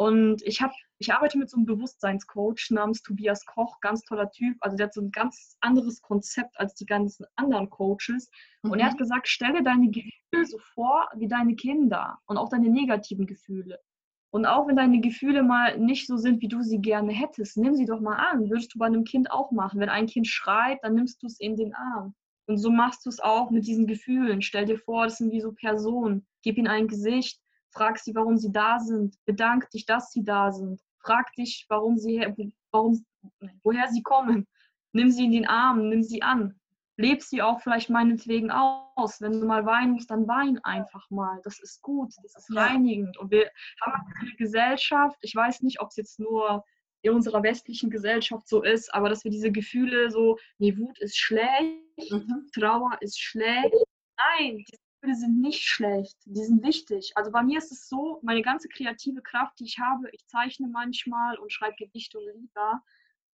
[0.00, 4.56] Und ich habe ich arbeite mit so einem Bewusstseinscoach namens Tobias Koch, ganz toller Typ.
[4.60, 8.30] Also der hat so ein ganz anderes Konzept als die ganzen anderen Coaches.
[8.62, 8.70] Mhm.
[8.70, 9.00] Und er hat mhm.
[9.00, 13.78] gesagt, stelle deine Gefühle so vor wie deine Kinder und auch deine negativen Gefühle.
[14.30, 17.74] Und auch wenn deine Gefühle mal nicht so sind, wie du sie gerne hättest, nimm
[17.74, 18.48] sie doch mal an.
[18.48, 19.80] Würdest du bei einem Kind auch machen.
[19.80, 22.14] Wenn ein Kind schreit, dann nimmst du es in den Arm.
[22.46, 24.40] Und so machst du es auch mit diesen Gefühlen.
[24.40, 26.26] Stell dir vor, das sind wie so Personen.
[26.42, 27.38] Gib ihnen ein Gesicht,
[27.70, 31.98] frag sie, warum sie da sind, bedank dich, dass sie da sind frag dich, warum
[31.98, 33.04] sie, warum,
[33.62, 34.46] woher sie kommen.
[34.92, 36.58] Nimm sie in den Arm, nimm sie an.
[36.96, 39.20] Leb sie auch vielleicht meinetwegen aus.
[39.20, 41.40] Wenn du mal weinen musst, dann wein einfach mal.
[41.44, 43.16] Das ist gut, das ist reinigend.
[43.18, 46.64] Und wir haben eine Gesellschaft, ich weiß nicht, ob es jetzt nur
[47.02, 51.16] in unserer westlichen Gesellschaft so ist, aber dass wir diese Gefühle so, nee, Wut ist
[51.16, 52.46] schlecht, mhm.
[52.52, 53.74] Trauer ist schlecht.
[54.18, 57.12] Nein, diese Gefühle sind nicht schlecht, die sind wichtig.
[57.14, 60.68] Also bei mir ist es so, meine ganze kreative Kraft, die ich habe, ich zeichne
[60.68, 62.82] manchmal und schreibe Gedichte und Lieder,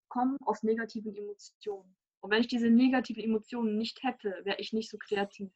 [0.08, 1.96] kommen aus negativen Emotionen.
[2.20, 5.50] Und wenn ich diese negativen Emotionen nicht hätte, wäre ich nicht so kreativ.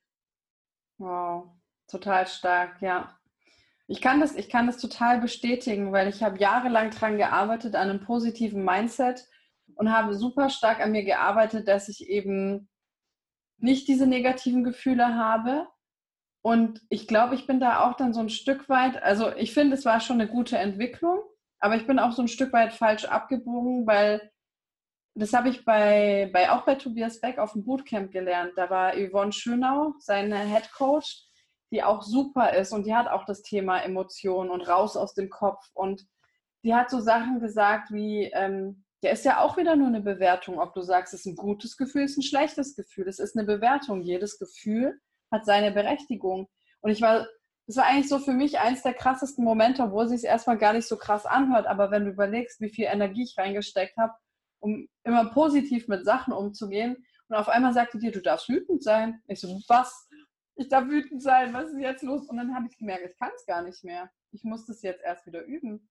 [0.99, 1.53] Wow,
[1.87, 3.17] total stark, ja.
[3.87, 7.89] Ich kann das, ich kann das total bestätigen, weil ich habe jahrelang daran gearbeitet, an
[7.89, 9.29] einem positiven Mindset
[9.75, 12.69] und habe super stark an mir gearbeitet, dass ich eben
[13.59, 15.69] nicht diese negativen Gefühle habe,
[16.43, 19.77] und ich glaube, ich bin da auch dann so ein Stück weit, also ich finde,
[19.77, 21.21] es war schon eine gute Entwicklung,
[21.59, 24.31] aber ich bin auch so ein Stück weit falsch abgebogen, weil
[25.15, 28.53] das habe ich bei, bei, auch bei Tobias Beck auf dem Bootcamp gelernt.
[28.57, 31.25] Da war Yvonne Schönau, seine Head Coach,
[31.71, 35.29] die auch super ist und die hat auch das Thema Emotionen und raus aus dem
[35.29, 35.69] Kopf.
[35.75, 36.07] Und
[36.65, 40.59] die hat so Sachen gesagt wie, ähm, der ist ja auch wieder nur eine Bewertung,
[40.59, 43.09] ob du sagst, es ist ein gutes Gefühl, es ist ein schlechtes Gefühl.
[43.09, 44.03] Es ist eine Bewertung.
[44.03, 45.01] Jedes Gefühl
[45.31, 46.49] hat seine Berechtigung.
[46.81, 47.27] Und ich war,
[47.67, 50.73] das war eigentlich so für mich eins der krassesten Momente, obwohl es sich erstmal gar
[50.73, 54.15] nicht so krass anhört, aber wenn du überlegst, wie viel Energie ich reingesteckt habe,
[54.61, 59.23] um immer positiv mit Sachen umzugehen, und auf einmal sagte dir, du darfst wütend sein.
[59.29, 60.09] Ich so, was?
[60.57, 62.29] Ich darf wütend sein, was ist jetzt los?
[62.29, 64.11] Und dann habe ich gemerkt, ich kann es gar nicht mehr.
[64.33, 65.89] Ich muss das jetzt erst wieder üben.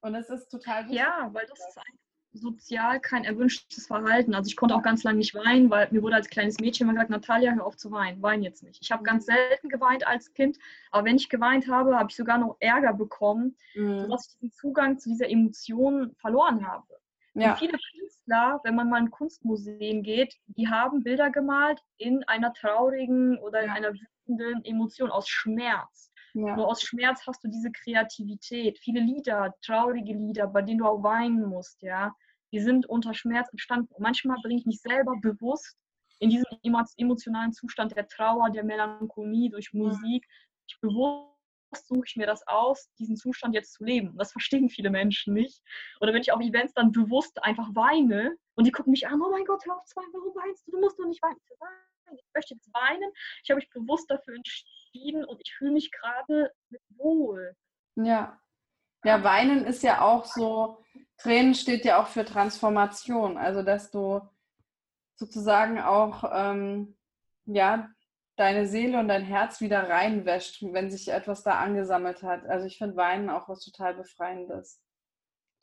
[0.00, 0.98] Und es ist total wichtig.
[0.98, 2.05] Ja, weil das ist einfach
[2.36, 4.34] sozial kein erwünschtes Verhalten.
[4.34, 6.94] Also ich konnte auch ganz lange nicht weinen, weil mir wurde als kleines Mädchen immer
[6.94, 8.80] gesagt, Natalia, hör auf zu weinen, wein jetzt nicht.
[8.82, 10.58] Ich habe ganz selten geweint als Kind,
[10.90, 14.00] aber wenn ich geweint habe, habe ich sogar noch Ärger bekommen, mhm.
[14.00, 16.86] sodass ich den Zugang zu dieser Emotion verloren habe.
[17.34, 17.50] Ja.
[17.50, 22.52] Und viele Künstler, wenn man mal in Kunstmuseen geht, die haben Bilder gemalt in einer
[22.54, 26.12] traurigen oder in einer wütenden Emotion aus Schmerz.
[26.32, 26.56] Ja.
[26.56, 28.78] Nur aus Schmerz hast du diese Kreativität.
[28.78, 32.14] Viele Lieder, traurige Lieder, bei denen du auch weinen musst, ja
[32.56, 33.92] die sind unter Schmerz entstanden.
[33.92, 35.76] Und manchmal bringe ich mich selber bewusst
[36.20, 36.46] in diesen
[36.96, 40.26] emotionalen Zustand der Trauer, der Melancholie durch Musik.
[40.66, 41.36] Ich bewusst
[41.86, 44.16] suche ich mir das aus, diesen Zustand jetzt zu leben.
[44.16, 45.60] Das verstehen viele Menschen nicht.
[46.00, 49.30] Oder wenn ich auf Events dann bewusst einfach weine und die gucken mich an, oh
[49.30, 50.70] mein Gott, hör auf zu weinen, warum weinst du?
[50.70, 51.36] Du musst doch nicht weinen.
[52.14, 53.10] Ich möchte jetzt weinen.
[53.44, 56.50] Ich habe mich bewusst dafür entschieden und ich fühle mich gerade
[56.96, 57.54] wohl.
[57.96, 58.40] Ja.
[59.04, 60.78] Ja, weinen ist ja auch so,
[61.18, 64.20] Tränen steht ja auch für Transformation, also dass du
[65.16, 66.96] sozusagen auch ähm,
[67.46, 67.88] ja,
[68.36, 72.44] deine Seele und dein Herz wieder reinwäscht, wenn sich etwas da angesammelt hat.
[72.46, 74.80] Also ich finde Weinen auch was total Befreiendes.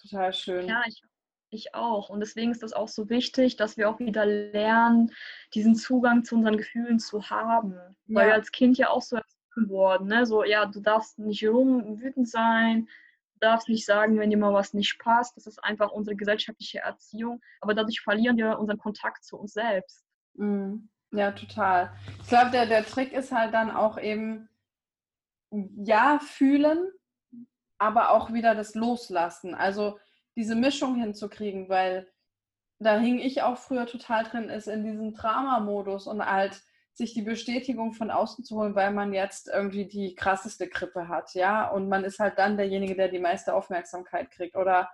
[0.01, 0.67] Total schön.
[0.67, 1.03] Ja, ich,
[1.49, 2.09] ich auch.
[2.09, 5.11] Und deswegen ist das auch so wichtig, dass wir auch wieder lernen,
[5.53, 7.73] diesen Zugang zu unseren Gefühlen zu haben.
[7.73, 8.15] Ja.
[8.15, 10.07] Weil wir als Kind ja auch so erzogen wurden.
[10.07, 10.25] Ne?
[10.25, 12.89] So, ja, du darfst nicht rum wütend sein,
[13.43, 15.37] darfst nicht sagen, wenn dir mal was nicht passt.
[15.37, 17.41] Das ist einfach unsere gesellschaftliche Erziehung.
[17.61, 20.05] Aber dadurch verlieren wir unseren Kontakt zu uns selbst.
[20.35, 20.89] Mhm.
[21.11, 21.93] Ja, total.
[22.21, 24.49] Ich glaube, der, der Trick ist halt dann auch eben,
[25.51, 26.89] ja, fühlen,
[27.77, 29.53] aber auch wieder das Loslassen.
[29.53, 29.99] Also
[30.35, 32.11] diese Mischung hinzukriegen, weil
[32.79, 36.63] da hing ich auch früher total drin, ist in diesem Drama-Modus und halt
[36.93, 41.33] sich die Bestätigung von außen zu holen, weil man jetzt irgendwie die krasseste Grippe hat,
[41.33, 44.89] ja, und man ist halt dann derjenige, der die meiste Aufmerksamkeit kriegt oder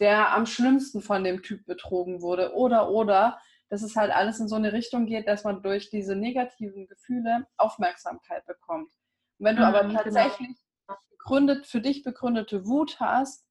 [0.00, 4.48] der am schlimmsten von dem Typ betrogen wurde oder oder dass es halt alles in
[4.48, 8.92] so eine Richtung geht, dass man durch diese negativen Gefühle Aufmerksamkeit bekommt.
[9.38, 10.02] Und wenn du mhm, aber genau.
[10.02, 10.56] tatsächlich
[10.86, 10.98] genau.
[11.10, 13.44] begründet, für dich begründete Wut hast,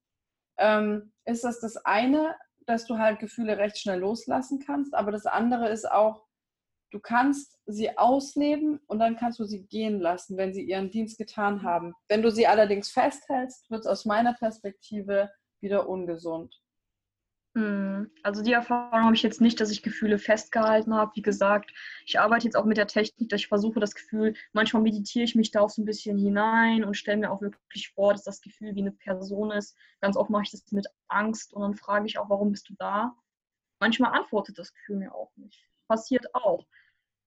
[0.58, 2.34] ähm, ist das das eine,
[2.66, 6.25] dass du halt Gefühle recht schnell loslassen kannst, aber das andere ist auch,
[6.90, 11.18] du kannst sie ausleben und dann kannst du sie gehen lassen, wenn sie ihren Dienst
[11.18, 11.94] getan haben.
[12.08, 15.30] Wenn du sie allerdings festhältst, wird es aus meiner Perspektive
[15.60, 16.54] wieder ungesund.
[17.56, 21.12] Hm, also die Erfahrung habe ich jetzt nicht, dass ich Gefühle festgehalten habe.
[21.14, 21.72] Wie gesagt,
[22.04, 25.34] ich arbeite jetzt auch mit der Technik, dass ich versuche das Gefühl, manchmal meditiere ich
[25.34, 28.42] mich da auch so ein bisschen hinein und stelle mir auch wirklich vor, dass das
[28.42, 29.74] Gefühl wie eine Person ist.
[30.02, 32.74] Ganz oft mache ich das mit Angst und dann frage ich auch, warum bist du
[32.78, 33.16] da?
[33.80, 35.66] Manchmal antwortet das Gefühl mir auch nicht.
[35.88, 36.66] Passiert auch.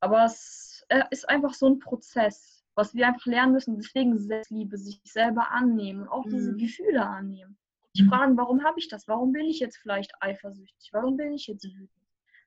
[0.02, 3.78] Aber es äh, ist einfach so ein Prozess, was wir einfach lernen müssen.
[3.78, 6.30] Deswegen Selbstliebe, sich selber annehmen und auch mhm.
[6.32, 7.58] diese Gefühle annehmen.
[7.94, 8.10] Ich mhm.
[8.10, 9.08] frage, warum habe ich das?
[9.08, 10.90] Warum bin ich jetzt vielleicht eifersüchtig?
[10.94, 11.90] Warum bin ich jetzt wütend?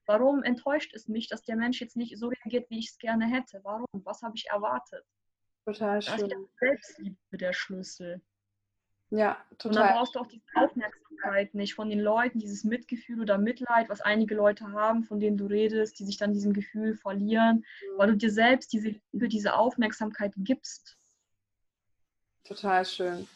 [0.06, 3.26] Warum enttäuscht es mich, dass der Mensch jetzt nicht so reagiert, wie ich es gerne
[3.26, 3.60] hätte?
[3.62, 3.86] Warum?
[3.92, 5.04] Was habe ich erwartet?
[5.64, 6.28] Total schön.
[6.28, 8.20] Das ist Selbstliebe der Schlüssel.
[9.10, 9.68] Ja, total.
[9.68, 11.01] Und dann brauchst du auch diese Aufmerksamkeit
[11.52, 15.46] nicht von den Leuten, dieses Mitgefühl oder Mitleid, was einige Leute haben, von denen du
[15.46, 17.98] redest, die sich dann diesem Gefühl verlieren, mhm.
[17.98, 20.96] weil du dir selbst diese Liebe, diese Aufmerksamkeit gibst.
[22.44, 23.28] Total schön.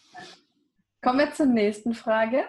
[1.02, 2.44] Kommen wir zur nächsten Frage.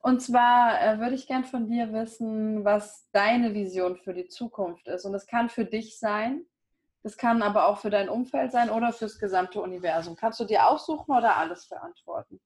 [0.00, 4.86] Und zwar äh, würde ich gern von dir wissen, was deine Vision für die Zukunft
[4.86, 5.06] ist.
[5.06, 6.44] Und das kann für dich sein,
[7.02, 10.16] das kann aber auch für dein Umfeld sein oder fürs gesamte Universum.
[10.16, 12.40] Kannst du dir aussuchen oder alles verantworten?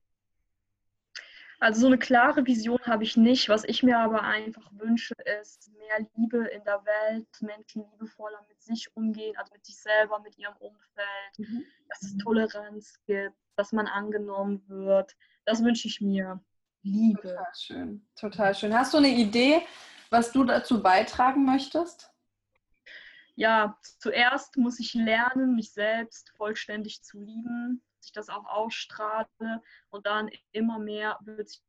[1.61, 3.49] Also so eine klare Vision habe ich nicht.
[3.49, 8.63] Was ich mir aber einfach wünsche, ist mehr Liebe in der Welt, Menschen liebevoller mit
[8.63, 11.65] sich umgehen, also mit sich selber, mit ihrem Umfeld, mhm.
[11.89, 16.41] dass es Toleranz gibt, dass man angenommen wird, das wünsche ich mir.
[16.83, 17.23] Liebe.
[17.23, 18.09] Total schön.
[18.15, 18.75] Total schön.
[18.75, 19.63] Hast du eine Idee,
[20.11, 22.11] was du dazu beitragen möchtest?
[23.35, 30.07] Ja, zuerst muss ich lernen, mich selbst vollständig zu lieben, ich das auch ausstrahle und
[30.07, 31.61] dann immer mehr wird sich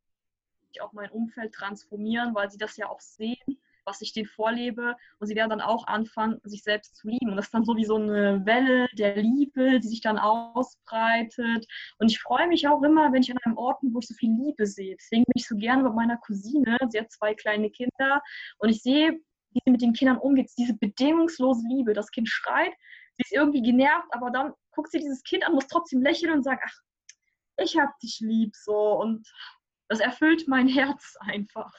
[0.81, 4.95] auch mein Umfeld transformieren, weil sie das ja auch sehen was ich denen vorlebe.
[5.19, 7.29] Und sie werden dann auch anfangen, sich selbst zu lieben.
[7.29, 11.65] Und das ist dann so wie so eine Welle der Liebe, die sich dann ausbreitet.
[11.97, 14.13] Und ich freue mich auch immer, wenn ich an einem Ort bin, wo ich so
[14.13, 14.95] viel Liebe sehe.
[14.95, 16.77] Deswegen bin ich so gerne bei meiner Cousine.
[16.89, 18.21] Sie hat zwei kleine Kinder.
[18.59, 19.19] Und ich sehe,
[19.51, 20.51] wie sie mit den Kindern umgeht.
[20.57, 21.93] Diese bedingungslose Liebe.
[21.93, 22.71] Das Kind schreit,
[23.17, 26.43] sie ist irgendwie genervt, aber dann guckt sie dieses Kind an, muss trotzdem lächeln und
[26.43, 26.79] sagt, ach,
[27.57, 28.93] ich hab dich lieb so.
[28.93, 29.29] Und
[29.89, 31.73] das erfüllt mein Herz einfach.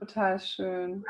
[0.00, 1.04] Total schön.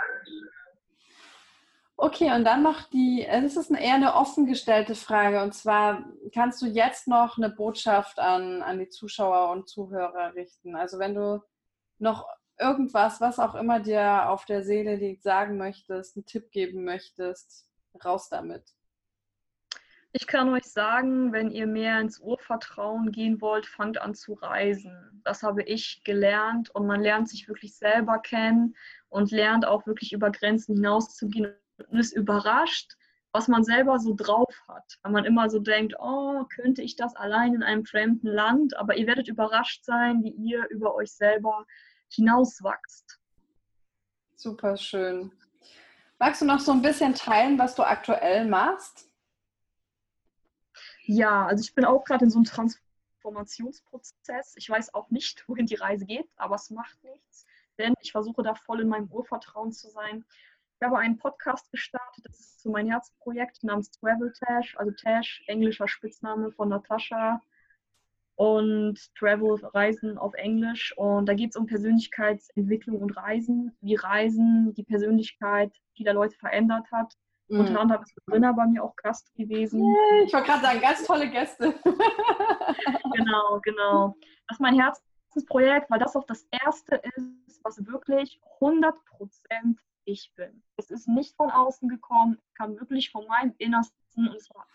[1.97, 5.43] Okay, und dann noch die, es ist eher eine offen gestellte Frage.
[5.43, 6.05] Und zwar,
[6.35, 10.77] kannst du jetzt noch eine Botschaft an, an die Zuschauer und Zuhörer richten?
[10.77, 11.43] Also wenn du
[11.99, 12.27] noch
[12.59, 17.67] irgendwas, was auch immer dir auf der Seele liegt, sagen möchtest, einen Tipp geben möchtest,
[18.05, 18.75] raus damit.
[20.15, 25.23] Ich kann euch sagen, wenn ihr mehr ins Urvertrauen gehen wollt, fangt an zu reisen.
[25.25, 28.77] Das habe ich gelernt und man lernt sich wirklich selber kennen
[29.09, 31.55] und lernt auch wirklich über Grenzen hinauszugehen
[31.89, 32.93] und ist überrascht,
[33.33, 34.99] was man selber so drauf hat.
[35.03, 38.77] Weil man immer so denkt, oh, könnte ich das allein in einem fremden Land?
[38.77, 41.65] Aber ihr werdet überrascht sein, wie ihr über euch selber
[42.11, 43.19] hinauswachst.
[44.37, 45.33] Super schön.
[46.19, 49.12] Magst du noch so ein bisschen teilen, was du aktuell machst?
[51.05, 54.55] Ja, also ich bin auch gerade in so einem Transformationsprozess.
[54.57, 57.47] Ich weiß auch nicht, wohin die Reise geht, aber es macht nichts,
[57.79, 60.25] denn ich versuche da voll in meinem Urvertrauen zu sein.
[60.81, 65.45] Ich habe einen Podcast gestartet, das ist so mein Herzprojekt namens Travel Tash, also Tash,
[65.47, 67.41] englischer Spitzname von Natascha
[68.35, 70.93] und Travel, Reisen auf Englisch.
[70.97, 76.91] Und da geht es um Persönlichkeitsentwicklung und Reisen, wie Reisen die Persönlichkeit vieler Leute verändert
[76.91, 77.17] hat
[77.53, 77.61] Mhm.
[77.61, 79.83] Unter anderem ist Corinna bei mir auch Gast gewesen.
[79.83, 81.75] Yeah, ich wollte gerade sagen, ganz tolle Gäste.
[83.15, 84.17] genau, genau.
[84.49, 88.95] Das ist mein Herzensprojekt, weil das auch das erste ist, was wirklich 100%
[90.05, 90.63] ich bin.
[90.77, 94.67] Es ist nicht von außen gekommen, kam wirklich von meinem Innersten und es war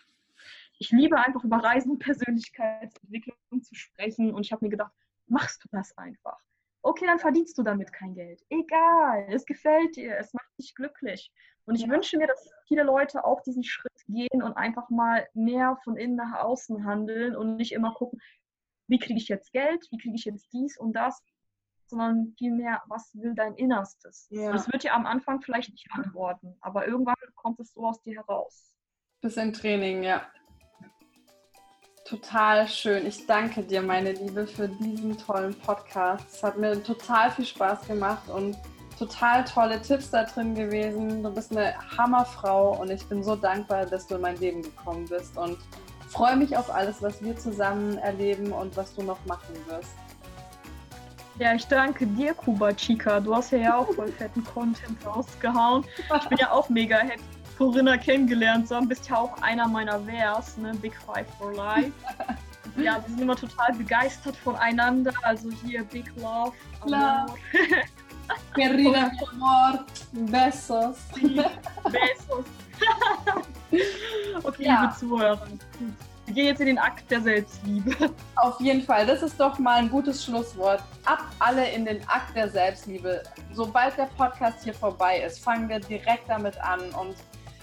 [0.80, 4.94] ich liebe einfach über Reisen und Persönlichkeitsentwicklung zu sprechen und ich habe mir gedacht,
[5.28, 6.40] machst du das einfach.
[6.84, 8.46] Okay, dann verdienst du damit kein Geld.
[8.50, 11.32] Egal, es gefällt dir, es dich glücklich.
[11.66, 11.90] Und ich ja.
[11.90, 16.16] wünsche mir, dass viele Leute auch diesen Schritt gehen und einfach mal mehr von innen
[16.16, 18.22] nach außen handeln und nicht immer gucken,
[18.88, 21.22] wie kriege ich jetzt Geld, wie kriege ich jetzt dies und das,
[21.88, 24.28] sondern vielmehr, was will dein Innerstes?
[24.30, 24.52] Ja.
[24.52, 28.16] Das wird dir am Anfang vielleicht nicht antworten, aber irgendwann kommt es so aus dir
[28.16, 28.74] heraus.
[29.22, 30.26] Bisschen Training, ja.
[32.06, 33.06] Total schön.
[33.06, 36.26] Ich danke dir, meine Liebe, für diesen tollen Podcast.
[36.30, 38.58] Es hat mir total viel Spaß gemacht und
[38.98, 41.24] total tolle Tipps da drin gewesen.
[41.24, 45.06] Du bist eine Hammerfrau und ich bin so dankbar, dass du in mein Leben gekommen
[45.08, 45.58] bist und
[46.10, 49.92] freue mich auf alles, was wir zusammen erleben und was du noch machen wirst.
[51.40, 53.20] Ja, ich danke dir, Kuba Chica.
[53.20, 55.86] Du hast ja auch voll fetten Content rausgehauen.
[56.20, 57.22] Ich bin ja auch mega happy
[57.58, 58.88] Corinna kennengelernt zu haben.
[58.88, 60.74] Bist ja auch einer meiner Vers, ne?
[60.82, 61.92] Big Five for Life.
[62.78, 65.12] ja, wir sind immer total begeistert voneinander.
[65.24, 66.54] Also hier Big Love.
[66.86, 67.34] Love.
[68.54, 69.86] Querida amor.
[70.12, 70.98] Besos.
[71.14, 72.46] Besos.
[74.44, 74.82] okay, ja.
[74.82, 75.48] liebe Zuhörer.
[76.26, 78.12] Wir gehen jetzt in den Akt der Selbstliebe.
[78.36, 80.84] Auf jeden Fall, das ist doch mal ein gutes Schlusswort.
[81.06, 83.24] Ab alle in den Akt der Selbstliebe.
[83.54, 87.16] Sobald der Podcast hier vorbei ist, fangen wir direkt damit an und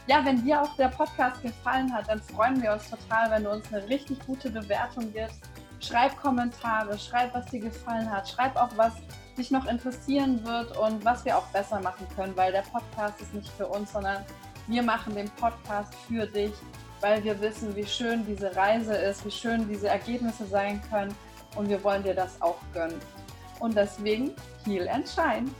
[0.06, 3.50] ja, wenn dir auch der Podcast gefallen hat, dann freuen wir uns total, wenn du
[3.50, 5.40] uns eine richtig gute Bewertung gibst.
[5.80, 8.92] Schreib Kommentare, schreib, was dir gefallen hat, schreib auch, was
[9.36, 13.34] dich noch interessieren wird und was wir auch besser machen können, weil der Podcast ist
[13.34, 14.24] nicht für uns, sondern
[14.66, 16.52] wir machen den Podcast für dich,
[17.00, 21.14] weil wir wissen, wie schön diese Reise ist, wie schön diese Ergebnisse sein können
[21.56, 23.00] und wir wollen dir das auch gönnen.
[23.60, 24.32] Und deswegen
[24.64, 25.50] Heal and Shine.